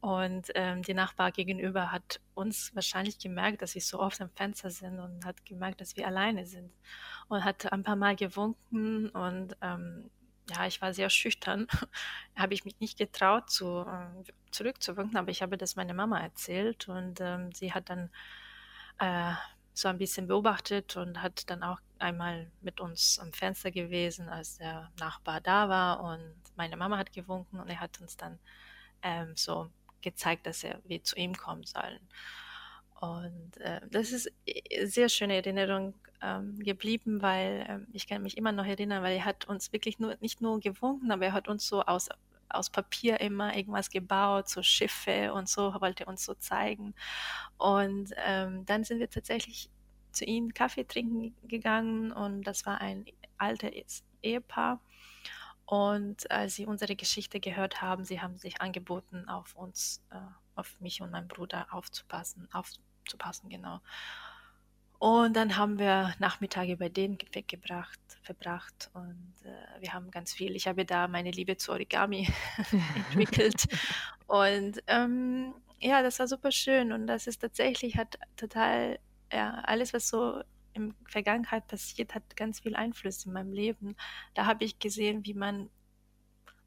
Und 0.00 0.50
ähm, 0.54 0.82
die 0.82 0.94
Nachbar 0.94 1.32
gegenüber 1.32 1.90
hat 1.90 2.20
uns 2.34 2.74
wahrscheinlich 2.74 3.18
gemerkt, 3.18 3.62
dass 3.62 3.74
wir 3.74 3.82
so 3.82 3.98
oft 3.98 4.20
am 4.20 4.30
Fenster 4.30 4.70
sind 4.70 5.00
und 5.00 5.24
hat 5.24 5.44
gemerkt, 5.46 5.80
dass 5.80 5.96
wir 5.96 6.06
alleine 6.06 6.46
sind 6.46 6.70
und 7.28 7.44
hat 7.44 7.72
ein 7.72 7.82
paar 7.82 7.96
Mal 7.96 8.14
gewunken 8.14 9.08
und 9.10 9.56
ähm, 9.62 10.10
ja, 10.50 10.66
ich 10.66 10.80
war 10.80 10.94
sehr 10.94 11.10
schüchtern. 11.10 11.66
habe 12.36 12.54
ich 12.54 12.64
mich 12.64 12.78
nicht 12.80 12.98
getraut, 12.98 13.50
zu, 13.50 13.80
äh, 13.86 14.32
zurückzuwinken, 14.50 15.16
aber 15.16 15.30
ich 15.30 15.42
habe 15.42 15.56
das 15.56 15.76
meiner 15.76 15.94
Mama 15.94 16.20
erzählt 16.20 16.88
und 16.88 17.20
ähm, 17.20 17.52
sie 17.52 17.72
hat 17.72 17.90
dann 17.90 18.10
äh, 18.98 19.34
so 19.74 19.88
ein 19.88 19.98
bisschen 19.98 20.26
beobachtet 20.26 20.96
und 20.96 21.22
hat 21.22 21.50
dann 21.50 21.62
auch 21.62 21.80
einmal 21.98 22.50
mit 22.62 22.80
uns 22.80 23.18
am 23.18 23.32
Fenster 23.32 23.70
gewesen, 23.70 24.28
als 24.28 24.58
der 24.58 24.90
Nachbar 24.98 25.40
da 25.40 25.68
war 25.68 26.00
und 26.02 26.34
meine 26.56 26.76
Mama 26.76 26.96
hat 26.98 27.12
gewunken 27.12 27.60
und 27.60 27.68
er 27.68 27.80
hat 27.80 28.00
uns 28.00 28.16
dann 28.16 28.38
ähm, 29.02 29.36
so 29.36 29.70
gezeigt, 30.00 30.46
dass 30.46 30.64
er 30.64 30.80
wir 30.84 31.02
zu 31.02 31.16
ihm 31.16 31.34
kommen 31.34 31.64
sollen. 31.64 32.00
Und 33.00 33.56
äh, 33.58 33.80
das 33.90 34.12
ist 34.12 34.32
eine 34.48 34.86
sehr 34.86 35.08
schöne 35.08 35.34
Erinnerung 35.36 35.94
ähm, 36.22 36.58
geblieben, 36.58 37.20
weil 37.22 37.66
ähm, 37.68 37.86
ich 37.92 38.06
kann 38.06 38.22
mich 38.22 38.36
immer 38.36 38.52
noch 38.52 38.64
erinnern, 38.64 39.02
weil 39.02 39.16
er 39.16 39.24
hat 39.24 39.46
uns 39.46 39.72
wirklich 39.72 39.98
nur 39.98 40.16
nicht 40.20 40.40
nur 40.40 40.60
gewunken, 40.60 41.10
aber 41.10 41.26
er 41.26 41.32
hat 41.32 41.48
uns 41.48 41.66
so 41.66 41.82
aus 41.82 42.08
aus 42.48 42.70
Papier 42.70 43.20
immer 43.20 43.56
irgendwas 43.56 43.90
gebaut, 43.90 44.48
so 44.48 44.62
Schiffe 44.62 45.32
und 45.32 45.48
so, 45.48 45.74
wollte 45.80 46.06
uns 46.06 46.24
so 46.24 46.34
zeigen. 46.34 46.94
Und 47.58 48.12
ähm, 48.16 48.64
dann 48.66 48.84
sind 48.84 49.00
wir 49.00 49.10
tatsächlich 49.10 49.70
zu 50.12 50.24
ihnen 50.24 50.54
Kaffee 50.54 50.84
trinken 50.84 51.34
gegangen 51.48 52.12
und 52.12 52.44
das 52.44 52.64
war 52.66 52.80
ein 52.80 53.04
altes 53.38 54.04
Ehepaar. 54.22 54.80
Und 55.66 56.30
als 56.30 56.54
sie 56.54 56.66
unsere 56.66 56.94
Geschichte 56.94 57.40
gehört 57.40 57.82
haben, 57.82 58.04
sie 58.04 58.20
haben 58.20 58.36
sich 58.36 58.60
angeboten, 58.60 59.28
auf 59.28 59.54
uns, 59.56 60.02
äh, 60.10 60.18
auf 60.54 60.80
mich 60.80 61.02
und 61.02 61.10
meinen 61.10 61.28
Bruder 61.28 61.66
aufzupassen, 61.72 62.48
aufzupassen, 63.06 63.48
genau. 63.48 63.80
Und 64.98 65.36
dann 65.36 65.56
haben 65.56 65.78
wir 65.78 66.14
Nachmittage 66.18 66.76
bei 66.78 66.88
denen 66.88 67.18
weggebracht, 67.32 68.00
verbracht 68.22 68.90
und 68.94 69.34
äh, 69.44 69.80
wir 69.80 69.92
haben 69.92 70.10
ganz 70.10 70.32
viel. 70.32 70.56
Ich 70.56 70.66
habe 70.66 70.86
da 70.86 71.06
meine 71.06 71.30
Liebe 71.30 71.58
zu 71.58 71.72
Origami 71.72 72.28
entwickelt 72.94 73.68
und 74.26 74.82
ähm, 74.86 75.54
ja, 75.80 76.02
das 76.02 76.18
war 76.18 76.26
super 76.26 76.50
schön 76.50 76.92
und 76.92 77.06
das 77.06 77.26
ist 77.26 77.40
tatsächlich 77.40 77.98
hat 77.98 78.18
total 78.36 78.98
ja, 79.30 79.60
alles, 79.64 79.92
was 79.92 80.08
so 80.08 80.42
in 80.72 80.94
Vergangenheit 81.06 81.66
passiert, 81.66 82.14
hat 82.14 82.34
ganz 82.34 82.60
viel 82.60 82.74
Einfluss 82.74 83.26
in 83.26 83.32
meinem 83.32 83.52
Leben. 83.52 83.96
Da 84.34 84.46
habe 84.46 84.64
ich 84.64 84.78
gesehen, 84.78 85.26
wie 85.26 85.34
man 85.34 85.68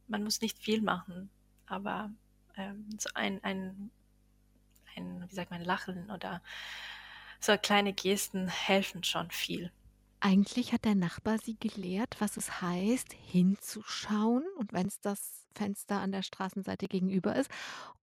man 0.08 0.23
muss 0.23 0.41
nicht 0.41 0.60
viel 0.60 0.82
machen, 0.82 1.30
aber 1.65 2.12
ähm, 2.58 2.88
so 2.97 3.10
ein, 3.13 3.43
ein, 3.43 3.91
ein, 4.99 5.25
wie 5.29 5.35
sagt 5.35 5.51
man, 5.51 5.63
Lachen 5.63 6.12
oder 6.12 6.41
so 7.39 7.57
kleine 7.57 7.93
Gesten 7.93 8.47
helfen 8.47 9.03
schon 9.03 9.31
viel. 9.31 9.71
Eigentlich 10.21 10.73
hat 10.73 10.83
der 10.83 10.95
Nachbar 10.95 11.38
sie 11.38 11.57
gelehrt, 11.57 12.17
was 12.19 12.35
es 12.35 12.62
heißt, 12.62 13.13
hinzuschauen 13.13 14.43
und 14.57 14.73
wenn's 14.73 14.99
das 14.99 15.45
Fenster 15.55 16.01
an 16.01 16.12
der 16.12 16.23
Straßenseite 16.23 16.88
gegenüber 16.88 17.35
ist 17.35 17.49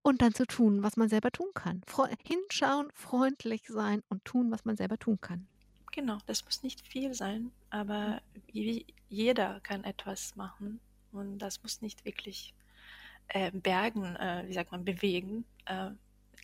und 0.02 0.22
dann 0.22 0.32
zu 0.32 0.46
tun, 0.46 0.82
was 0.82 0.96
man 0.96 1.11
selber 1.11 1.30
tun 1.30 1.48
kann. 1.52 1.82
Freu 1.87 2.09
hinschauen, 2.26 2.88
freundlich 2.94 3.64
sein 3.68 4.02
und 4.09 4.24
tun, 4.24 4.50
was 4.50 4.64
man 4.64 4.76
selber 4.76 4.98
tun 4.98 5.20
kann. 5.20 5.46
Genau, 5.92 6.18
das 6.26 6.44
muss 6.44 6.62
nicht 6.62 6.87
viel 6.87 7.12
sein, 7.12 7.52
aber 7.70 8.20
je 8.50 8.85
jeder 9.09 9.61
kann 9.61 9.85
etwas 9.85 10.37
machen 10.37 10.80
und 11.12 11.38
das 11.38 11.62
muss 11.62 11.80
nicht 11.82 12.04
wirklich, 12.04 12.54
äh, 13.28 13.50
bergen 13.50 14.16
äh, 14.16 14.44
wie 14.46 14.54
sagt 14.54 14.72
man, 14.72 14.85
bewegen, 14.85 15.44
äh, 15.66 15.90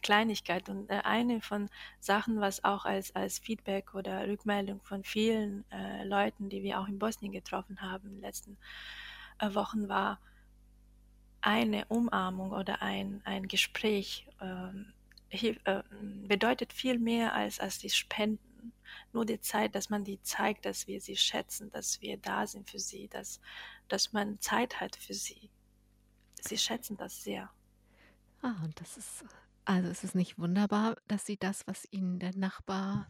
Kleinigkeit. 0.02 0.68
Und, 0.68 0.90
äh, 0.90 1.00
eine 1.04 1.40
von 1.40 1.68
Sachen, 2.00 2.40
was 2.40 2.64
auch 2.64 2.84
als 2.84 3.14
als 3.16 3.38
Feedback 3.38 3.94
oder 3.94 4.26
Rückmeldung 4.28 4.80
von 4.82 5.04
vielen, 5.04 5.64
äh, 5.70 6.04
Leuten, 6.04 6.48
die 6.48 6.62
wir 6.62 6.80
auch 6.80 6.88
in 6.88 6.98
Bosnien 6.98 7.32
getroffen 7.32 7.80
haben 7.80 8.08
in 8.08 8.14
den 8.16 8.20
letzten, 8.22 8.58
äh, 9.38 9.54
Wochen 9.54 9.88
war 9.88 10.20
eine 11.40 11.84
Umarmung 11.86 12.52
oder 12.52 12.82
ein 12.82 13.20
ein 13.24 13.48
Gespräch, 13.48 14.26
ähm, 14.40 14.92
hilf 15.28 15.58
äh, 15.64 15.82
bedeutet 16.28 16.72
viel 16.72 16.98
mehr 16.98 17.34
als 17.34 17.60
als 17.60 17.78
die 17.78 17.90
Spenden. 17.90 18.72
Nur 19.12 19.26
die 19.26 19.40
Zeit, 19.40 19.74
dass 19.74 19.90
man 19.90 20.04
die 20.04 20.20
zeigt, 20.22 20.64
dass 20.66 20.86
wir 20.86 21.00
sie 21.00 21.16
schätzen, 21.16 21.70
dass 21.70 22.00
wir 22.02 22.16
da 22.18 22.46
sind 22.46 22.70
für 22.70 22.78
sie, 22.78 23.08
dass 23.08 23.40
dass 23.88 24.12
man 24.12 24.40
Zeit 24.40 24.80
hat 24.80 24.96
für 24.96 25.14
sie. 25.14 25.50
Sie 26.40 26.58
schätzen 26.58 26.96
das 26.96 27.22
sehr. 27.22 27.50
Ah, 28.42 28.56
und 28.64 28.80
das 28.80 28.96
ist 28.96 29.24
also, 29.64 29.88
ist 29.88 30.04
es 30.04 30.14
nicht 30.14 30.38
wunderbar, 30.38 30.96
dass 31.08 31.24
Sie 31.26 31.36
das, 31.36 31.66
was 31.66 31.86
Ihnen 31.90 32.18
der 32.18 32.36
Nachbar 32.36 33.08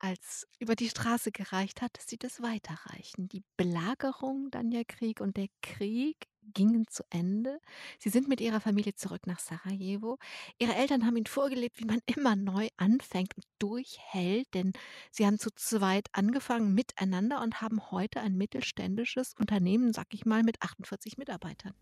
als 0.00 0.46
über 0.60 0.76
die 0.76 0.88
Straße 0.88 1.32
gereicht 1.32 1.82
hat, 1.82 1.96
dass 1.98 2.08
Sie 2.08 2.18
das 2.18 2.42
weiterreichen. 2.42 3.28
Die 3.28 3.42
Belagerung, 3.56 4.50
dann 4.50 4.70
der 4.70 4.84
Krieg 4.84 5.20
und 5.20 5.36
der 5.36 5.48
Krieg 5.62 6.28
gingen 6.54 6.86
zu 6.88 7.04
Ende. 7.10 7.60
Sie 7.98 8.08
sind 8.10 8.28
mit 8.28 8.40
Ihrer 8.40 8.60
Familie 8.60 8.94
zurück 8.94 9.26
nach 9.26 9.40
Sarajevo. 9.40 10.18
Ihre 10.58 10.74
Eltern 10.74 11.04
haben 11.06 11.16
Ihnen 11.16 11.26
vorgelebt, 11.26 11.80
wie 11.80 11.84
man 11.86 12.00
immer 12.06 12.36
neu 12.36 12.68
anfängt 12.76 13.36
und 13.36 13.44
durchhält, 13.58 14.52
denn 14.54 14.72
Sie 15.10 15.26
haben 15.26 15.38
zu 15.38 15.50
zweit 15.54 16.08
angefangen 16.12 16.74
miteinander 16.74 17.42
und 17.42 17.60
haben 17.60 17.90
heute 17.90 18.20
ein 18.20 18.36
mittelständisches 18.36 19.34
Unternehmen, 19.38 19.92
sage 19.92 20.10
ich 20.12 20.24
mal, 20.26 20.42
mit 20.42 20.62
48 20.62 21.18
Mitarbeitern. 21.18 21.74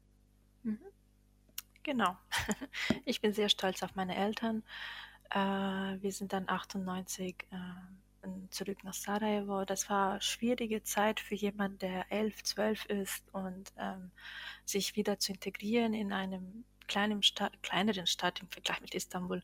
Mhm. 0.64 0.95
Genau. 1.86 2.16
Ich 3.04 3.20
bin 3.20 3.32
sehr 3.32 3.48
stolz 3.48 3.84
auf 3.84 3.94
meine 3.94 4.16
Eltern. 4.16 4.64
Äh, 5.30 5.38
wir 5.38 6.10
sind 6.10 6.32
dann 6.32 6.48
98, 6.48 7.46
ähm, 7.52 8.48
zurück 8.50 8.82
nach 8.82 8.92
Sarajevo. 8.92 9.64
Das 9.64 9.88
war 9.88 10.20
schwierige 10.20 10.82
Zeit 10.82 11.20
für 11.20 11.36
jemanden, 11.36 11.78
der 11.78 12.10
11, 12.10 12.42
12 12.42 12.84
ist 12.86 13.24
und, 13.32 13.72
ähm, 13.78 14.10
sich 14.64 14.96
wieder 14.96 15.20
zu 15.20 15.32
integrieren 15.32 15.94
in 15.94 16.12
einem 16.12 16.64
kleinen 16.88 17.22
Sta 17.22 17.50
kleineren 17.62 18.08
Stadt 18.08 18.40
im 18.40 18.48
Vergleich 18.48 18.80
mit 18.80 18.94
Istanbul, 18.94 19.42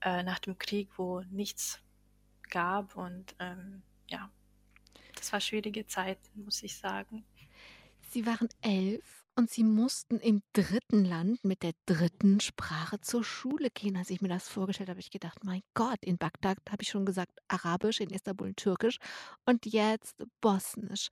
äh, 0.00 0.22
nach 0.22 0.38
dem 0.38 0.56
Krieg, 0.56 0.88
wo 0.96 1.20
nichts 1.30 1.78
gab 2.48 2.96
und, 2.96 3.34
ähm, 3.38 3.82
ja, 4.08 4.30
das 5.14 5.30
war 5.32 5.40
schwierige 5.40 5.86
Zeit, 5.86 6.18
muss 6.34 6.62
ich 6.62 6.74
sagen. 6.78 7.24
Sie 8.08 8.24
waren 8.24 8.48
11 8.62 9.21
und 9.36 9.50
Sie 9.50 9.64
mussten 9.64 10.18
im 10.18 10.42
dritten 10.52 11.04
Land 11.04 11.44
mit 11.44 11.62
der 11.62 11.72
dritten 11.86 12.40
Sprache 12.40 13.00
zur 13.00 13.24
Schule 13.24 13.70
gehen. 13.70 13.96
Als 13.96 14.10
ich 14.10 14.20
mir 14.20 14.28
das 14.28 14.48
vorgestellt 14.48 14.88
habe, 14.88 14.96
habe 14.96 15.00
ich 15.00 15.10
gedacht: 15.10 15.44
„Mein 15.44 15.62
Gott, 15.74 15.98
in 16.02 16.18
Bagdad 16.18 16.58
habe 16.70 16.82
ich 16.82 16.88
schon 16.90 17.06
gesagt 17.06 17.38
Arabisch, 17.48 18.00
in 18.00 18.10
Istanbul 18.10 18.54
Türkisch 18.54 18.98
und 19.46 19.66
jetzt 19.66 20.22
Bosnisch.“ 20.40 21.08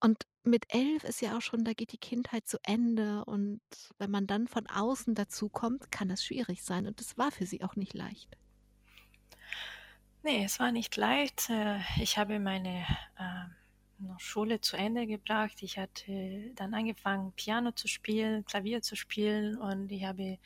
Und 0.00 0.24
mit 0.44 0.64
11 0.74 1.04
ist 1.04 1.20
ja 1.22 1.36
auch 1.36 1.42
schon 1.42 1.64
da 1.64 1.72
geht 1.74 1.92
die 1.92 1.98
Kindheit 1.98 2.46
zu 2.48 2.58
Ende 2.64 3.24
und 3.24 3.60
wenn 3.98 4.10
man 4.10 4.26
dann 4.26 4.48
von 4.48 4.66
außen 4.68 5.14
dazukommt, 5.14 5.90
kann 5.92 6.08
das 6.08 6.24
schwierig 6.24 6.62
sein 6.64 6.86
und 6.86 7.00
das 7.00 7.16
war 7.18 7.30
für 7.32 7.46
Sie 7.46 7.62
auch 7.62 7.76
nicht 7.76 7.94
leicht. 7.94 8.36
Ne, 10.22 10.44
es 10.44 10.58
war 10.60 10.72
nicht 10.72 10.96
leicht. 10.96 11.50
Äh, 11.50 11.80
ich 12.00 12.18
habe 12.18 12.38
meine, 12.38 12.86
ähm, 13.18 13.54
noch 14.06 14.20
Schule 14.20 14.60
zu 14.60 14.76
Ende 14.76 15.06
gebracht. 15.06 15.62
Ich 15.62 15.78
hatte 15.78 16.52
dann 16.54 16.74
angefangen, 16.74 17.32
Piano 17.32 17.72
zu 17.72 17.88
spielen, 17.88 18.44
Klavier 18.44 18.82
zu 18.82 18.96
spielen 18.96 19.56
und 19.56 19.90
ich 19.92 20.04
habe 20.04 20.38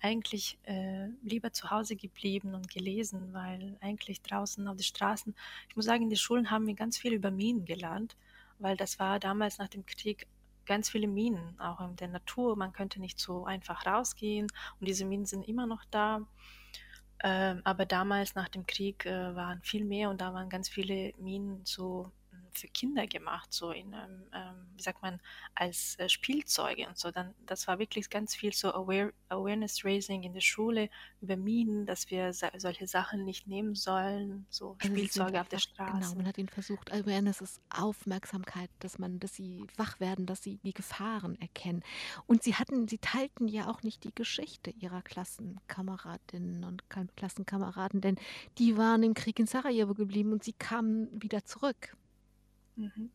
eigentlich, 0.00 0.58
äh, 0.64 1.08
lieber 1.22 1.52
zu 1.52 1.70
Hause 1.70 1.96
geblieben 1.96 2.54
und 2.54 2.70
gelesen, 2.70 3.32
weil 3.32 3.76
eigentlich 3.80 4.22
draußen 4.22 4.66
auf 4.68 4.76
die 4.76 4.84
Straßen 4.84 5.34
ich 5.68 5.76
muss 5.76 5.86
sagen, 5.86 6.08
den 6.08 6.16
Schulen 6.16 6.50
haben 6.50 6.66
wir 6.66 6.74
ganz 6.74 6.98
viel 6.98 7.12
über 7.12 7.30
Minen 7.30 7.64
gelernt, 7.64 8.16
weil 8.58 8.76
das 8.76 8.98
war 8.98 9.18
damals 9.18 9.58
nach 9.58 9.68
dem 9.68 9.84
Krieg 9.86 10.26
ganz 10.66 10.90
viele 10.90 11.08
Minen, 11.08 11.58
auch 11.58 11.80
in 11.80 11.96
der 11.96 12.08
Natur. 12.08 12.56
Man 12.56 12.72
könnte 12.72 13.00
nicht 13.00 13.18
so 13.18 13.44
einfach 13.44 13.86
rausgehen 13.86 14.46
und 14.80 14.88
diese 14.88 15.04
Minen 15.04 15.26
sind 15.26 15.48
immer 15.48 15.66
noch 15.66 15.84
da. 15.90 16.26
Ähm, 17.20 17.62
aber 17.64 17.84
damals 17.84 18.34
nach 18.36 18.48
dem 18.48 18.66
Krieg, 18.66 19.04
äh, 19.06 19.34
waren 19.34 19.60
viel 19.62 19.84
mehr 19.84 20.10
und 20.10 20.20
da 20.20 20.32
waren 20.34 20.48
ganz 20.48 20.68
viele 20.68 21.12
Minen 21.18 21.62
so, 21.64 22.12
für 22.52 22.68
Kinder 22.68 23.06
gemacht, 23.06 23.52
so 23.52 23.70
in 23.70 23.92
ähm, 23.92 24.66
wie 24.76 24.82
sagt 24.82 25.02
man, 25.02 25.20
als, 25.54 25.98
äh, 25.98 26.08
Spielzeuge 26.08 26.86
und 26.88 26.98
so. 26.98 27.10
Dann 27.10 27.34
das 27.46 27.66
war 27.68 27.78
wirklich 27.78 28.10
ganz 28.10 28.34
viel 28.34 28.52
so 28.52 28.72
Aware 28.72 29.12
Awareness 29.28 29.84
Raising 29.84 30.22
in 30.22 30.32
der 30.32 30.40
Schule 30.40 30.88
über 31.20 31.36
Minen, 31.36 31.86
dass 31.86 32.10
wir 32.10 32.32
solche 32.32 32.86
Sachen 32.86 33.24
nicht 33.24 33.46
nehmen 33.46 33.74
sollen, 33.74 34.46
so 34.48 34.76
Also, 34.80 34.94
Spielzeuge 34.94 35.40
auf 35.40 35.48
der 35.48 35.58
einfach 35.58 35.76
genau, 35.76 35.90
man 35.90 36.02
Straße. 36.02 36.24
hat 36.24 36.38
ihnen 36.38 36.48
versucht 36.48 36.92
Awareness 36.92 37.40
ist 37.40 37.60
Aufmerksamkeit, 37.70 38.70
dass 38.80 38.98
man 38.98 39.18
dass 39.20 39.34
sie 39.34 39.66
wach 39.76 40.00
werden, 40.00 40.26
dass 40.26 40.42
sie 40.42 40.58
die 40.58 40.72
Gefahren 40.72 41.40
erkennen. 41.40 41.82
Und 42.26 42.42
Sie 42.42 42.54
hatten 42.54 42.88
Sie 42.88 42.98
teilten 42.98 43.48
ja 43.48 43.68
auch 43.68 43.82
nicht 43.82 44.04
die 44.04 44.14
Geschichte 44.14 44.70
Ihrer 44.70 45.02
Klassenkameradinnen 45.02 46.64
und 46.64 46.88
Kam 46.90 47.08
Klassenkameraden, 47.16 48.00
denn 48.00 48.16
die 48.58 48.76
waren 48.76 49.02
im 49.02 49.14
Krieg 49.14 49.38
in 49.38 49.46
Sarajevo 49.46 49.94
geblieben 49.94 50.32
und 50.32 50.44
Sie 50.44 50.52
kamen 50.52 51.08
wieder 51.22 51.44
zurück. 51.44 51.96
Mhm. 52.78 53.08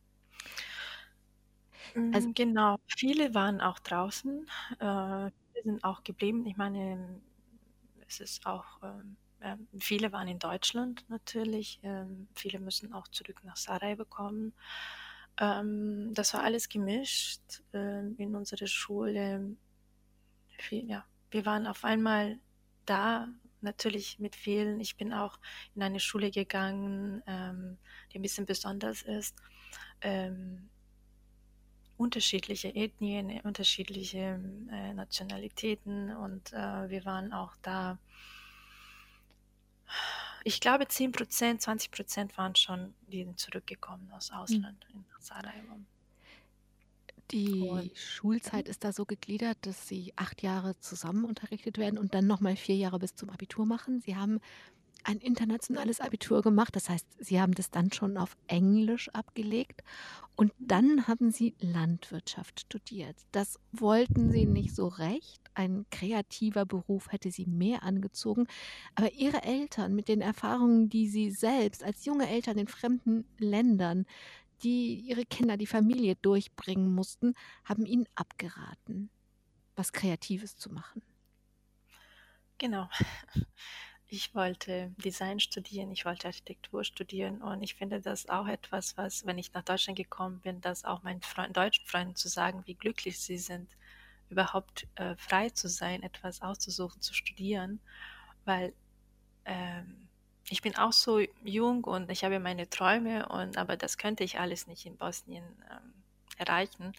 Also 2.12 2.28
Hm, 2.28 2.34
genau. 2.34 2.76
Viele 2.96 3.34
waren 3.34 3.60
auch 3.60 3.78
draußen, 3.78 4.46
äh, 4.78 5.30
viele 5.52 5.62
sind 5.64 5.84
auch 5.84 6.04
geblieben. 6.04 6.46
Ich 6.46 6.56
meine, 6.56 7.20
es 8.08 8.20
ist 8.20 8.46
auch, 8.46 8.82
ähm 8.82 9.16
viele 9.80 10.12
waren 10.12 10.28
in 10.28 10.38
Deutschland 10.38 11.04
natürlich, 11.10 11.78
ähm, 11.82 12.28
viele 12.34 12.60
müssen 12.60 12.94
auch 12.94 13.08
zurück 13.08 13.42
nach 13.44 13.56
Sarajevo 13.56 14.04
kommen. 14.06 14.54
Ähm, 15.40 16.12
das 16.14 16.34
war 16.34 16.42
alles 16.44 16.68
gemischt, 16.68 17.62
ähm, 17.74 18.16
in 18.18 18.34
unserer 18.36 18.66
Schule. 18.66 19.56
Viel 20.58 20.88
ja, 20.88 21.04
wir 21.30 21.46
waren 21.46 21.66
auf 21.66 21.84
einmal 21.84 22.38
da, 22.86 23.28
natürlich 23.64 24.18
mit 24.20 24.36
vielen. 24.36 24.80
Ich 24.80 24.96
bin 24.96 25.12
auch 25.12 25.38
in 25.74 25.82
eine 25.82 26.00
Schule 26.00 26.30
gegangen, 26.30 27.22
ähm, 27.26 27.78
die 28.12 28.18
'n 28.18 28.22
bisschen 28.22 28.46
besonders 28.46 29.02
ist. 29.02 29.36
Ähm 30.02 30.70
unterschiedliche 31.98 32.74
Ethnien, 32.74 33.30
äh, 33.30 33.40
unterschiedliche, 33.44 34.40
äh, 34.70 34.94
Nationalitäten 34.94 36.14
und, 36.16 36.52
äh, 36.52 36.88
wir 36.90 37.04
waren 37.04 37.32
auch 37.32 37.54
da 37.62 37.98
ich 40.46 40.60
glaube 40.60 40.86
10 40.88 41.10
%, 41.12 41.62
20 41.62 41.90
% 41.90 42.36
waren 42.36 42.54
schon 42.54 42.94
die 43.06 43.34
zurückgekommen 43.36 44.10
aus 44.12 44.30
Mhm. 44.48 44.60
Ausland 44.60 44.84
in 44.92 45.06
Sarajevo. 45.18 45.80
Und 47.32 47.32
Die 47.32 47.70
mhm. 47.70 47.90
Schulzeit 47.94 48.68
ist 48.68 48.84
da 48.84 48.92
so 48.92 49.04
gegliedert, 49.04 49.58
dass 49.62 49.88
Sie 49.88 50.12
8 50.16 50.42
Jahre 50.42 50.78
zusammen 50.80 51.24
unterrichtet 51.24 51.78
werden 51.78 51.98
und 51.98 52.14
dann 52.14 52.26
noch 52.26 52.40
mal 52.40 52.56
4 52.56 52.76
Jahre 52.76 52.98
bis 52.98 53.14
zum 53.14 53.30
Abitur 53.30 53.66
machen. 53.66 54.00
Sie 54.00 54.16
haben 54.16 54.40
ein 55.06 55.18
internationales 55.18 56.00
Abitur 56.00 56.40
gemacht, 56.42 56.74
das 56.76 56.88
heißt, 56.88 57.06
Sie 57.18 57.40
haben 57.40 57.52
das 57.52 57.70
dann 57.70 57.92
schon 57.92 58.16
auf 58.16 58.36
Englisch 58.46 59.10
abgelegt 59.10 59.82
und 60.34 60.52
dann 60.58 61.06
haben 61.06 61.30
Sie 61.30 61.54
Landwirtschaft 61.60 62.60
studiert. 62.60 63.16
Das 63.32 63.58
wollten 63.72 64.30
Sie 64.30 64.46
nicht 64.46 64.74
so 64.74 64.88
recht. 64.88 65.42
Ein 65.54 65.84
kreativer 65.90 66.64
Beruf 66.64 67.12
hätte 67.12 67.30
Sie 67.30 67.46
mehr 67.46 67.82
angezogen, 67.82 68.46
aber 68.94 69.12
Ihre 69.12 69.42
Eltern 69.42 69.94
mit 69.94 70.08
den 70.08 70.20
Erfahrungen, 70.22 70.88
die 70.88 71.08
sie 71.08 71.30
selbst 71.30 71.84
als 71.84 72.04
junge 72.06 72.28
Eltern 72.28 72.58
in 72.58 72.66
fremden 72.66 73.26
Ländern, 73.38 74.06
die 74.64 74.96
ihre 75.00 75.26
Kinder, 75.26 75.56
die 75.58 75.66
Familie 75.66 76.16
durchbringen 76.16 76.92
mussten, 76.94 77.34
haben 77.64 77.86
Ihnen 77.86 78.06
abgeraten, 78.16 79.10
was 79.76 79.92
Kreatives 79.92 80.56
zu 80.56 80.70
machen. 80.72 81.02
Genau. 82.58 82.88
Ich 84.06 84.34
wollte 84.34 84.94
Design 84.98 85.40
studieren, 85.40 85.90
ich 85.90 86.04
wollte 86.04 86.28
Architektur 86.28 86.84
studieren 86.84 87.42
und 87.42 87.62
ich 87.62 87.74
finde 87.74 88.00
das 88.00 88.28
auch 88.28 88.46
etwas, 88.46 88.96
was, 88.96 89.26
wenn 89.26 89.38
ich 89.38 89.52
nach 89.54 89.64
Deutschland 89.64 89.96
gekommen 89.98 90.40
bin, 90.40 90.60
das 90.60 90.84
auch 90.84 91.02
meinen 91.02 91.22
Freunden 91.22 91.54
deutschen 91.54 91.86
Freunden 91.86 92.14
zu 92.14 92.28
sagen, 92.28 92.62
wie 92.66 92.74
glücklich 92.74 93.18
sie 93.18 93.38
sind, 93.38 93.68
überhaupt, 94.30 94.86
äh, 94.96 95.16
frei 95.16 95.50
zu 95.50 95.68
sein, 95.68 96.02
etwas 96.04 96.42
auszusuchen, 96.42 97.02
zu 97.02 97.14
studieren, 97.14 97.80
weil, 98.44 98.74
ähm 99.46 100.03
ich 100.48 100.62
bin 100.62 100.76
auch 100.76 100.92
so 100.92 101.20
jung 101.42 101.84
und 101.84 102.10
ich 102.10 102.24
habe 102.24 102.38
meine 102.38 102.68
Träume 102.68 103.28
und 103.28 103.56
aber 103.56 103.76
das 103.76 103.96
könnte 103.98 104.24
ich 104.24 104.38
alles 104.38 104.66
nicht 104.66 104.84
in 104.86 104.96
Bosnien 104.96 105.44
ähm, 105.70 105.94
erreichen. 106.36 106.92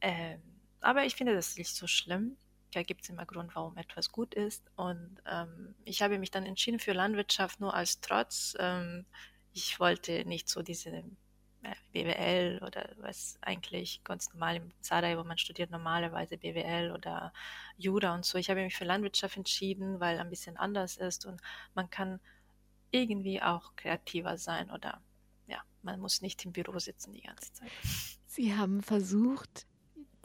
Ähm, 0.00 0.40
aber 0.80 1.04
ich 1.04 1.14
finde 1.14 1.34
das 1.34 1.56
nicht 1.56 1.74
so 1.74 1.86
schlimm. 1.86 2.36
Da 2.72 2.82
gibt 2.82 3.02
es 3.02 3.10
immer 3.10 3.26
Grund, 3.26 3.54
warum 3.54 3.76
etwas 3.76 4.10
gut 4.10 4.34
ist. 4.34 4.64
Und 4.76 5.18
ähm, 5.30 5.74
ich 5.84 6.02
habe 6.02 6.18
mich 6.18 6.30
dann 6.30 6.46
entschieden 6.46 6.80
für 6.80 6.92
Landwirtschaft 6.92 7.60
nur 7.60 7.74
als 7.74 8.00
Trotz. 8.00 8.56
Ähm, 8.58 9.04
ich 9.52 9.78
wollte 9.78 10.24
nicht 10.24 10.48
so 10.48 10.62
diese 10.62 11.04
äh, 11.62 11.74
BWL 11.92 12.60
oder 12.66 12.88
was 12.96 13.38
eigentlich 13.42 14.02
ganz 14.02 14.32
normal 14.32 14.56
im 14.56 14.70
Sarajevo, 14.80 15.22
man 15.24 15.38
studiert 15.38 15.70
normalerweise 15.70 16.38
BWL 16.38 16.90
oder 16.92 17.32
Jura 17.76 18.14
und 18.14 18.24
so. 18.24 18.38
Ich 18.38 18.50
habe 18.50 18.62
mich 18.64 18.74
für 18.74 18.84
Landwirtschaft 18.84 19.36
entschieden, 19.36 20.00
weil 20.00 20.18
ein 20.18 20.30
bisschen 20.30 20.56
anders 20.56 20.96
ist 20.96 21.26
und 21.26 21.40
man 21.74 21.90
kann 21.90 22.18
irgendwie 22.92 23.42
auch 23.42 23.74
kreativer 23.76 24.38
sein 24.38 24.70
oder 24.70 25.02
ja, 25.46 25.60
man 25.82 25.98
muss 25.98 26.22
nicht 26.22 26.44
im 26.44 26.52
Büro 26.52 26.78
sitzen 26.78 27.12
die 27.12 27.22
ganze 27.22 27.52
Zeit. 27.52 27.70
Sie 28.26 28.54
haben 28.54 28.82
versucht, 28.82 29.66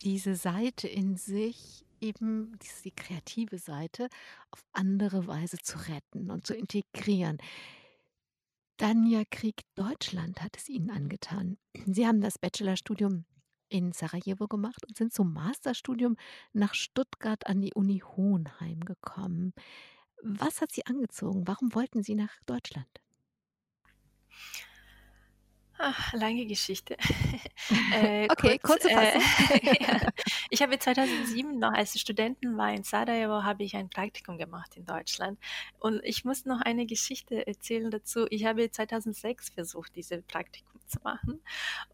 diese 0.01 0.35
Seite 0.35 0.87
in 0.87 1.17
sich, 1.17 1.85
eben 1.99 2.57
die 2.83 2.91
kreative 2.91 3.57
Seite, 3.57 4.09
auf 4.51 4.63
andere 4.71 5.25
Weise 5.25 5.57
zu 5.57 5.77
retten 5.89 6.29
und 6.29 6.45
zu 6.45 6.53
integrieren. 6.53 7.39
Danja 8.77 9.23
Krieg 9.31 9.61
Deutschland 9.73 10.43
hat 10.43 10.55
es 10.55 10.69
Ihnen 10.69 10.91
angetan. 10.91 11.57
Sie 11.87 12.05
haben 12.05 12.21
das 12.21 12.37
Bachelorstudium 12.37 13.25
in 13.69 13.91
Sarajevo 13.91 14.47
gemacht 14.47 14.85
und 14.87 14.95
sind 14.95 15.13
zum 15.13 15.33
Masterstudium 15.33 16.15
nach 16.53 16.75
Stuttgart 16.75 17.47
an 17.47 17.61
die 17.61 17.73
Uni 17.73 17.99
Hohenheim 17.99 18.81
gekommen. 18.81 19.53
Was 20.23 20.61
hat 20.61 20.71
Sie 20.71 20.85
angezogen? 20.85 21.47
Warum 21.47 21.73
wollten 21.73 22.03
Sie 22.03 22.15
nach 22.15 22.31
Deutschland? 22.45 22.87
Ach, 25.79 26.13
lange 26.13 26.45
Geschichte. 26.45 26.97
Äh, 27.93 28.27
Okay, 28.31 28.59
kurz, 28.59 28.83
kurze 28.83 28.89
äh, 28.91 29.19
Fassung. 29.19 29.59
ja. 29.81 30.09
Ich 30.49 30.61
habe 30.61 30.79
2007 30.79 31.59
noch 31.59 31.73
als 31.73 31.99
Studentin 31.99 32.57
war 32.57 32.73
in 32.73 32.83
Sarajevo, 32.83 33.43
habe 33.43 33.63
ich 33.63 33.75
ein 33.75 33.89
Praktikum 33.89 34.37
gemacht 34.37 34.77
in 34.77 34.85
Deutschland. 34.85 35.37
Und 35.79 36.01
ich 36.03 36.23
muss 36.23 36.45
noch 36.45 36.61
eine 36.61 36.85
Geschichte 36.85 37.45
erzählen 37.45 37.91
dazu. 37.91 38.25
Ich 38.29 38.45
habe 38.45 38.71
2006 38.71 39.49
versucht, 39.49 39.95
diese 39.95 40.21
Praktikum 40.21 40.76
zu 40.97 40.99
machen. 41.03 41.41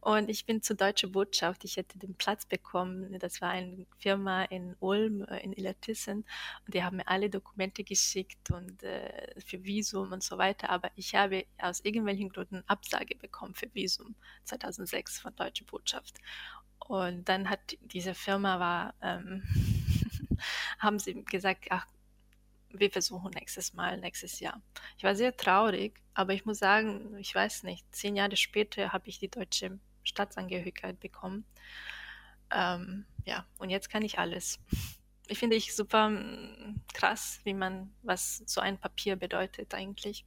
Und 0.02 0.30
ich 0.30 0.46
bin 0.46 0.62
zur 0.62 0.76
Deutsche 0.76 1.08
Botschaft. 1.08 1.64
Ich 1.64 1.78
hätte 1.78 1.98
den 2.00 2.16
Platz 2.16 2.46
bekommen. 2.46 3.18
Das 3.20 3.42
war 3.42 3.50
eine 3.50 3.86
Firma 3.98 4.44
in 4.46 4.76
Ulm, 4.80 5.24
äh, 5.24 5.40
in 5.40 5.54
Illertissen. 5.54 6.26
Und 6.66 6.74
die 6.74 6.84
haben 6.84 6.98
mir 6.98 7.08
alle 7.08 7.30
Dokumente 7.30 7.84
geschickt 7.84 8.52
und 8.52 8.84
äh, 8.84 9.40
für 9.42 9.64
Visum 9.64 10.12
und 10.12 10.24
so 10.24 10.38
weiter. 10.38 10.70
Aber 10.70 10.92
ich 10.96 11.16
habe 11.16 11.46
aus 11.58 11.80
irgendwelchen 11.82 12.30
Gründen 12.30 12.64
Absage 12.68 13.16
bekommen 13.16 13.56
für 13.56 13.74
Visum 13.74 14.16
2006 14.46 15.20
von 15.20 15.36
Deutsche 15.36 15.64
Botschaft. 15.66 16.20
Und 16.80 17.30
dann 17.30 17.50
hat 17.50 17.78
diese 17.82 18.14
Firma 18.14 18.60
war, 18.60 18.94
ähm, 19.02 19.44
haben 20.80 21.00
sie 21.00 21.24
gesagt, 21.24 21.66
ach, 21.70 21.88
wir 22.74 22.92
versuchen 22.92 23.32
nächstes 23.32 23.74
Mal, 23.74 23.98
nächstes 24.00 24.40
Jahr. 24.40 24.62
Ich 24.98 25.04
war 25.04 25.16
sehr 25.16 25.36
traurig, 25.36 26.02
aber 26.14 26.34
ich 26.34 26.46
muss 26.46 26.60
sagen, 26.60 27.16
ich 27.18 27.34
weiß 27.34 27.64
nicht, 27.64 27.86
zehn 27.96 28.16
Jahre 28.16 28.36
später 28.36 28.92
habe 28.92 29.08
ich 29.08 29.20
die 29.20 29.30
deutsche 29.30 29.80
Staatsangehörigkeit 30.04 31.00
bekommen. 31.00 31.46
Ähm, 32.52 33.06
ja, 33.26 33.46
und 33.58 33.70
jetzt 33.70 33.90
kann 33.90 34.04
ich 34.04 34.20
alles. 34.20 34.60
Ich 35.28 35.40
finde 35.40 35.56
ich 35.56 35.76
super 35.76 36.10
mm, 36.10 36.82
krass, 36.94 37.40
wie 37.44 37.54
man, 37.54 37.94
was 38.02 38.44
so 38.46 38.62
ein 38.62 38.78
Papier 38.78 39.16
bedeutet 39.16 39.74
eigentlich. 39.74 40.26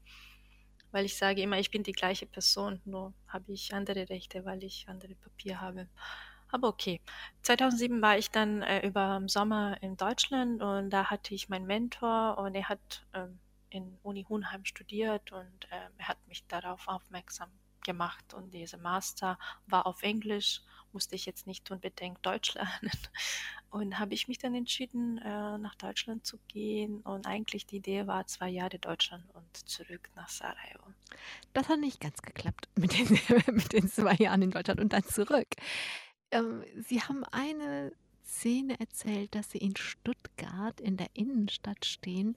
Weil 0.93 1.05
ich 1.05 1.17
sage 1.17 1.43
immer, 1.43 1.59
ich 1.59 1.71
bin 1.71 1.83
die 1.83 1.93
gleiche 1.93 2.27
Person, 2.27 2.81
nur 2.85 3.13
habe 3.29 3.53
ich 3.53 3.75
andere 3.75 4.09
Rechte, 4.09 4.45
weil 4.45 4.65
ich 4.65 4.89
andere 4.89 5.15
Papier 5.15 5.61
habe. 5.61 5.89
Aber 6.51 6.69
okay. 6.69 7.01
2007 7.43 8.01
war 8.03 8.19
ich 8.19 8.31
dann 8.31 8.63
äh, 8.63 8.87
über 8.87 9.23
Sommer 9.27 9.77
in 9.83 9.97
Deutschland 9.97 10.63
und 10.63 10.91
da 10.91 11.11
hatte 11.11 11.35
ich 11.35 11.49
meinen 11.49 11.67
Mentor 11.67 12.39
und 12.39 12.55
er 12.55 12.69
hat 12.69 13.07
ähm, 13.15 13.39
in 13.71 13.99
Uni 14.03 14.25
Hohenheim 14.29 14.65
studiert 14.65 15.33
und 15.33 15.69
ähm, 15.71 15.93
er 15.99 16.09
hat 16.09 16.19
mich 16.29 16.47
darauf 16.47 16.89
aufmerksam 16.89 17.51
gemacht 17.87 18.35
und 18.35 18.53
dieser 18.53 18.79
Master 18.79 19.39
war 19.67 19.87
auf 19.87 20.03
Englisch, 20.03 20.61
musste 20.93 21.15
ich 21.15 21.27
jetzt 21.27 21.47
nicht 21.47 21.71
unbedingt 21.71 22.25
Deutsch 22.25 22.55
lernen 22.55 22.91
und 23.71 23.99
habe 23.99 24.15
ich 24.15 24.29
mich 24.29 24.39
dann 24.39 24.55
entschieden, 24.55 25.19
äh, 25.19 25.59
nach 25.59 25.75
Deutschland 25.77 26.27
zu 26.27 26.39
gehen 26.49 27.01
und 27.03 27.27
eigentlich 27.27 27.67
die 27.67 27.77
Idee 27.77 28.07
war 28.07 28.27
zwei 28.27 28.49
Jahre 28.49 28.79
Deutschland 28.79 29.25
und 29.35 29.57
zurück 29.69 30.11
nach 30.15 30.29
Sarajevo. 30.29 30.85
Das 31.53 31.69
hat 31.69 31.81
nicht 31.81 32.01
ganz 32.01 32.21
geklappt 32.23 32.69
mit 32.75 32.93
den, 32.93 33.19
mit 33.55 33.73
den 33.73 33.89
zwei 33.89 34.15
Jahren 34.15 34.43
in 34.43 34.51
Deutschland 34.51 34.81
und 34.81 34.93
dann 34.93 35.05
zurück. 35.05 35.49
Ähm, 36.31 36.65
Sie 36.89 37.01
haben 37.01 37.25
eine 37.25 37.93
Szene 38.25 38.79
erzählt, 38.81 39.35
dass 39.35 39.51
Sie 39.51 39.59
in 39.59 39.77
Stuttgart 39.77 40.81
in 40.81 40.97
der 40.97 41.09
Innenstadt 41.15 41.85
stehen 41.85 42.37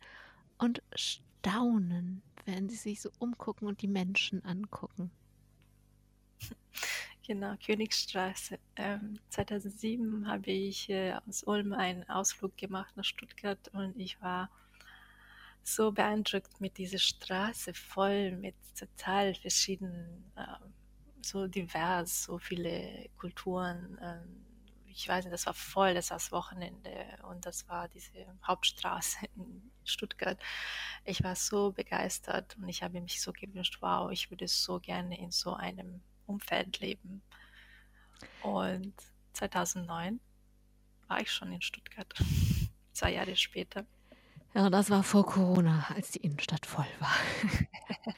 und 0.57 0.81
staunen, 0.93 2.21
während 2.45 2.71
Sie 2.71 2.77
sich 2.77 3.01
so 3.01 3.09
umgucken 3.19 3.67
und 3.67 3.81
die 3.81 3.87
Menschen 3.87 4.43
angucken. 4.45 5.11
Genau, 7.27 7.55
Königstraße. 7.63 8.57
Ähm, 8.75 9.19
2007 9.29 10.27
habe 10.27 10.49
ich 10.49 10.89
äh, 10.89 11.13
aus 11.27 11.43
Ulm 11.43 11.73
einen 11.73 12.09
Ausflug 12.09 12.57
gemacht 12.57 12.97
nach 12.97 13.03
Stuttgart 13.03 13.67
und 13.71 13.95
ich 13.99 14.19
war 14.19 14.49
so 15.61 15.91
beeindruckt 15.91 16.59
mit 16.59 16.79
dieser 16.79 16.97
Straße 16.97 17.75
voll 17.75 18.31
mit 18.31 18.55
total 18.77 19.35
verschiedenen, 19.35 20.23
ähm, 20.37 20.73
so 21.21 21.47
divers, 21.47 22.23
so 22.23 22.37
viele 22.37 23.09
Kulturen. 23.17 23.97
Ähm, 24.01 24.45
ich 24.85 25.07
weiß 25.07 25.25
nicht, 25.25 25.33
das 25.33 25.45
war 25.45 25.53
voll, 25.53 25.93
das 25.93 26.09
war 26.09 26.17
das 26.17 26.31
Wochenende 26.31 26.91
und 27.29 27.45
das 27.45 27.67
war 27.69 27.87
diese 27.87 28.25
Hauptstraße 28.45 29.27
in 29.35 29.71
Stuttgart. 29.85 30.37
Ich 31.05 31.23
war 31.23 31.35
so 31.35 31.71
begeistert 31.71 32.57
und 32.57 32.67
ich 32.67 32.83
habe 32.83 32.99
mich 32.99 33.21
so 33.21 33.31
gewünscht, 33.31 33.77
wow, 33.81 34.11
ich 34.11 34.29
würde 34.29 34.47
so 34.47 34.79
gerne 34.79 35.17
in 35.17 35.31
so 35.31 35.53
einem 35.53 36.01
Umfeld 36.25 36.79
leben. 36.79 37.21
Und 38.41 38.93
2009 39.33 40.19
war 41.07 41.21
ich 41.21 41.31
schon 41.31 41.51
in 41.51 41.61
Stuttgart, 41.61 42.13
zwei 42.91 43.13
Jahre 43.13 43.35
später. 43.35 43.85
Ja, 44.53 44.69
das 44.69 44.89
war 44.89 45.03
vor 45.03 45.25
Corona, 45.25 45.85
als 45.95 46.11
die 46.11 46.19
Innenstadt 46.19 46.65
voll 46.65 46.87
war. 46.99 47.15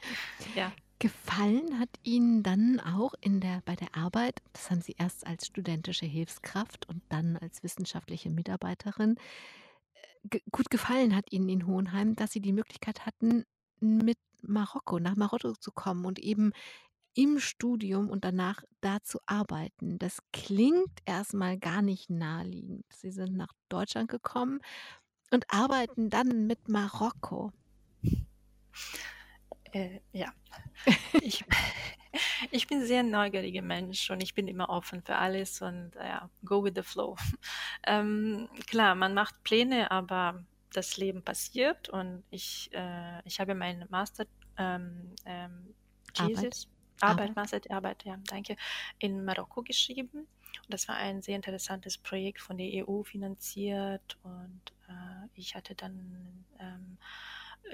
Ja, 0.54 0.72
Gefallen 1.02 1.80
hat 1.80 1.88
Ihnen 2.04 2.44
dann 2.44 2.78
auch 2.78 3.14
in 3.20 3.40
der, 3.40 3.60
bei 3.64 3.74
der 3.74 3.96
Arbeit, 3.96 4.40
das 4.52 4.70
haben 4.70 4.82
Sie 4.82 4.94
erst 4.96 5.26
als 5.26 5.48
studentische 5.48 6.06
Hilfskraft 6.06 6.88
und 6.88 7.02
dann 7.08 7.36
als 7.38 7.64
wissenschaftliche 7.64 8.30
Mitarbeiterin, 8.30 9.16
äh, 10.30 10.38
gut 10.52 10.70
gefallen 10.70 11.16
hat 11.16 11.32
Ihnen 11.32 11.48
in 11.48 11.66
Hohenheim, 11.66 12.14
dass 12.14 12.30
Sie 12.30 12.40
die 12.40 12.52
Möglichkeit 12.52 13.04
hatten, 13.04 13.44
mit 13.80 14.16
Marokko, 14.42 15.00
nach 15.00 15.16
Marokko 15.16 15.54
zu 15.54 15.72
kommen 15.72 16.04
und 16.04 16.20
eben 16.20 16.52
im 17.14 17.40
Studium 17.40 18.08
und 18.08 18.24
danach 18.24 18.62
da 18.80 19.02
zu 19.02 19.18
arbeiten. 19.26 19.98
Das 19.98 20.18
klingt 20.32 21.00
erstmal 21.04 21.58
gar 21.58 21.82
nicht 21.82 22.10
naheliegend. 22.10 22.84
Sie 22.94 23.10
sind 23.10 23.36
nach 23.36 23.52
Deutschland 23.68 24.08
gekommen 24.08 24.60
und 25.32 25.46
arbeiten 25.48 26.10
dann 26.10 26.46
mit 26.46 26.68
Marokko. 26.68 27.50
Äh, 29.72 30.00
ja. 30.12 30.32
Ich, 31.20 31.44
ich 32.50 32.66
bin 32.66 32.84
sehr 32.84 33.02
neugieriger 33.02 33.62
Mensch 33.62 34.10
und 34.10 34.22
ich 34.22 34.34
bin 34.34 34.48
immer 34.48 34.68
offen 34.68 35.02
für 35.02 35.16
alles 35.16 35.62
und 35.62 35.96
äh, 35.96 36.08
ja, 36.08 36.30
go 36.44 36.62
with 36.62 36.72
the 36.76 36.82
flow. 36.82 37.16
Ähm, 37.84 38.48
klar, 38.68 38.94
man 38.94 39.12
macht 39.12 39.42
Pläne, 39.42 39.90
aber 39.90 40.44
das 40.72 40.98
Leben 40.98 41.22
passiert 41.22 41.88
und 41.88 42.22
ich, 42.30 42.70
äh, 42.72 43.20
ich 43.24 43.40
habe 43.40 43.56
meinen 43.56 43.88
Master 43.90 44.24
ähm, 44.56 45.14
ähm, 45.26 45.74
Arbeit, 46.16 46.36
Arbeit, 46.36 46.66
Arbeit. 47.00 47.36
Masterarbeit, 47.36 48.04
ja, 48.04 48.16
danke, 48.28 48.56
in 49.00 49.24
Marokko 49.24 49.62
geschrieben. 49.62 50.18
Und 50.18 50.68
das 50.68 50.86
war 50.86 50.94
ein 50.94 51.22
sehr 51.22 51.34
interessantes 51.34 51.98
Projekt 51.98 52.40
von 52.40 52.56
der 52.56 52.88
EU 52.88 53.02
finanziert 53.02 54.16
und 54.22 54.60
äh, 54.88 55.28
ich 55.34 55.56
hatte 55.56 55.74
dann 55.74 56.44
ähm, 56.60 56.98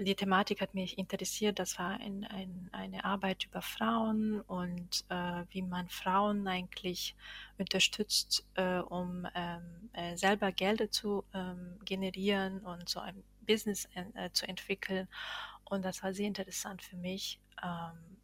die 0.00 0.14
Thematik 0.14 0.60
hat 0.60 0.74
mich 0.74 0.98
interessiert. 0.98 1.58
Das 1.58 1.78
war 1.78 1.98
ein, 2.00 2.24
ein, 2.24 2.68
eine 2.72 3.04
Arbeit 3.04 3.46
über 3.46 3.62
Frauen 3.62 4.40
und 4.42 5.04
äh, 5.08 5.44
wie 5.50 5.62
man 5.62 5.88
Frauen 5.88 6.46
eigentlich 6.46 7.14
unterstützt, 7.58 8.46
äh, 8.54 8.78
um 8.78 9.26
ähm, 9.34 9.90
äh, 9.92 10.16
selber 10.16 10.52
Gelder 10.52 10.90
zu 10.90 11.24
ähm, 11.34 11.78
generieren 11.84 12.60
und 12.60 12.88
so 12.88 13.00
ein 13.00 13.22
Business 13.46 13.88
äh, 13.94 14.30
zu 14.32 14.46
entwickeln. 14.46 15.08
Und 15.64 15.84
das 15.84 16.02
war 16.02 16.12
sehr 16.12 16.26
interessant 16.26 16.82
für 16.82 16.96
mich, 16.96 17.40
ähm, 17.62 18.18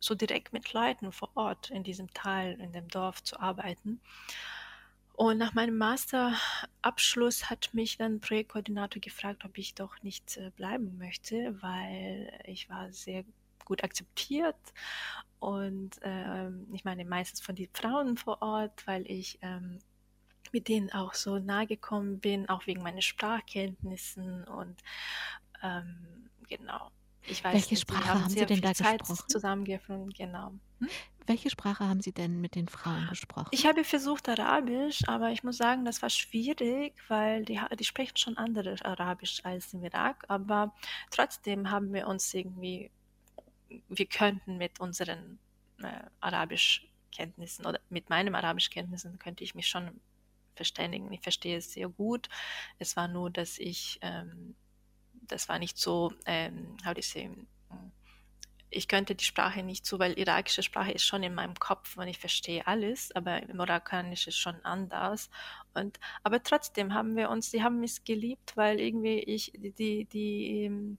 so 0.00 0.14
direkt 0.14 0.52
mit 0.52 0.72
Leuten 0.72 1.12
vor 1.12 1.30
Ort 1.34 1.70
in 1.70 1.84
diesem 1.84 2.12
Teil, 2.12 2.58
in 2.60 2.72
dem 2.72 2.88
Dorf 2.88 3.22
zu 3.22 3.38
arbeiten. 3.38 4.00
Und 5.14 5.38
nach 5.38 5.52
meinem 5.52 5.76
Masterabschluss 5.76 7.50
hat 7.50 7.74
mich 7.74 7.98
dann 7.98 8.20
Projektkoordinator 8.20 9.00
gefragt, 9.00 9.44
ob 9.44 9.58
ich 9.58 9.74
doch 9.74 10.02
nicht 10.02 10.36
äh, 10.38 10.50
bleiben 10.56 10.96
möchte, 10.98 11.60
weil 11.62 12.32
ich 12.46 12.70
war 12.70 12.90
sehr 12.92 13.24
gut 13.66 13.84
akzeptiert 13.84 14.56
und 15.38 15.90
ähm, 16.02 16.66
ich 16.72 16.84
meine 16.84 17.04
meistens 17.04 17.40
von 17.40 17.54
den 17.54 17.68
Frauen 17.72 18.16
vor 18.16 18.42
Ort, 18.42 18.86
weil 18.86 19.08
ich 19.10 19.38
ähm, 19.42 19.78
mit 20.52 20.68
denen 20.68 20.90
auch 20.90 21.14
so 21.14 21.38
nahe 21.38 21.66
gekommen 21.66 22.18
bin, 22.18 22.48
auch 22.48 22.66
wegen 22.66 22.82
meiner 22.82 23.02
Sprachkenntnissen 23.02 24.44
und 24.44 24.76
ähm, 25.62 26.28
genau. 26.48 26.90
Ich 27.26 27.44
weiß 27.44 27.54
Welche 27.54 27.74
nicht, 27.74 27.82
Sprache 27.82 28.08
haben, 28.08 28.24
haben 28.24 28.30
Sie 28.30 28.46
denn 28.46 28.60
da 28.60 28.74
Zeit 28.74 29.00
gesprochen? 29.00 29.28
Zusammengefunden, 29.28 30.10
genau. 30.10 30.52
Hm? 30.78 30.88
Welche 31.26 31.50
Sprache 31.50 31.86
haben 31.86 32.00
Sie 32.00 32.12
denn 32.12 32.40
mit 32.40 32.54
den 32.54 32.66
Frauen 32.68 33.06
gesprochen? 33.08 33.48
Ich 33.52 33.66
habe 33.66 33.84
versucht 33.84 34.28
Arabisch, 34.28 35.06
aber 35.06 35.30
ich 35.30 35.44
muss 35.44 35.58
sagen, 35.58 35.84
das 35.84 36.02
war 36.02 36.10
schwierig, 36.10 36.94
weil 37.08 37.44
die, 37.44 37.60
die 37.78 37.84
sprechen 37.84 38.16
schon 38.16 38.36
andere 38.36 38.74
Arabisch 38.84 39.44
als 39.44 39.72
im 39.72 39.84
Irak, 39.84 40.24
aber 40.28 40.74
trotzdem 41.10 41.70
haben 41.70 41.92
wir 41.92 42.08
uns 42.08 42.34
irgendwie, 42.34 42.90
wir 43.88 44.06
könnten 44.06 44.56
mit 44.56 44.80
unseren 44.80 45.38
äh, 45.82 46.02
Arabischkenntnissen 46.20 47.64
oder 47.66 47.80
mit 47.90 48.10
meinen 48.10 48.34
Arabischkenntnissen 48.34 49.18
könnte 49.18 49.44
ich 49.44 49.54
mich 49.54 49.68
schon 49.68 50.00
verständigen. 50.56 51.12
Ich 51.12 51.20
verstehe 51.20 51.58
es 51.58 51.72
sehr 51.72 51.88
gut. 51.88 52.28
Es 52.78 52.96
war 52.96 53.08
nur, 53.08 53.30
dass 53.30 53.58
ich, 53.58 53.98
ähm, 54.02 54.54
das 55.32 55.48
war 55.48 55.58
nicht 55.58 55.78
so, 55.78 56.12
ähm, 56.26 56.76
how 56.84 56.94
do 56.94 57.02
say, 57.02 57.30
ich 58.70 58.86
könnte 58.86 59.16
die 59.16 59.24
Sprache 59.24 59.62
nicht 59.62 59.84
so, 59.84 59.98
weil 59.98 60.18
irakische 60.18 60.62
Sprache 60.62 60.92
ist 60.92 61.04
schon 61.04 61.24
in 61.24 61.34
meinem 61.34 61.54
Kopf 61.54 61.96
und 61.96 62.06
ich 62.06 62.18
verstehe 62.18 62.66
alles, 62.66 63.10
aber 63.16 63.42
Morokkanisch 63.52 64.28
ist 64.28 64.38
schon 64.38 64.64
anders. 64.64 65.28
Und, 65.74 65.98
aber 66.22 66.42
trotzdem 66.42 66.94
haben 66.94 67.16
wir 67.16 67.30
uns, 67.30 67.50
die 67.50 67.62
haben 67.64 67.80
mich 67.80 68.04
geliebt, 68.04 68.56
weil 68.56 68.78
irgendwie 68.80 69.18
ich, 69.18 69.52
die, 69.56 69.72
die, 69.72 70.04
die 70.04 70.64
ähm, 70.64 70.98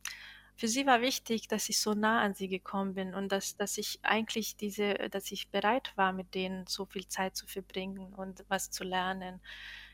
für 0.57 0.67
sie 0.67 0.86
war 0.86 1.01
wichtig, 1.01 1.47
dass 1.47 1.69
ich 1.69 1.79
so 1.79 1.93
nah 1.93 2.21
an 2.21 2.36
sie 2.36 2.47
gekommen 2.47 2.93
bin 2.93 3.15
und 3.15 3.32
dass, 3.32 3.55
dass 3.55 3.77
ich 3.77 3.99
eigentlich 4.03 4.57
diese, 4.57 4.93
dass 5.09 5.32
ich 5.32 5.49
bereit 5.49 5.93
war, 5.95 6.13
mit 6.13 6.36
denen 6.36 6.67
so 6.67 6.86
viel 6.86 7.07
Zeit 7.07 7.36
zu 7.36 7.47
verbringen 7.47 8.13
und 8.13 8.45
was 8.47 8.69
zu 8.69 8.84
lernen. 8.84 9.41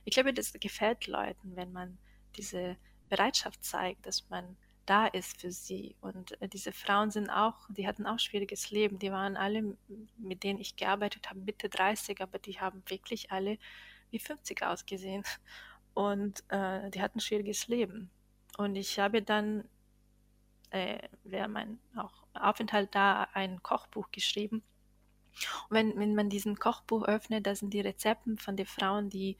Ich 0.03 0.15
glaube, 0.15 0.33
das 0.33 0.51
gefällt 0.53 1.07
Leuten, 1.07 1.55
wenn 1.55 1.71
man 1.71 1.97
diese 2.35 2.75
Bereitschaft 3.09 3.63
zeigt, 3.63 4.05
dass 4.05 4.29
man 4.29 4.57
da 4.85 5.05
ist 5.07 5.41
für 5.41 5.51
sie. 5.51 5.95
Und 6.01 6.41
äh, 6.41 6.47
diese 6.47 6.71
Frauen 6.71 7.11
sind 7.11 7.29
auch, 7.29 7.55
die 7.69 7.87
hatten 7.87 8.05
auch 8.05 8.19
schwieriges 8.19 8.71
Leben. 8.71 8.99
Die 8.99 9.11
waren 9.11 9.37
alle, 9.37 9.75
mit 10.17 10.43
denen 10.43 10.59
ich 10.59 10.75
gearbeitet 10.75 11.29
habe, 11.29 11.41
Mitte 11.41 11.69
30, 11.69 12.21
aber 12.21 12.39
die 12.39 12.59
haben 12.59 12.83
wirklich 12.87 13.31
alle 13.31 13.57
wie 14.11 14.19
50 14.19 14.63
ausgesehen. 14.63 15.23
Und 15.93 16.43
äh, 16.49 16.89
die 16.91 17.01
hatten 17.01 17.19
schwieriges 17.19 17.67
Leben. 17.67 18.09
Und 18.57 18.75
ich 18.75 18.99
habe 18.99 19.21
dann 19.21 19.67
äh, 20.71 20.99
während 21.23 21.53
mein 21.53 21.79
auch 21.95 22.25
Aufenthalt 22.33 22.93
da 22.93 23.27
ein 23.33 23.61
Kochbuch 23.63 24.11
geschrieben. 24.11 24.63
Und 25.69 25.75
wenn, 25.77 25.99
wenn 25.99 26.15
man 26.15 26.29
diesen 26.29 26.57
Kochbuch 26.57 27.03
öffnet, 27.03 27.45
da 27.45 27.55
sind 27.55 27.73
die 27.73 27.81
Rezepten 27.81 28.37
von 28.37 28.55
den 28.55 28.65
Frauen, 28.65 29.09
die 29.09 29.37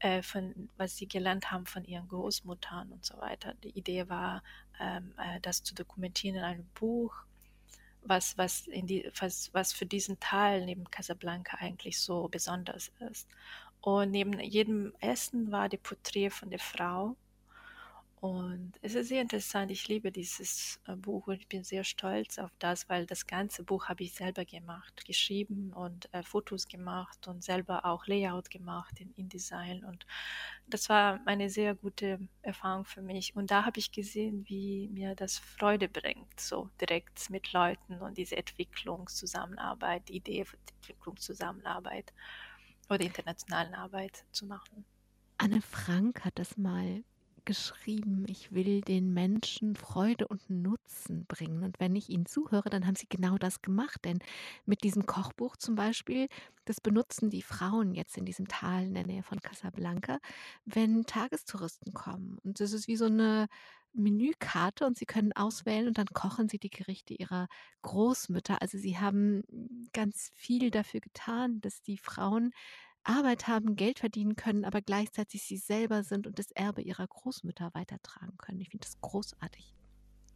äh, 0.00 0.22
von 0.22 0.68
was 0.76 0.96
sie 0.96 1.08
gelernt 1.08 1.50
haben 1.50 1.66
von 1.66 1.84
ihren 1.84 2.08
Großmuttern 2.08 2.92
und 2.92 3.04
so 3.04 3.18
weiter. 3.18 3.54
Die 3.62 3.76
Idee 3.76 4.08
war, 4.08 4.42
ähm, 4.80 5.14
äh, 5.18 5.40
das 5.40 5.62
zu 5.62 5.74
dokumentieren 5.74 6.36
in 6.36 6.44
einem 6.44 6.66
Buch, 6.74 7.14
was, 8.02 8.38
was, 8.38 8.66
in 8.68 8.86
die, 8.86 9.10
was, 9.18 9.52
was 9.52 9.72
für 9.72 9.86
diesen 9.86 10.18
Teil 10.20 10.64
neben 10.64 10.90
Casablanca 10.90 11.58
eigentlich 11.58 11.98
so 12.00 12.28
besonders 12.28 12.92
ist. 13.10 13.28
Und 13.80 14.10
neben 14.10 14.38
jedem 14.40 14.94
Essen 15.00 15.52
war 15.52 15.68
die 15.68 15.76
Porträt 15.76 16.30
von 16.30 16.50
der 16.50 16.58
Frau 16.58 17.16
und 18.20 18.72
es 18.82 18.96
ist 18.96 19.08
sehr 19.08 19.22
interessant. 19.22 19.70
Ich 19.70 19.86
liebe 19.86 20.10
dieses 20.10 20.80
äh, 20.86 20.96
Buch 20.96 21.28
und 21.28 21.34
ich 21.34 21.46
bin 21.46 21.62
sehr 21.62 21.84
stolz 21.84 22.38
auf 22.38 22.50
das, 22.58 22.88
weil 22.88 23.06
das 23.06 23.28
ganze 23.28 23.62
Buch 23.62 23.88
habe 23.88 24.02
ich 24.02 24.12
selber 24.12 24.44
gemacht, 24.44 25.04
geschrieben 25.06 25.72
und 25.72 26.12
äh, 26.12 26.24
Fotos 26.24 26.66
gemacht 26.66 27.28
und 27.28 27.44
selber 27.44 27.84
auch 27.84 28.06
Layout 28.08 28.50
gemacht 28.50 28.98
in 28.98 29.12
InDesign. 29.14 29.84
Und 29.84 30.04
das 30.66 30.88
war 30.88 31.20
eine 31.26 31.48
sehr 31.48 31.76
gute 31.76 32.18
Erfahrung 32.42 32.84
für 32.84 33.02
mich. 33.02 33.36
Und 33.36 33.52
da 33.52 33.64
habe 33.64 33.78
ich 33.78 33.92
gesehen, 33.92 34.44
wie 34.48 34.88
mir 34.88 35.14
das 35.14 35.38
Freude 35.38 35.88
bringt, 35.88 36.40
so 36.40 36.70
direkt 36.80 37.30
mit 37.30 37.52
Leuten 37.52 38.00
und 38.00 38.18
diese 38.18 38.36
Entwicklungszusammenarbeit, 38.36 40.08
die 40.08 40.16
Idee 40.16 40.44
von 40.44 40.58
Entwicklungszusammenarbeit 40.80 42.12
oder 42.90 43.00
internationalen 43.00 43.74
Arbeit 43.74 44.24
zu 44.32 44.46
machen. 44.46 44.84
Anne 45.36 45.62
Frank 45.62 46.24
hat 46.24 46.36
das 46.40 46.56
mal 46.56 47.04
geschrieben, 47.48 48.26
ich 48.28 48.52
will 48.52 48.82
den 48.82 49.14
Menschen 49.14 49.74
Freude 49.74 50.28
und 50.28 50.50
Nutzen 50.50 51.24
bringen. 51.24 51.64
Und 51.64 51.80
wenn 51.80 51.96
ich 51.96 52.10
ihnen 52.10 52.26
zuhöre, 52.26 52.68
dann 52.68 52.86
haben 52.86 52.94
sie 52.94 53.08
genau 53.08 53.38
das 53.38 53.62
gemacht. 53.62 54.04
Denn 54.04 54.18
mit 54.66 54.84
diesem 54.84 55.06
Kochbuch 55.06 55.56
zum 55.56 55.74
Beispiel, 55.74 56.28
das 56.66 56.82
benutzen 56.82 57.30
die 57.30 57.40
Frauen 57.40 57.94
jetzt 57.94 58.18
in 58.18 58.26
diesem 58.26 58.48
Tal 58.48 58.84
in 58.84 58.92
der 58.92 59.06
Nähe 59.06 59.22
von 59.22 59.40
Casablanca, 59.40 60.18
wenn 60.66 61.06
Tagestouristen 61.06 61.94
kommen. 61.94 62.36
Und 62.44 62.60
das 62.60 62.74
ist 62.74 62.86
wie 62.86 62.96
so 62.96 63.06
eine 63.06 63.48
Menükarte 63.94 64.84
und 64.84 64.98
sie 64.98 65.06
können 65.06 65.32
auswählen 65.32 65.88
und 65.88 65.96
dann 65.96 66.08
kochen 66.08 66.50
sie 66.50 66.58
die 66.58 66.68
Gerichte 66.68 67.14
ihrer 67.14 67.48
Großmütter. 67.80 68.60
Also 68.60 68.76
sie 68.76 68.98
haben 68.98 69.42
ganz 69.94 70.30
viel 70.34 70.70
dafür 70.70 71.00
getan, 71.00 71.62
dass 71.62 71.80
die 71.80 71.96
Frauen 71.96 72.52
Arbeit 73.08 73.48
haben, 73.48 73.76
Geld 73.76 73.98
verdienen 73.98 74.36
können, 74.36 74.64
aber 74.64 74.82
gleichzeitig 74.82 75.42
sie 75.42 75.56
selber 75.56 76.02
sind 76.04 76.26
und 76.26 76.38
das 76.38 76.50
Erbe 76.52 76.82
ihrer 76.82 77.06
Großmütter 77.06 77.70
weitertragen 77.74 78.36
können. 78.38 78.60
Ich 78.60 78.68
finde 78.68 78.86
das 78.86 79.00
großartig. 79.00 79.74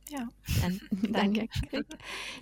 Ja, 0.08 0.28
Dann, 0.60 0.80
danke. 1.12 1.48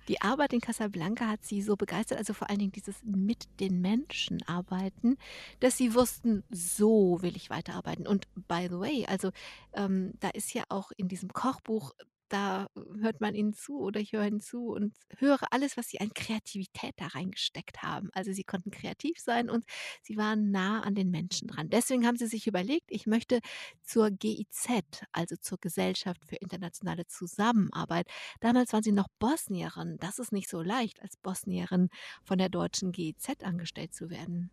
Die 0.09 0.21
Arbeit 0.21 0.53
in 0.53 0.61
Casablanca 0.61 1.29
hat 1.29 1.45
sie 1.45 1.63
so 1.63 1.77
begeistert, 1.77 2.19
also 2.19 2.33
vor 2.33 2.49
allen 2.49 2.59
Dingen 2.59 2.73
dieses 2.73 3.03
mit 3.05 3.49
den 3.61 3.81
Menschen 3.81 4.43
arbeiten, 4.47 5.17
dass 5.61 5.77
sie 5.77 5.95
wussten, 5.95 6.43
so 6.51 7.23
will 7.23 7.37
ich 7.37 7.51
weiterarbeiten. 7.51 8.07
Und 8.07 8.27
by 8.49 8.67
the 8.69 8.79
way, 8.79 9.07
also 9.07 9.31
ähm, 9.73 10.15
da 10.21 10.31
ist 10.31 10.55
ja 10.55 10.65
auch 10.69 10.91
in 10.97 11.09
diesem 11.09 11.33
Kochbuch 11.33 11.93
da 12.33 12.69
hört 13.01 13.21
man 13.21 13.35
ihnen 13.35 13.53
zu 13.53 13.79
oder 13.81 14.01
ich 14.01 14.13
höre 14.13 14.27
ihnen 14.27 14.41
zu 14.41 14.69
und 14.69 14.95
höre 15.19 15.41
alles, 15.51 15.77
was 15.77 15.89
sie 15.89 16.01
an 16.01 16.13
Kreativität 16.15 16.95
da 16.97 17.09
reingesteckt 17.09 17.83
haben. 17.83 18.11
Also 18.13 18.33
sie 18.33 18.45
konnten 18.45 18.71
kreativ 18.71 19.19
sein 19.19 19.51
und 19.51 19.65
sie 20.03 20.17
waren 20.17 20.51
nah 20.51 20.83
an 20.83 20.95
den 20.95 21.11
Menschen 21.11 21.49
dran. 21.49 21.69
Deswegen 21.71 22.07
haben 22.07 22.17
sie 22.17 22.27
sich 22.27 22.47
überlegt, 22.47 22.91
ich 22.91 23.07
möchte 23.07 23.41
zur 23.83 24.11
GIZ, 24.11 24.69
also 25.13 25.37
zur 25.37 25.59
Gesellschaft 25.59 26.25
für 26.27 26.37
internationale 26.37 27.07
Zusammenarbeit. 27.07 28.07
Damals 28.41 28.73
waren 28.73 28.83
sie 28.83 28.93
noch 28.93 29.09
Bosnierin. 29.19 29.97
Das 29.99 30.19
ist 30.19 30.33
nicht 30.33 30.49
so 30.49 30.63
leicht, 30.63 31.03
als 31.03 31.17
Bosnierin 31.17 31.89
von 32.25 32.39
der 32.39 32.49
deutschen 32.49 32.93
GIZ 32.93 33.43
angestellt 33.43 33.95
zu 33.95 34.11
werden. 34.11 34.51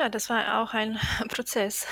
Ja, 0.00 0.08
das 0.08 0.30
war 0.30 0.62
auch 0.62 0.72
ein 0.72 0.98
Prozess. 1.28 1.86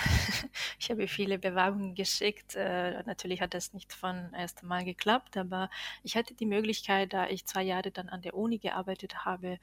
Ich 0.79 0.91
habe 0.91 1.07
viele 1.09 1.39
Bewerbungen 1.39 1.95
geschickt. 1.95 2.55
Äh, 2.55 3.03
natürlich 3.03 3.43
hat 3.43 3.53
das 3.53 3.75
nicht 3.75 3.93
von 3.93 4.33
erstem 4.33 4.67
Mal 4.67 4.83
geklappt, 4.87 5.37
aber 5.37 5.69
ich 6.03 6.17
hatte 6.17 6.33
die 6.33 6.47
Möglichkeit, 6.47 7.13
da 7.13 7.29
ich 7.29 7.45
zwei 7.45 7.63
Jahre 7.63 7.91
dann 7.91 8.09
an 8.09 8.23
der 8.23 8.35
Uni 8.35 8.57
gearbeitet 8.57 9.27
habe, 9.27 9.59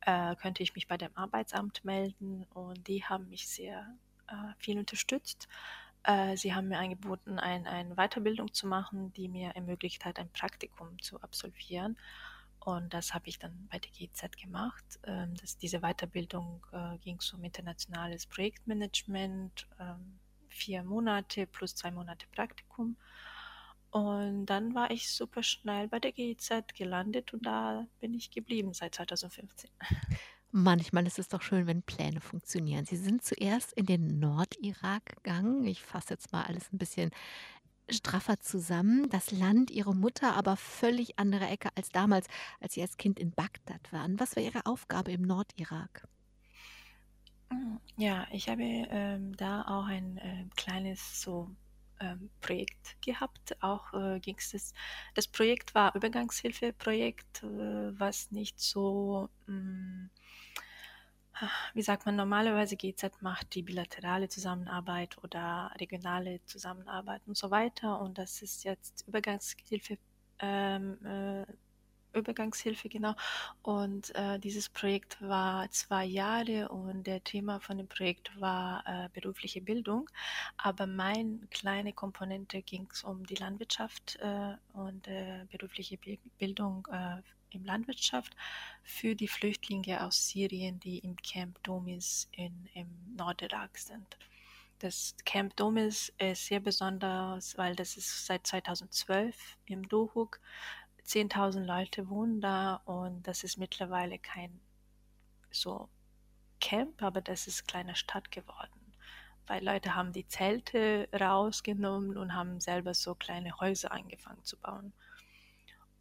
äh, 0.00 0.34
könnte 0.36 0.62
ich 0.62 0.74
mich 0.74 0.88
bei 0.88 0.96
dem 0.96 1.14
Arbeitsamt 1.14 1.84
melden 1.84 2.46
und 2.54 2.88
die 2.88 3.04
haben 3.04 3.28
mich 3.28 3.46
sehr 3.46 3.94
äh, 4.26 4.32
viel 4.58 4.78
unterstützt. 4.78 5.46
Äh, 6.04 6.38
sie 6.38 6.54
haben 6.54 6.68
mir 6.68 6.78
angeboten, 6.78 7.38
ein, 7.38 7.66
eine 7.66 7.94
Weiterbildung 7.96 8.54
zu 8.54 8.66
machen, 8.66 9.12
die 9.12 9.28
mir 9.28 9.50
ermöglicht 9.50 10.06
hat, 10.06 10.18
ein 10.18 10.30
Praktikum 10.30 10.98
zu 11.02 11.20
absolvieren. 11.20 11.98
Und 12.64 12.94
das 12.94 13.12
habe 13.12 13.28
ich 13.28 13.40
dann 13.40 13.66
bei 13.70 13.78
der 13.78 13.90
GZ 13.90 14.36
gemacht. 14.36 14.84
Ähm, 15.04 15.34
das, 15.40 15.56
diese 15.56 15.80
Weiterbildung 15.80 16.64
äh, 16.72 16.96
ging 16.98 17.18
um 17.34 17.42
internationales 17.42 18.26
Projektmanagement, 18.26 19.66
ähm, 19.80 20.18
vier 20.48 20.84
Monate 20.84 21.46
plus 21.46 21.74
zwei 21.74 21.90
Monate 21.90 22.26
Praktikum. 22.32 22.96
Und 23.90 24.46
dann 24.46 24.74
war 24.74 24.90
ich 24.90 25.10
super 25.10 25.42
schnell 25.42 25.88
bei 25.88 25.98
der 25.98 26.12
GIZ 26.12 26.50
gelandet 26.74 27.34
und 27.34 27.44
da 27.44 27.86
bin 28.00 28.14
ich 28.14 28.30
geblieben 28.30 28.72
seit 28.72 28.94
2015. 28.94 29.68
Manchmal 30.54 31.06
ist 31.06 31.18
es 31.18 31.28
doch 31.28 31.42
schön, 31.42 31.66
wenn 31.66 31.82
Pläne 31.82 32.20
funktionieren. 32.20 32.84
Sie 32.84 32.96
sind 32.96 33.24
zuerst 33.24 33.72
in 33.72 33.86
den 33.86 34.20
Nordirak 34.20 35.04
gegangen. 35.16 35.66
Ich 35.66 35.82
fasse 35.82 36.10
jetzt 36.10 36.30
mal 36.30 36.44
alles 36.44 36.72
ein 36.72 36.78
bisschen 36.78 37.10
straffer 37.88 38.40
zusammen. 38.40 39.08
Das 39.10 39.30
Land, 39.30 39.70
ihre 39.70 39.94
Mutter, 39.94 40.34
aber 40.34 40.56
völlig 40.56 41.18
andere 41.18 41.46
Ecke 41.46 41.70
als 41.74 41.90
damals, 41.90 42.26
als 42.60 42.74
sie 42.74 42.82
als 42.82 42.96
Kind 42.96 43.18
in 43.18 43.32
Bagdad 43.32 43.92
waren. 43.92 44.18
Was 44.20 44.36
war 44.36 44.42
ihre 44.42 44.66
Aufgabe 44.66 45.12
im 45.12 45.22
Nordirak? 45.22 46.06
Ja, 47.96 48.26
ich 48.32 48.48
habe 48.48 48.62
ähm, 48.62 49.36
da 49.36 49.62
auch 49.62 49.86
ein 49.86 50.16
äh, 50.18 50.46
kleines 50.56 51.20
so 51.20 51.50
ähm, 52.00 52.30
Projekt 52.40 52.96
gehabt. 53.02 53.62
Auch 53.62 53.92
äh, 53.92 54.20
ging 54.20 54.36
es 54.38 54.74
das 55.14 55.28
Projekt 55.28 55.74
war 55.74 55.94
Übergangshilfeprojekt, 55.94 57.42
äh, 57.42 57.98
was 57.98 58.30
nicht 58.30 58.58
so 58.58 59.28
mh, 59.46 59.54
mm, 59.54 60.10
wie 61.74 61.82
sagt 61.82 62.06
man, 62.06 62.16
normalerweise 62.16 62.76
GZ 62.76 63.22
macht 63.22 63.54
die 63.54 63.62
bilaterale 63.62 64.28
Zusammenarbeit 64.28 65.16
oder 65.22 65.70
regionale 65.78 66.44
Zusammenarbeit 66.46 67.22
und 67.26 67.36
so 67.36 67.50
weiter. 67.50 68.00
Und 68.00 68.18
das 68.18 68.42
ist 68.42 68.64
jetzt 68.64 69.06
Übergangshilfe 69.06 69.98
ähm, 70.40 70.98
äh, 71.04 71.46
Übergangshilfe, 72.14 72.88
genau. 72.88 73.14
Und 73.62 74.14
äh, 74.14 74.38
dieses 74.38 74.68
Projekt 74.68 75.20
war 75.22 75.70
zwei 75.70 76.04
Jahre 76.04 76.68
und 76.68 77.06
der 77.06 77.24
Thema 77.24 77.60
von 77.60 77.78
dem 77.78 77.88
Projekt 77.88 78.38
war 78.40 78.84
äh, 78.86 79.08
berufliche 79.12 79.60
Bildung. 79.60 80.08
Aber 80.56 80.86
meine 80.86 81.38
kleine 81.50 81.92
Komponente 81.92 82.62
ging 82.62 82.88
es 82.92 83.02
um 83.02 83.24
die 83.26 83.36
Landwirtschaft 83.36 84.18
äh, 84.20 84.56
und 84.74 85.08
äh, 85.08 85.46
berufliche 85.50 85.98
Bildung 86.38 86.86
im 87.54 87.64
Landwirtschaft 87.64 88.34
für 88.82 89.14
die 89.14 89.28
Flüchtlinge 89.28 90.04
aus 90.04 90.28
Syrien, 90.28 90.80
die 90.80 90.98
im 90.98 91.16
Camp 91.16 91.62
Domis 91.62 92.28
in, 92.32 92.68
im 92.74 92.88
Nordirak 93.16 93.78
sind. 93.78 94.18
Das 94.78 95.14
Camp 95.24 95.56
Domis 95.56 96.12
ist 96.18 96.46
sehr 96.46 96.60
besonders, 96.60 97.56
weil 97.56 97.76
das 97.76 97.96
ist 97.96 98.26
seit 98.26 98.46
2012 98.46 99.56
im 99.66 99.88
Dohuk 99.88 100.40
10.000 101.06 101.64
Leute 101.64 102.08
wohnen 102.08 102.40
da 102.40 102.76
und 102.84 103.26
das 103.26 103.44
ist 103.44 103.58
mittlerweile 103.58 104.18
kein 104.18 104.60
so 105.50 105.88
Camp, 106.60 107.02
aber 107.02 107.20
das 107.20 107.46
ist 107.46 107.66
kleine 107.66 107.96
Stadt 107.96 108.30
geworden. 108.30 108.92
Weil 109.46 109.64
Leute 109.64 109.94
haben 109.94 110.12
die 110.12 110.26
Zelte 110.28 111.08
rausgenommen 111.12 112.16
und 112.16 112.34
haben 112.34 112.60
selber 112.60 112.94
so 112.94 113.14
kleine 113.14 113.58
Häuser 113.58 113.90
angefangen 113.92 114.42
zu 114.44 114.56
bauen. 114.56 114.92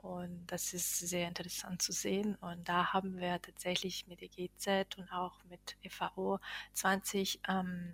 Und 0.02 0.48
das 0.48 0.74
ist 0.74 1.00
sehr 1.00 1.28
interessant 1.28 1.82
zu 1.82 1.92
sehen. 1.92 2.36
Und 2.42 2.68
da 2.68 2.94
haben 2.94 3.18
wir 3.18 3.42
tatsächlich 3.42 4.08
mit 4.08 4.22
der 4.22 4.30
GZ 4.30 4.98
und 4.98 5.12
auch 5.12 5.44
mit 5.46 5.78
FAO 5.90 6.40
20 6.74 7.40
ähm, 7.48 7.94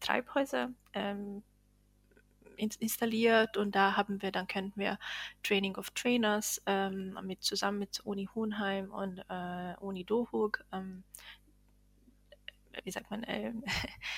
Treibhäuser 0.00 0.70
ähm, 0.92 1.42
installiert 2.56 3.56
und 3.56 3.74
da 3.74 3.96
haben 3.96 4.22
wir, 4.22 4.32
dann 4.32 4.46
könnten 4.46 4.80
wir 4.80 4.98
Training 5.42 5.76
of 5.76 5.90
Trainers 5.90 6.62
ähm, 6.66 7.18
mit, 7.22 7.42
zusammen 7.42 7.78
mit 7.78 8.00
Uni 8.00 8.28
Hohenheim 8.34 8.90
und 8.90 9.18
äh, 9.28 9.74
Uni 9.80 10.04
Dohuk, 10.04 10.64
ähm, 10.72 11.04
wie 12.84 12.90
sagt 12.90 13.10
man, 13.10 13.22
äh, 13.24 13.52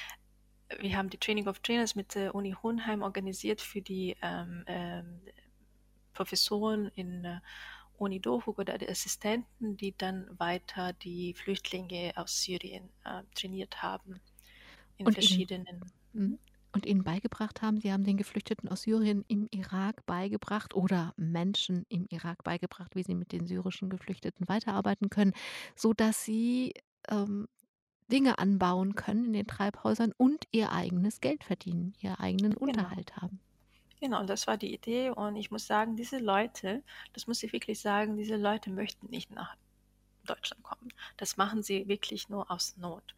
wir 0.78 0.96
haben 0.96 1.11
die 1.11 1.18
Training 1.18 1.48
of 1.48 1.59
Trainers 1.61 1.94
mit 1.94 2.14
der 2.14 2.34
Uni 2.34 2.54
Hohenheim 2.62 3.02
organisiert 3.02 3.61
für 3.61 3.82
die 3.82 4.16
ähm, 4.22 4.64
ähm 4.66 5.20
Professoren 6.18 6.90
in 6.94 7.24
äh, 7.24 7.40
Uni 7.96 8.20
Dohuk 8.20 8.58
oder 8.58 8.78
die 8.78 8.88
Assistenten, 8.88 9.76
die 9.76 9.96
dann 9.96 10.28
weiter 10.38 10.92
die 10.92 11.34
Flüchtlinge 11.34 12.12
aus 12.16 12.42
Syrien 12.42 12.90
äh, 13.04 13.22
trainiert 13.34 13.82
haben 13.82 14.20
in 14.98 15.06
und 15.06 15.12
verschiedenen. 15.12 15.66
Ihnen, 15.72 15.92
mhm 16.12 16.38
und 16.74 16.86
ihnen 16.86 17.02
beigebracht 17.02 17.62
haben. 17.62 17.80
Sie 17.80 17.92
haben 17.92 18.04
den 18.04 18.18
Geflüchteten 18.18 18.68
aus 18.68 18.82
Syrien 18.82 19.24
im 19.28 19.48
Irak 19.50 20.04
beigebracht 20.06 20.74
oder 20.74 21.14
Menschen 21.16 21.86
im 21.88 22.06
Irak 22.10 22.44
beigebracht, 22.44 22.94
wie 22.94 23.02
sie 23.02 23.14
mit 23.14 23.32
den 23.32 23.46
syrischen 23.46 23.88
Geflüchteten 23.88 24.48
weiterarbeiten 24.48 25.08
können, 25.10 25.32
sodass 25.76 26.24
sie 26.24 26.74
ähm, 27.08 27.48
Dinge 28.12 28.38
anbauen 28.38 28.94
können 28.94 29.24
in 29.26 29.32
den 29.32 29.46
Treibhäusern 29.46 30.12
und 30.16 30.44
ihr 30.52 30.72
eigenes 30.72 31.20
Geld 31.20 31.44
verdienen, 31.44 31.94
ihren 32.00 32.16
eigenen 32.16 32.54
Genau. 32.64 32.88
Unterhalt 32.88 33.16
haben. 33.16 33.40
Genau, 34.01 34.24
das 34.24 34.46
war 34.46 34.57
die 34.57 34.72
Idee. 34.74 35.11
Und 35.11 35.36
ich 35.36 35.51
muss 35.51 35.66
sagen, 35.66 35.96
diese 35.96 36.18
Leute, 36.18 36.82
das 37.12 37.26
muss 37.26 37.42
ich 37.42 37.53
wirklich 37.53 37.80
sagen, 37.80 38.16
diese 38.16 38.36
Leute 38.36 38.70
möchten 38.70 39.09
nicht 39.11 39.30
nach 39.30 39.57
Deutschland 40.24 40.62
kommen. 40.62 40.92
Das 41.16 41.36
machen 41.36 41.62
sie 41.62 41.88
wirklich 41.88 42.28
nur 42.28 42.51
aus 42.51 42.76
Not 42.76 43.14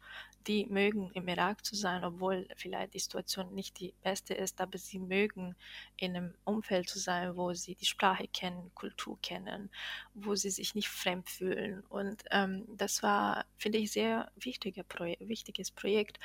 die 0.47 0.65
mögen 0.65 1.11
im 1.13 1.27
Irak 1.27 1.63
zu 1.65 1.75
sein, 1.75 2.03
obwohl 2.03 2.47
vielleicht 2.55 2.93
die 2.93 2.99
Situation 2.99 3.53
nicht 3.53 3.79
die 3.79 3.93
beste 4.01 4.33
ist, 4.33 4.59
aber 4.61 4.77
sie 4.77 4.99
mögen 4.99 5.55
in 5.97 6.15
einem 6.15 6.33
Umfeld 6.45 6.89
zu 6.89 6.99
sein, 6.99 7.35
wo 7.35 7.53
sie 7.53 7.75
die 7.75 7.85
Sprache 7.85 8.27
kennen, 8.27 8.71
Kultur 8.73 9.19
kennen, 9.21 9.69
wo 10.13 10.35
sie 10.35 10.49
sich 10.49 10.75
nicht 10.75 10.89
fremd 10.89 11.29
fühlen. 11.29 11.81
Und 11.89 12.23
ähm, 12.31 12.65
das 12.75 13.03
war, 13.03 13.45
finde 13.57 13.77
ich, 13.77 13.91
sehr 13.91 14.31
wichtige 14.35 14.83
Proje 14.83 15.17
wichtiges 15.19 15.71
Projekt, 15.71 16.19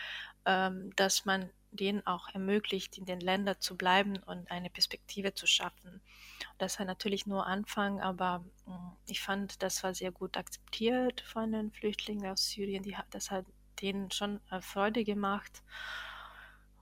ähm, 0.46 0.94
dass 0.96 1.24
man 1.24 1.50
denen 1.76 2.06
auch 2.06 2.28
ermöglicht, 2.28 2.98
in 2.98 3.04
den 3.04 3.20
Ländern 3.20 3.56
zu 3.60 3.76
bleiben 3.76 4.16
und 4.18 4.50
eine 4.50 4.70
Perspektive 4.70 5.34
zu 5.34 5.46
schaffen. 5.46 6.00
Das 6.58 6.78
war 6.78 6.86
natürlich 6.86 7.26
nur 7.26 7.46
Anfang, 7.46 8.00
aber 8.00 8.44
mh, 8.66 8.74
hm, 8.74 8.92
ich 9.06 9.20
fand, 9.20 9.62
das 9.62 9.82
war 9.82 9.94
sehr 9.94 10.12
gut 10.12 10.36
akzeptiert 10.36 11.20
von 11.20 11.52
den 11.52 11.70
Flüchtlingen 11.70 12.30
aus 12.30 12.48
Syrien. 12.50 12.82
Die, 12.82 12.96
das 13.10 13.30
hat 13.30 13.46
denen 13.80 14.10
schon 14.10 14.40
äh, 14.50 14.60
Freude 14.60 15.04
gemacht 15.04 15.62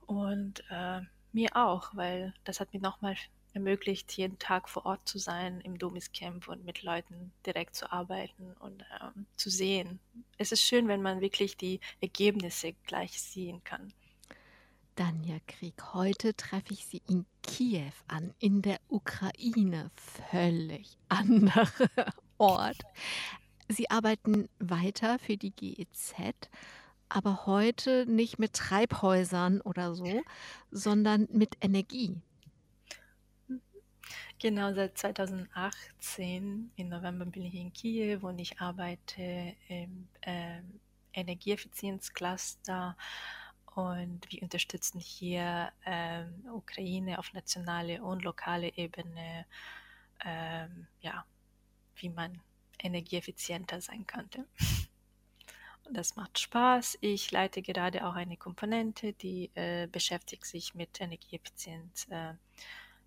und 0.05 0.63
äh, 0.69 1.01
mir 1.33 1.55
auch, 1.55 1.95
weil 1.95 2.33
das 2.45 2.59
hat 2.59 2.73
mir 2.73 2.79
nochmal 2.79 3.15
ermöglicht, 3.55 4.11
jeden 4.13 4.37
Tag 4.37 4.69
vor 4.69 4.85
Ort 4.85 5.07
zu 5.07 5.17
sein 5.17 5.61
im 5.61 5.79
Domis-Camp 5.79 6.47
und 6.47 6.65
mit 6.65 6.83
Leuten 6.83 7.31
direkt 7.45 7.75
zu 7.75 7.91
arbeiten 7.91 8.53
und 8.59 8.83
ähm, 9.01 9.25
zu 9.37 9.49
sehen. 9.49 9.99
Es 10.37 10.51
ist 10.51 10.61
schön, 10.61 10.87
wenn 10.87 11.01
man 11.01 11.21
wirklich 11.21 11.55
die 11.57 11.79
Ergebnisse 12.01 12.73
gleich 12.85 13.19
sehen 13.21 13.63
kann. 13.63 13.93
Danja 14.95 15.37
Krieg, 15.47 15.93
heute 15.93 16.35
treffe 16.35 16.73
ich 16.73 16.85
Sie 16.85 17.01
in 17.07 17.25
Kiew 17.43 17.91
an, 18.07 18.33
in 18.39 18.61
der 18.61 18.79
Ukraine. 18.87 19.91
Völlig 20.31 20.97
anderer 21.09 22.13
Ort. 22.37 22.77
Sie 23.67 23.89
arbeiten 23.89 24.47
weiter 24.59 25.19
für 25.19 25.37
die 25.37 25.51
GEZ 25.51 26.13
aber 27.09 27.45
heute 27.45 28.05
nicht 28.07 28.39
mit 28.39 28.53
Treibhäusern 28.53 29.61
oder 29.61 29.95
so, 29.95 30.21
sondern 30.71 31.27
mit 31.31 31.55
Energie. 31.61 32.15
Genau, 34.39 34.73
seit 34.73 34.97
2018 34.97 36.71
im 36.75 36.89
November 36.89 37.25
bin 37.25 37.43
ich 37.43 37.55
in 37.55 37.71
Kiew 37.71 38.19
und 38.27 38.39
ich 38.39 38.59
arbeite 38.59 39.55
im 39.69 40.07
äh, 40.21 40.61
Energieeffizienzcluster 41.13 42.97
und 43.75 44.21
wir 44.29 44.41
unterstützen 44.41 44.99
hier 44.99 45.71
äh, 45.83 46.23
Ukraine 46.49 47.19
auf 47.19 47.33
nationale 47.33 48.01
und 48.01 48.23
lokale 48.23 48.75
Ebene, 48.75 49.45
äh, 50.23 50.67
ja, 51.01 51.25
wie 51.97 52.09
man 52.09 52.41
energieeffizienter 52.79 53.81
sein 53.81 54.07
könnte. 54.07 54.45
Das 55.91 56.15
macht 56.15 56.39
Spaß. 56.39 56.97
Ich 57.01 57.31
leite 57.31 57.61
gerade 57.61 58.07
auch 58.07 58.15
eine 58.15 58.37
Komponente, 58.37 59.13
die 59.13 59.51
äh, 59.53 59.87
beschäftigt 59.87 60.45
sich 60.45 60.73
mit 60.73 60.99
Energieeffizienz 60.99 62.07
äh, 62.09 62.33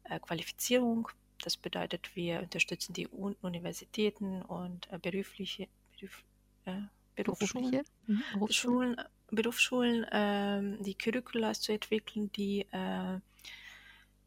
äh, 0.04 0.20
Qualifizierung. 0.20 1.08
Das 1.42 1.56
bedeutet, 1.56 2.14
wir 2.14 2.40
unterstützen 2.40 2.92
die 2.92 3.08
Un 3.08 3.34
Universitäten 3.42 4.42
und 4.42 4.90
äh, 4.92 4.98
berufliche, 4.98 5.68
Beruf, 5.92 6.24
äh, 6.66 6.82
Berufsschulen, 7.16 7.82
mhm, 8.06 8.22
Berufsschulen, 8.34 8.96
Berufsschulen 9.30 10.06
ähm, 10.10 10.82
die 10.82 10.94
Curricula 10.94 11.52
zu 11.52 11.72
entwickeln, 11.72 12.32
die 12.32 12.66
äh, 12.72 13.20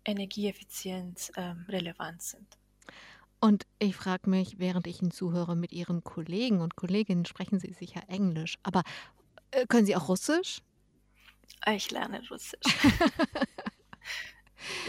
Energieeffizienz 0.05 1.31
ähm, 1.35 1.65
relevant 1.67 2.21
sind. 2.21 2.57
Und 3.39 3.65
ich 3.79 3.95
frage 3.95 4.29
mich, 4.29 4.59
während 4.59 4.85
ich 4.85 5.01
Ihnen 5.01 5.11
zuhöre, 5.11 5.55
mit 5.55 5.71
Ihren 5.71 6.03
Kollegen 6.03 6.61
und 6.61 6.75
Kolleginnen 6.75 7.25
sprechen 7.25 7.59
Sie 7.59 7.73
sicher 7.73 8.03
Englisch, 8.07 8.59
aber 8.61 8.83
äh, 9.49 9.65
können 9.65 9.85
Sie 9.85 9.95
auch 9.95 10.09
Russisch? 10.09 10.61
Ich 11.67 11.91
lerne 11.91 12.21
Russisch. 12.29 12.59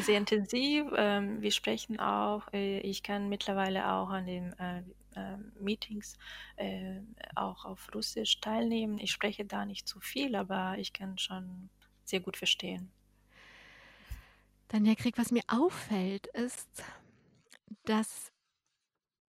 Sehr 0.00 0.18
intensiv. 0.18 0.86
Ähm, 0.96 1.40
wir 1.40 1.50
sprechen 1.50 1.98
auch. 1.98 2.52
Äh, 2.52 2.80
ich 2.80 3.02
kann 3.02 3.28
mittlerweile 3.28 3.90
auch 3.90 4.10
an 4.10 4.28
äh, 4.28 4.48
äh, 4.58 4.82
Meetings 5.58 6.16
äh, 6.56 7.00
auch 7.34 7.64
auf 7.64 7.88
Russisch 7.94 8.40
teilnehmen. 8.40 8.98
Ich 8.98 9.12
spreche 9.12 9.44
da 9.44 9.64
nicht 9.64 9.88
zu 9.88 10.00
viel, 10.00 10.34
aber 10.34 10.76
ich 10.78 10.92
kann 10.92 11.18
schon 11.18 11.70
sehr 12.04 12.20
gut 12.20 12.36
verstehen. 12.36 12.90
Dann, 14.68 14.84
Herr 14.84 14.96
Krieg, 14.96 15.18
was 15.18 15.30
mir 15.30 15.42
auffällt, 15.48 16.26
ist, 16.28 16.82
dass 17.84 18.32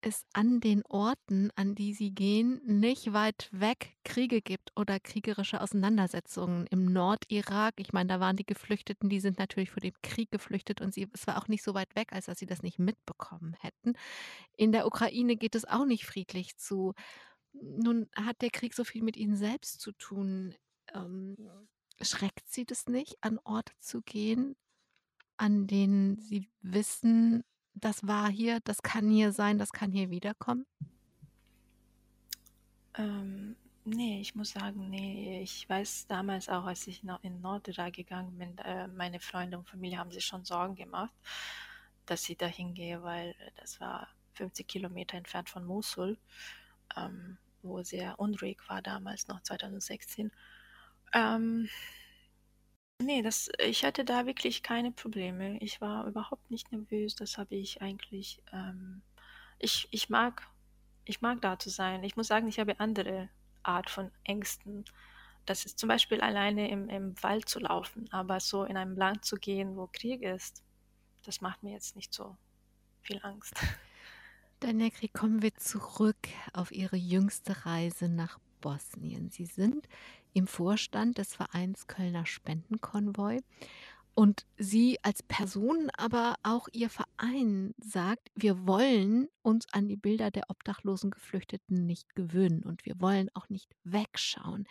es 0.05 0.25
an 0.33 0.59
den 0.59 0.83
Orten, 0.85 1.49
an 1.55 1.75
die 1.75 1.93
sie 1.93 2.11
gehen, 2.11 2.61
nicht 2.65 3.13
weit 3.13 3.49
weg 3.51 3.95
Kriege 4.03 4.41
gibt 4.41 4.71
oder 4.75 4.99
kriegerische 4.99 5.61
Auseinandersetzungen. 5.61 6.67
Im 6.67 6.91
Nordirak, 6.91 7.75
ich 7.77 7.93
meine, 7.93 8.07
da 8.07 8.19
waren 8.19 8.35
die 8.35 8.45
Geflüchteten, 8.45 9.09
die 9.09 9.19
sind 9.19 9.39
natürlich 9.39 9.71
vor 9.71 9.81
dem 9.81 9.93
Krieg 10.03 10.31
geflüchtet 10.31 10.81
und 10.81 10.93
sie, 10.93 11.09
es 11.13 11.27
war 11.27 11.37
auch 11.37 11.47
nicht 11.47 11.63
so 11.63 11.73
weit 11.73 11.95
weg, 11.95 12.13
als 12.13 12.25
dass 12.25 12.39
sie 12.39 12.45
das 12.45 12.63
nicht 12.63 12.79
mitbekommen 12.79 13.55
hätten. 13.59 13.93
In 14.57 14.71
der 14.71 14.85
Ukraine 14.87 15.35
geht 15.35 15.55
es 15.55 15.65
auch 15.65 15.85
nicht 15.85 16.05
friedlich 16.05 16.57
zu. 16.57 16.93
Nun 17.53 18.09
hat 18.15 18.41
der 18.41 18.49
Krieg 18.49 18.73
so 18.73 18.83
viel 18.83 19.03
mit 19.03 19.17
ihnen 19.17 19.35
selbst 19.35 19.81
zu 19.81 19.91
tun. 19.93 20.55
Ähm, 20.93 21.37
schreckt 22.01 22.49
sie 22.49 22.65
das 22.65 22.87
nicht, 22.87 23.17
an 23.21 23.39
Orte 23.43 23.73
zu 23.79 24.01
gehen, 24.01 24.55
an 25.37 25.67
denen 25.67 26.19
sie 26.19 26.49
wissen, 26.61 27.43
das 27.75 28.05
war 28.07 28.29
hier, 28.29 28.59
das 28.63 28.81
kann 28.81 29.09
hier 29.09 29.31
sein, 29.31 29.57
das 29.57 29.71
kann 29.71 29.91
hier 29.91 30.09
wiederkommen? 30.09 30.65
Ähm, 32.95 33.55
Ne, 33.85 34.21
ich 34.21 34.33
muss 34.33 34.51
sagen, 34.51 34.89
ne, 34.89 35.41
ich 35.41 35.67
weiß 35.67 36.07
damals 36.07 36.47
auch, 36.47 36.63
als 36.65 36.87
ich 36.87 37.03
noch 37.03 37.21
in 37.21 37.41
Nordirak 37.41 37.93
gegangen 37.93 38.37
bin, 38.37 38.57
äh, 38.59 38.87
meine 38.87 39.19
Freunde 39.19 39.57
und 39.57 39.67
Familie 39.67 39.97
haben 39.97 40.11
sich 40.11 40.25
schon 40.25 40.45
Sorgen 40.45 40.75
gemacht, 40.75 41.11
dass 42.05 42.29
ich 42.29 42.37
da 42.37 42.45
hingehe, 42.45 43.03
weil 43.03 43.35
das 43.57 43.81
war 43.81 44.07
50 44.35 44.67
Kilometer 44.67 45.17
entfernt 45.17 45.49
von 45.49 45.65
Mosul, 45.65 46.17
ähm, 46.95 47.37
wo 47.61 47.83
sehr 47.83 48.19
unruhig 48.19 48.57
war 48.69 48.81
damals, 48.81 49.27
noch 49.27 49.41
2016. 49.43 50.31
Ähm, 51.13 51.67
ne, 53.01 53.21
das 53.21 53.49
ich 53.59 53.85
hatte 53.85 54.05
da 54.05 54.25
wirklich 54.25 54.63
keine 54.63 54.91
Probleme. 54.91 55.57
Ich 55.59 55.81
war 55.81 56.07
überhaupt 56.07 56.49
nicht 56.51 56.71
nervös. 56.71 57.15
Das 57.15 57.37
habe 57.37 57.55
ich 57.55 57.81
eigentlich 57.81 58.41
ähm, 58.51 59.01
ich 59.59 59.87
ich 59.91 60.09
mag 60.09 60.47
ich 61.05 61.21
mag 61.21 61.41
da 61.41 61.59
zu 61.59 61.69
sein. 61.69 62.03
Ich 62.03 62.15
muss 62.15 62.27
sagen, 62.27 62.47
ich 62.47 62.59
habe 62.59 62.79
andere 62.79 63.29
Art 63.63 63.89
von 63.89 64.11
Ängsten. 64.23 64.85
Das 65.45 65.65
ist 65.65 65.79
zum 65.79 65.89
Beispiel 65.89 66.21
alleine 66.21 66.69
im 66.69 66.89
im 66.89 67.21
Wald 67.21 67.49
zu 67.49 67.59
laufen, 67.59 68.11
aber 68.11 68.39
so 68.39 68.63
in 68.63 68.77
einem 68.77 68.95
Land 68.95 69.25
zu 69.25 69.35
gehen, 69.37 69.75
wo 69.75 69.87
Krieg 69.91 70.21
ist, 70.21 70.63
das 71.23 71.41
macht 71.41 71.63
mir 71.63 71.73
jetzt 71.73 71.95
nicht 71.95 72.13
so 72.13 72.37
viel 73.01 73.19
Angst. 73.23 73.53
Danja 74.59 74.89
Krieg, 74.89 75.13
kommen 75.13 75.41
wir 75.41 75.53
zurück 75.55 76.29
auf 76.53 76.71
Ihre 76.71 76.95
jüngste 76.95 77.65
Reise 77.65 78.07
nach 78.07 78.39
Bosnien. 78.61 79.29
Sie 79.29 79.45
sind 79.45 79.89
im 80.33 80.47
Vorstand 80.47 81.17
des 81.17 81.35
Vereins 81.35 81.87
Kölner 81.87 82.25
Spendenkonvoi 82.25 83.41
und 84.15 84.45
Sie 84.57 84.99
als 85.01 85.23
Person, 85.23 85.89
aber 85.97 86.35
auch 86.43 86.67
Ihr 86.71 86.89
Verein 86.89 87.73
sagt: 87.79 88.29
„Wir 88.35 88.67
wollen 88.67 89.27
uns 89.41 89.65
an 89.71 89.87
die 89.87 89.97
Bilder 89.97 90.29
der 90.31 90.49
obdachlosen 90.49 91.11
Geflüchteten 91.11 91.85
nicht 91.85 92.15
gewöhnen 92.15 92.63
und 92.63 92.85
wir 92.85 92.99
wollen 92.99 93.29
auch 93.33 93.49
nicht 93.49 93.75
wegschauen.“ 93.83 94.67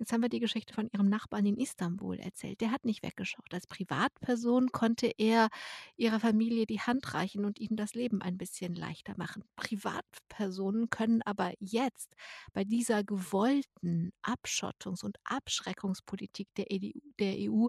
Jetzt 0.00 0.12
haben 0.14 0.22
wir 0.22 0.30
die 0.30 0.40
Geschichte 0.40 0.72
von 0.72 0.88
Ihrem 0.90 1.10
Nachbarn 1.10 1.44
in 1.44 1.58
Istanbul 1.58 2.18
erzählt. 2.18 2.62
Der 2.62 2.70
hat 2.70 2.86
nicht 2.86 3.02
weggeschaut. 3.02 3.52
Als 3.52 3.66
Privatperson 3.66 4.72
konnte 4.72 5.12
er 5.18 5.50
Ihrer 5.98 6.18
Familie 6.18 6.64
die 6.64 6.80
Hand 6.80 7.12
reichen 7.12 7.44
und 7.44 7.60
ihnen 7.60 7.76
das 7.76 7.92
Leben 7.92 8.22
ein 8.22 8.38
bisschen 8.38 8.74
leichter 8.74 9.12
machen. 9.18 9.44
Privatpersonen 9.56 10.88
können 10.88 11.20
aber 11.22 11.52
jetzt 11.60 12.16
bei 12.54 12.64
dieser 12.64 13.04
gewollten 13.04 14.12
Abschottungs 14.22 15.04
und 15.04 15.18
Abschreckungspolitik 15.24 16.48
der 16.56 16.70
EDU 16.70 16.98
der 17.18 17.34
EU 17.38 17.66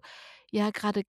ja 0.52 0.70
grade 0.72 1.04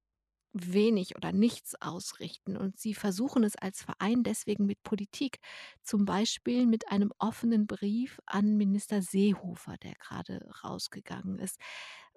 wenig 0.52 1.16
oder 1.16 1.32
nichts 1.32 1.74
ausrichten 1.80 2.56
und 2.56 2.78
Sie 2.78 2.94
versuchen 2.94 3.44
es 3.44 3.56
als 3.56 3.82
Verein 3.82 4.22
deswegen 4.22 4.66
mit 4.66 4.82
Politik, 4.82 5.40
zum 5.82 6.04
Beispiel 6.04 6.66
mit 6.66 6.88
einem 6.90 7.12
offenen 7.18 7.66
Brief 7.66 8.20
an 8.26 8.56
Minister 8.56 9.02
Seehofer, 9.02 9.76
der 9.78 9.94
grade 9.94 10.48
rausgegangen 10.64 11.38
ist. 11.38 11.58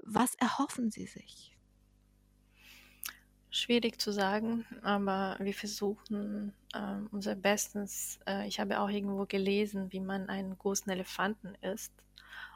Was 0.04 0.36
erhoffen 0.36 0.92
Sie 0.92 1.06
sich? 1.06 1.58
Schwierig 3.50 4.00
zu 4.02 4.12
sagen, 4.12 4.66
aber 4.82 5.38
wir 5.40 5.54
versuchen, 5.54 6.54
ähm, 6.76 7.08
unser 7.12 7.36
Bestes. 7.36 8.20
Äh, 8.28 8.48
ich 8.48 8.60
habe 8.60 8.80
auch 8.82 8.90
irgendwo 8.90 9.26
gelesen, 9.26 9.92
wie 9.94 10.02
man 10.02 10.28
einen 10.30 10.58
großen 10.58 10.92
Elefanten 10.92 11.56
isst 11.62 11.94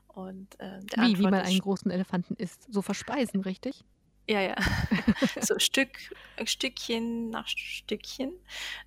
und, 0.07 0.59
äh, 0.59 0.81
Wie, 0.95 1.17
wie 1.17 1.27
man 1.27 1.41
einen 1.41 1.59
großen 1.59 1.89
Elefanten 1.91 2.35
isst? 2.35 2.67
So 2.71 2.81
verspeisen, 2.81 3.41
richtig? 3.41 3.85
Ja, 4.29 4.41
ja. 4.41 4.55
So 5.41 5.57
Stück 5.57 5.97
Stückchen 6.45 7.31
nach 7.31 7.47
Stückchen. 7.47 8.31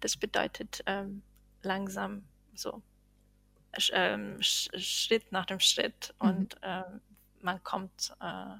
Das 0.00 0.16
bedeutet, 0.16 0.82
ähm, 0.86 1.22
langsam 1.62 2.22
so 2.54 2.80
sch 3.78 3.90
ähm, 3.94 4.40
Sch 4.42 4.68
Schritt 4.78 5.32
nach 5.32 5.46
dem 5.46 5.60
Schritt 5.60 6.14
Mhm. 6.22 6.28
und, 6.28 6.56
ähm, 6.62 7.00
man 7.40 7.62
kommt, 7.64 8.14
äh, 8.20 8.56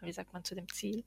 wie 0.00 0.12
sagt 0.12 0.32
man, 0.32 0.44
zu 0.44 0.54
dem 0.56 0.68
Ziel. 0.72 1.04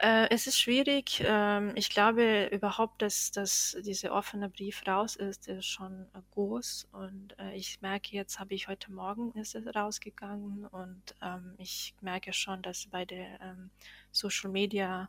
Äh, 0.00 0.28
es 0.30 0.46
ist 0.46 0.60
schwierig. 0.60 1.22
Ähm, 1.26 1.72
ich 1.74 1.88
glaube 1.90 2.46
überhaupt, 2.52 3.02
dass 3.02 3.32
dass 3.32 3.76
dieser 3.84 4.12
offene 4.12 4.48
Brief 4.48 4.86
raus 4.86 5.16
ist, 5.16 5.48
ist 5.48 5.66
schon, 5.66 6.06
äh, 6.14 6.20
groß 6.30 6.86
und, 6.92 7.36
äh, 7.38 7.56
ich 7.56 7.80
merke 7.80 8.14
jetzt 8.14 8.38
habe 8.38 8.54
ich 8.54 8.68
heute 8.68 8.92
Morgen 8.92 9.32
ist 9.32 9.56
es 9.56 9.66
rausgegangen 9.74 10.66
und, 10.66 11.02
ähm, 11.20 11.54
ich 11.58 11.94
merke 12.00 12.32
schon, 12.32 12.62
dass 12.62 12.86
bei 12.86 13.04
der, 13.04 13.40
ähm, 13.40 13.70
Social 14.12 14.50
Media, 14.50 15.08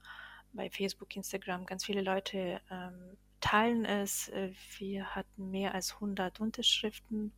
bei 0.53 0.69
Facebook, 0.71 1.15
Instagram 1.15 1.65
ganz 1.67 1.85
viele 1.85 2.01
Leute, 2.01 2.59
ähm, 2.71 3.15
teilen 3.41 3.85
es. 3.85 4.29
Äh, 4.29 4.53
wir 4.79 5.13
hatten 5.15 5.51
mehr 5.51 5.75
als 5.75 5.99
100 5.99 6.39
Unterschriften 6.39 7.31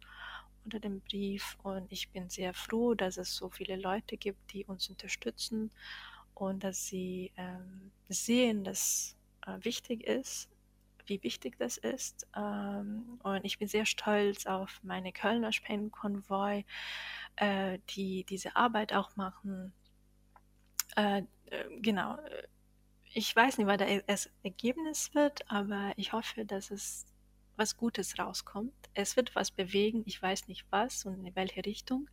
unter 0.63 0.79
dem 0.79 1.01
Brief 1.01 1.57
und 1.63 1.91
ich 1.91 2.09
bin 2.11 2.29
sehr 2.29 2.53
froh, 2.53 2.93
dass 2.93 3.17
es 3.17 3.35
so 3.35 3.49
viele 3.49 3.75
Leute 3.75 4.15
gibt, 4.17 4.53
die 4.53 4.63
uns 4.65 4.89
unterstützen 4.89 5.71
und 6.41 6.63
dass 6.63 6.87
sie, 6.87 7.31
ähm, 7.37 7.91
sehen, 8.09 8.63
dass, 8.63 9.15
äh, 9.45 9.57
wichtig 9.63 10.03
ist 10.03 10.49
wie 11.07 11.21
wichtig 11.23 11.57
das 11.57 11.77
ist. 11.77 12.27
Ähm, 12.35 13.19
und 13.23 13.43
ich 13.43 13.59
bin 13.59 13.67
sehr 13.67 13.85
stolz 13.85 14.45
auf 14.45 14.79
meine 14.83 15.11
Kölner 15.11 15.51
Spendenkonvoi, 15.51 16.63
äh, 17.35 17.79
die 17.89 18.23
diese 18.23 18.55
Arbeit 18.55 18.93
auch 18.93 19.15
machen. 19.15 19.73
Äh, 20.95 21.23
äh, 21.47 21.65
genau, 21.81 22.17
ich 23.13 23.35
weiß 23.35 23.57
nicht, 23.57 23.67
was 23.67 23.81
e 23.81 24.03
das 24.07 24.29
Ergebnis 24.43 25.13
wird, 25.13 25.49
aber 25.51 25.91
ich 25.97 26.13
hoffe, 26.13 26.45
dass 26.45 26.71
es 26.71 27.05
was 27.57 27.77
Gutes 27.77 28.17
rauskommt. 28.17 28.73
Es 28.93 29.17
wird 29.17 29.35
was 29.35 29.51
bewegen. 29.51 30.03
Ich 30.05 30.21
weiß 30.21 30.47
nicht 30.47 30.65
was 30.69 31.05
und 31.05 31.25
in 31.25 31.35
welche 31.35 31.65
Richtung, 31.65 32.09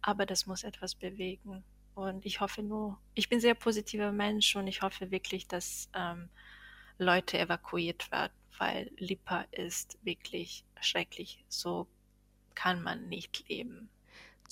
aber 0.00 0.26
das 0.26 0.46
muss 0.46 0.64
etwas 0.64 0.94
bewegen. 0.96 1.64
Und 1.94 2.24
ich 2.24 2.40
hoffe 2.40 2.62
nur 2.62 2.98
ich 3.14 3.28
bin 3.28 3.40
sehr 3.40 3.54
positiver 3.54 4.12
Mensch 4.12 4.56
und 4.56 4.66
ich 4.66 4.82
hoffe 4.82 5.10
wirklich, 5.10 5.46
dass, 5.46 5.90
ähm, 5.94 6.28
Leute 6.98 7.38
evakuiert 7.38 8.10
werden, 8.10 8.32
weil 8.58 8.90
Lipa 8.96 9.46
ist 9.50 9.98
wirklich 10.02 10.64
schrecklich. 10.80 11.44
So 11.48 11.86
kann 12.54 12.82
man 12.82 13.08
nicht 13.08 13.48
leben. 13.48 13.88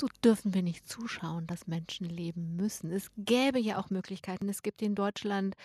So 0.00 0.06
dürfen 0.24 0.54
wir 0.54 0.62
nicht 0.62 0.88
zuschauen, 0.88 1.46
dass 1.46 1.66
Menschen 1.66 2.06
leben 2.08 2.56
müssen. 2.56 2.90
Es 2.90 3.10
gäbe 3.18 3.58
ja 3.58 3.78
auch 3.78 3.90
Möglichkeiten. 3.90 4.48
Es 4.48 4.62
gibt 4.62 4.80
in 4.80 4.94
Deutschland 4.94 5.56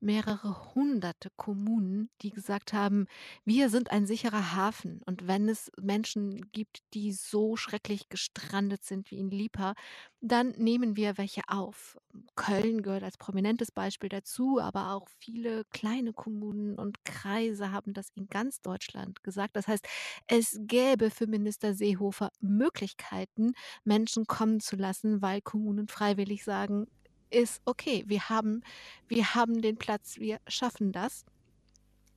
mehrere 0.00 0.74
Hunderte 0.74 1.30
Kommunen, 1.36 2.10
die 2.20 2.30
gesagt 2.30 2.72
haben: 2.72 3.06
„Wir 3.44 3.70
sind 3.70 3.92
ein 3.92 4.04
sicherer 4.06 4.56
Hafen 4.56 5.00
und 5.06 5.28
wenn 5.28 5.48
es 5.48 5.70
Menschen 5.80 6.50
gibt, 6.50 6.82
die 6.92 7.12
so 7.12 7.54
schrecklich 7.56 8.08
gestrandet 8.08 8.82
sind 8.82 9.12
wie 9.12 9.18
in 9.20 9.30
Lipa, 9.30 9.74
dann 10.20 10.50
nehmen 10.58 10.96
wir 10.96 11.16
welche 11.16 11.42
auf.“ 11.46 11.96
Köln 12.36 12.82
gehört 12.82 13.02
als 13.02 13.18
prominentes 13.18 13.70
Beispiel 13.72 14.08
dazu, 14.08 14.60
aber 14.60 14.92
auch 14.92 15.08
viele 15.18 15.64
kleine 15.72 16.12
Kommunen 16.12 16.78
und 16.78 17.04
Kreise 17.04 17.72
haben 17.72 17.92
das 17.92 18.08
in 18.14 18.28
ganz 18.28 18.60
Deutschland 18.60 19.22
gesagt. 19.24 19.56
Das 19.56 19.68
heißt, 19.68 19.86
es 20.26 20.58
gäbe 20.62 21.10
für 21.10 21.26
Minister 21.26 21.74
Seehofer 21.74 22.30
Möglichkeiten, 22.40 23.52
Menschen 23.84 24.26
kommen 24.26 24.60
zu 24.60 24.76
lassen, 24.76 25.22
weil 25.22 25.40
Kommunen 25.42 25.88
freiwillig 25.88 26.44
sagen: 26.44 26.86
„Ist 27.30 27.60
okay, 27.64 28.04
wir 28.06 28.28
haben 28.28 28.62
wir 29.08 29.34
haben 29.34 29.60
den 29.62 29.76
Platz, 29.78 30.16
wir 30.18 30.38
schaffen 30.48 30.92
das.“ 30.92 31.24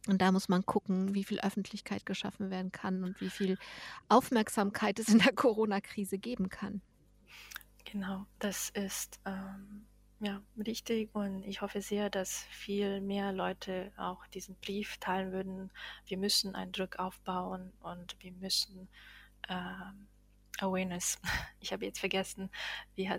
Und 0.07 0.21
da 0.21 0.31
muss 0.31 0.49
man 0.49 0.65
gucken, 0.65 1.13
wie 1.15 1.23
viel 1.23 1.39
Öffentlichkeit 1.41 2.05
geschaffen 2.05 2.49
werden 2.49 2.71
kann 2.71 3.03
und 3.03 3.19
wie 3.21 3.29
viel 3.29 3.57
Aufmerksamkeit 4.09 4.99
es 4.99 5.09
in 5.09 5.19
der 5.19 5.33
Coronakrise 5.33 6.17
geben 6.19 6.49
kann. 6.49 6.81
Genau, 7.91 8.25
das 8.39 8.69
ist, 8.71 9.19
ähm, 9.25 9.85
ja, 10.19 10.41
richtig 10.57 11.13
und 11.15 11.43
ich 11.43 11.61
hoffe 11.61 11.81
sehr, 11.81 12.09
dass 12.09 12.41
viel 12.49 12.99
mehr 12.99 13.31
Leute 13.31 13.93
auch 13.95 14.25
diesen 14.27 14.55
Brief 14.55 14.97
teilen 14.97 15.31
würden. 15.31 15.71
Wir 16.05 16.17
müssen 16.17 16.53
einen 16.53 16.73
Druck 16.73 16.99
aufbauen 16.99 17.71
und 17.81 18.17
wir 18.19 18.33
müssen, 18.33 18.89
ähm, 19.47 20.07
Awareness 20.59 21.19
ich 21.61 21.71
habe 21.71 21.85
jetzt 21.85 21.99
vergessen, 21.99 22.49
wie 22.95 23.09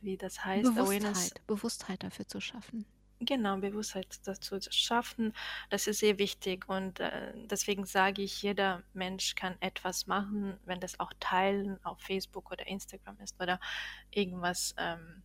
wie 0.00 0.16
das 0.16 0.42
heißt, 0.42 0.70
Awareness 0.70 1.30
Bewusstheit 1.30 1.46
Bewusstheit 1.46 2.02
dafür 2.02 2.26
zu 2.26 2.40
schaffen. 2.40 2.86
Genau, 3.24 3.56
Bewusstheit 3.58 4.06
dazu 4.24 4.58
zu 4.58 4.72
schaffen, 4.72 5.32
das 5.70 5.86
ist 5.86 6.00
sehr 6.00 6.18
wichtig 6.18 6.68
und, 6.68 7.00
äh, 7.00 7.32
deswegen 7.46 7.86
sage 7.86 8.22
ich, 8.22 8.42
jeder 8.42 8.82
Mensch 8.92 9.34
kann 9.34 9.56
etwas 9.60 10.06
machen, 10.06 10.58
wenn 10.64 10.80
das 10.80 10.98
auch 11.00 11.12
teilen 11.20 11.78
auf 11.84 12.00
Facebook 12.00 12.50
oder 12.52 12.66
Instagram 12.66 13.18
ist 13.20 13.40
oder 13.40 13.60
irgendwas, 14.10 14.74
ähm, 14.78 15.22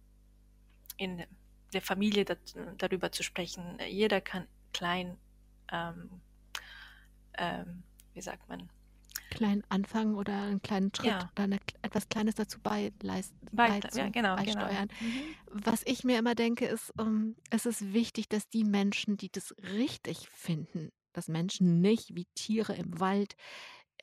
in 0.98 1.26
der 1.74 1.82
Familie 1.82 2.26
dat 2.26 2.40
darüber 2.78 3.12
zu 3.12 3.24
sprechen. 3.24 3.78
Jeder 3.88 4.22
kann 4.22 4.48
klein, 4.74 5.18
ähm 5.72 6.22
ähm, 7.40 7.84
wie 8.14 8.22
sagt 8.22 8.48
man? 8.50 8.70
Klein 9.30 9.64
anfangen 9.70 10.16
oder 10.16 10.34
'n 10.50 10.62
kleinen 10.62 10.92
Schritt 10.96 11.16
Ja. 11.18 11.32
oder 11.36 11.48
'ne 11.48 11.60
etwas 11.82 12.10
Kleines 12.10 12.36
dazu 12.36 12.60
beileisten 12.62 13.50
Weiter 13.52 13.90
ja, 13.96 14.08
beizu 14.08 14.10
genau, 14.10 14.42
genau. 14.42 14.76
beisteuern. 14.76 14.88
Mhm. 15.00 15.36
Was 15.52 15.84
ich 15.86 16.04
mir 16.04 16.20
immer 16.20 16.36
denke, 16.36 16.66
ist, 16.68 16.94
ähm, 17.00 17.38
es 17.50 17.66
ist 17.66 17.94
wichtig, 17.94 18.30
dass 18.30 18.50
die 18.50 18.64
Menschen, 18.66 19.18
die 19.18 19.32
das 19.32 19.56
richtig 19.64 20.30
finden, 20.32 20.90
dass 21.14 21.28
Menschen 21.30 21.82
nicht 21.82 22.16
wie 22.16 22.28
Tiere 22.36 22.76
im 22.76 23.00
Wald 23.00 23.36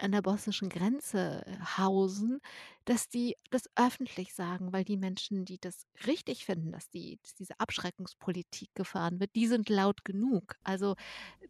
an 0.00 0.12
der 0.12 0.22
bosnischen 0.22 0.68
Grenze 0.68 1.44
hausen, 1.76 2.40
dass 2.84 3.08
die 3.08 3.36
das 3.50 3.68
öffentlich 3.76 4.34
sagen, 4.34 4.72
weil 4.72 4.84
die 4.84 4.96
Menschen, 4.96 5.44
die 5.44 5.58
das 5.58 5.86
richtig 6.06 6.44
finden, 6.44 6.72
dass 6.72 6.88
die 6.90 7.18
dass 7.22 7.34
diese 7.34 7.58
Abschreckungspolitik 7.58 8.74
gefahren 8.74 9.20
wird, 9.20 9.34
die 9.34 9.46
sind 9.46 9.68
laut 9.68 10.04
genug. 10.04 10.56
Also, 10.62 10.96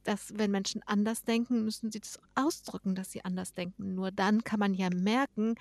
dass 0.05 0.37
wenn 0.39 0.51
Menschen 0.51 0.83
anders 0.85 1.25
denken, 1.25 1.65
müssen 1.65 1.91
sie 1.91 2.01
das 2.01 2.19
ausdrücken, 2.35 2.95
dass 2.95 3.11
sie 3.11 3.25
anders 3.25 3.55
denken. 3.55 3.95
Nur 3.95 4.11
dann 4.11 4.45
kann 4.45 4.61
man 4.61 4.75
ja 4.75 4.89
merken, 4.91 5.55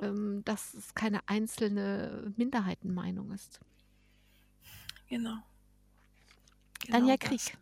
ähm, 0.00 0.42
dass 0.44 0.74
es 0.74 0.94
keine 0.94 1.20
einzelne 1.28 2.32
Minderheitenmeinung 2.36 3.32
ist. 3.32 3.60
Genau. 5.08 5.36
Genau 6.86 7.16
Krieg. 7.18 7.56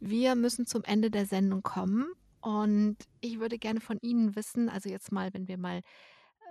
Wir 0.00 0.34
müssen 0.34 0.66
zum 0.66 0.82
Ende 0.84 1.10
der 1.10 1.26
Sendung 1.26 1.62
kommen 1.62 2.06
und 2.40 2.96
ich 3.20 3.38
würde 3.40 3.58
gerne 3.58 3.80
von 3.80 3.98
Ihnen 4.00 4.36
wissen, 4.36 4.68
also 4.68 4.88
jetzt 4.88 5.12
mal, 5.12 5.32
wenn 5.34 5.48
wir 5.48 5.58
mal 5.58 5.82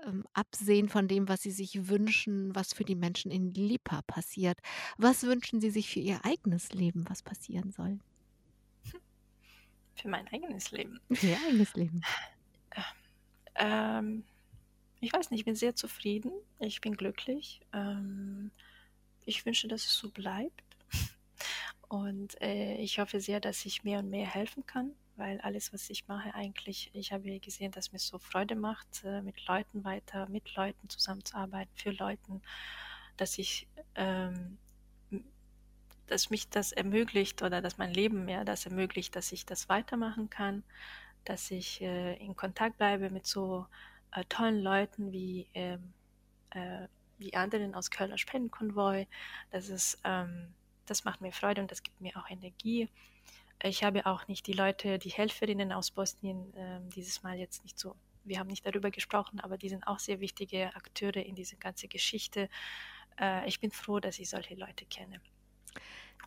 ähm, 0.06 0.26
absehen 0.34 0.90
von 0.90 1.08
dem, 1.08 1.28
was 1.28 1.42
Sie 1.42 1.52
sich 1.52 1.88
wünschen, 1.88 2.56
was 2.56 2.74
für 2.74 2.84
die 2.84 2.96
Menschen 2.96 3.32
in 3.32 3.52
Lipa 3.54 4.02
passiert. 4.04 4.60
Was 4.98 5.24
wünschen 5.24 5.62
Sie 5.62 5.70
sich 5.70 5.90
für 5.90 6.00
Ihr 6.00 6.24
eigenes 6.24 6.72
Leben, 6.72 7.06
was 7.10 7.24
passieren 7.24 7.72
soll? 7.72 8.00
Für 9.96 10.08
mein 10.08 10.28
eigenes 10.30 10.72
Leben. 10.72 11.00
Für 11.12 11.28
Ihr 11.28 11.38
eigenes 11.48 11.74
Leben. 11.76 12.02
Ähm, 13.56 14.24
ich 15.02 15.12
weiß 15.12 15.32
nicht, 15.32 15.42
ich 15.42 15.46
bin 15.46 15.56
sehr 15.56 15.76
zufrieden. 15.76 16.32
Ich 16.60 16.82
bin 16.82 16.96
glücklich. 16.96 17.62
Ähm, 17.74 18.52
ich 19.26 19.46
wünsche, 19.46 19.68
dass 19.68 19.86
es 19.86 19.96
so 19.96 20.10
bleibt. 20.10 20.64
Und 21.90 22.40
äh, 22.40 22.76
ich 22.76 23.00
hoffe 23.00 23.20
sehr, 23.20 23.40
dass 23.40 23.66
ich 23.66 23.84
mehr 23.84 24.00
und 24.00 24.12
mehr 24.12 24.28
helfen 24.28 24.64
kann, 24.68 24.92
weil 25.16 25.42
alles, 25.42 25.74
was 25.74 25.90
ich 25.90 26.08
mache, 26.08 26.34
eigentlich, 26.36 26.92
ich 26.94 27.12
habe 27.12 27.40
gesehen, 27.40 27.72
dass 27.72 27.92
mir 27.92 27.98
so 27.98 28.20
Freude 28.20 28.56
macht, 28.56 29.04
äh, 29.04 29.24
mit 29.24 29.46
Leuten 29.48 29.84
weiter, 29.84 30.30
mit 30.30 30.56
Leuten 30.56 30.88
zusammenzuarbeiten, 30.88 31.72
für 31.76 31.90
Leuten, 31.90 32.44
dass 33.18 33.40
ich, 33.40 33.68
ähm, 33.96 34.60
dass 36.06 36.30
mich 36.30 36.48
das 36.50 36.72
ermöglicht 36.72 37.42
oder 37.42 37.60
dass 37.60 37.80
mein 37.80 37.92
Leben 37.92 38.24
mir 38.24 38.46
das 38.46 38.68
ermöglicht, 38.68 39.16
dass 39.16 39.32
ich 39.32 39.48
das 39.48 39.68
weitermachen 39.68 40.30
kann, 40.30 40.64
dass 41.26 41.50
ich 41.50 41.82
äh, 41.82 42.16
in 42.18 42.36
Kontakt 42.36 42.78
bleibe 42.78 43.10
mit 43.10 43.26
so 43.26 43.66
äh, 44.12 44.24
tollen 44.30 44.62
Leuten 44.62 45.12
wie 45.12 45.48
ähm, 45.56 45.92
äh, 46.52 46.88
anderen 47.34 47.74
aus 47.74 47.90
Kölner 47.90 48.18
Spendenkonvoi. 48.20 49.08
Das 49.52 49.70
ist 49.70 50.00
ähm, 50.04 50.54
das 50.90 51.04
macht 51.04 51.22
mir 51.22 51.32
Freude 51.32 51.62
und 51.62 51.72
das 51.72 51.84
gibt 51.84 52.00
mir 52.02 52.16
auch 52.18 52.30
Energie. 52.30 52.90
Ich 53.62 53.84
habe 53.84 54.06
auch 54.06 54.28
nicht 54.28 54.48
die 54.48 54.54
Leute, 54.54 55.00
die 55.00 55.10
Helferinnen 55.10 55.72
aus 55.74 55.92
Bosnien 55.92 56.54
äh, 56.56 56.80
dieses 56.96 57.24
Mal 57.24 57.38
jetzt 57.38 57.64
nicht 57.64 57.78
so, 57.78 57.96
wir 58.24 58.40
haben 58.40 58.48
nicht 58.48 58.66
darüber 58.66 58.90
gesprochen, 58.90 59.40
aber 59.42 59.58
die 59.58 59.70
sind 59.70 59.86
auch 59.86 60.00
sehr 60.00 60.20
wichtige 60.22 60.74
Akteure 60.76 61.18
in 61.18 61.36
diese 61.36 61.58
ganze 61.58 61.88
Geschichte. 61.88 62.50
Äh, 63.20 63.48
ich 63.48 63.60
bin 63.60 63.72
froh, 63.72 64.00
dass 64.00 64.20
ich 64.20 64.30
solche 64.30 64.56
Leute 64.56 64.86
kenne. 64.86 65.20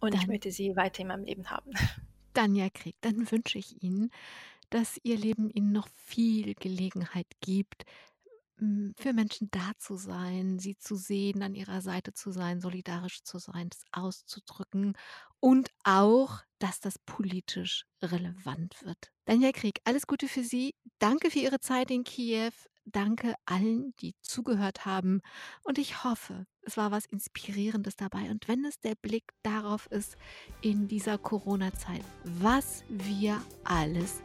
Und 0.01 0.15
dann, 0.15 0.21
ich 0.21 0.27
möchte 0.27 0.51
sie 0.51 0.77
weiter 0.77 1.01
in 1.01 1.09
meinem 1.09 1.25
Leben 1.25 1.51
haben. 1.51 1.71
Danja 2.35 2.69
Krieg, 2.71 2.97
dann 3.01 3.31
wünsche 3.31 3.59
ich 3.59 3.83
Ihnen, 3.83 4.11
dass 4.71 4.99
Ihr 5.03 5.17
Leben 5.17 5.51
Ihnen 5.51 5.73
noch 5.73 5.89
viel 6.07 6.55
Gelegenheit 6.55 7.27
gibt, 7.41 7.85
für 8.97 9.13
Menschen 9.13 9.49
da 9.51 9.73
zu 9.79 9.97
sein, 9.97 10.59
sie 10.59 10.77
zu 10.77 10.95
sehen, 10.95 11.43
an 11.43 11.55
ihrer 11.55 11.81
Seite 11.81 12.13
zu 12.13 12.31
sein, 12.31 12.61
solidarisch 12.61 13.23
zu 13.25 13.39
sein, 13.39 13.69
das 13.69 13.85
auszudrücken 13.93 14.95
und 15.41 15.71
auch, 15.83 16.41
dass 16.59 16.79
das 16.79 16.99
politisch 17.01 17.87
relevant 18.01 18.77
wird. 18.85 19.11
Daniel 19.25 19.53
Krieg, 19.53 19.81
alles 19.85 20.07
Gute 20.07 20.29
für 20.29 20.45
Sie. 20.45 20.75
Danke 20.99 21.31
für 21.31 21.41
Ihre 21.41 21.59
Zeit 21.59 21.91
in 21.91 22.05
Kiew. 22.05 22.53
Danke 22.85 23.35
allen, 23.47 23.95
die 24.01 24.15
zugehört 24.23 24.87
haben. 24.87 25.21
Und 25.63 25.79
ich 25.79 26.05
hoffe, 26.05 26.47
es 26.63 26.77
war 26.77 26.91
was 26.91 27.07
Inspirierendes 27.07 27.97
dabei. 27.97 28.31
Und 28.31 28.49
wenn 28.49 28.65
es 28.65 28.81
der 28.81 28.95
Blick 28.97 29.33
darauf 29.43 29.87
ist, 29.87 30.17
in 30.61 30.89
dieser 30.89 31.19
Corona-Zeit, 31.19 32.05
was 32.25 32.85
wir 32.89 33.41
alles 33.65 34.21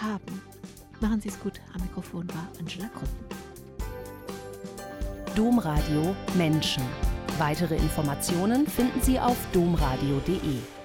haben. 0.00 0.42
Machen 1.00 1.20
Sie 1.20 1.28
es 1.28 1.40
gut. 1.40 1.60
Am 1.72 1.82
Mikrofon 1.82 2.28
war 2.34 2.48
Angela 2.58 2.88
Kruppen. 2.88 3.49
Domradio 5.40 6.14
Menschen. 6.34 6.82
Weitere 7.38 7.74
Informationen 7.74 8.66
finden 8.66 9.00
Sie 9.00 9.18
auf 9.18 9.38
domradio.de. 9.54 10.79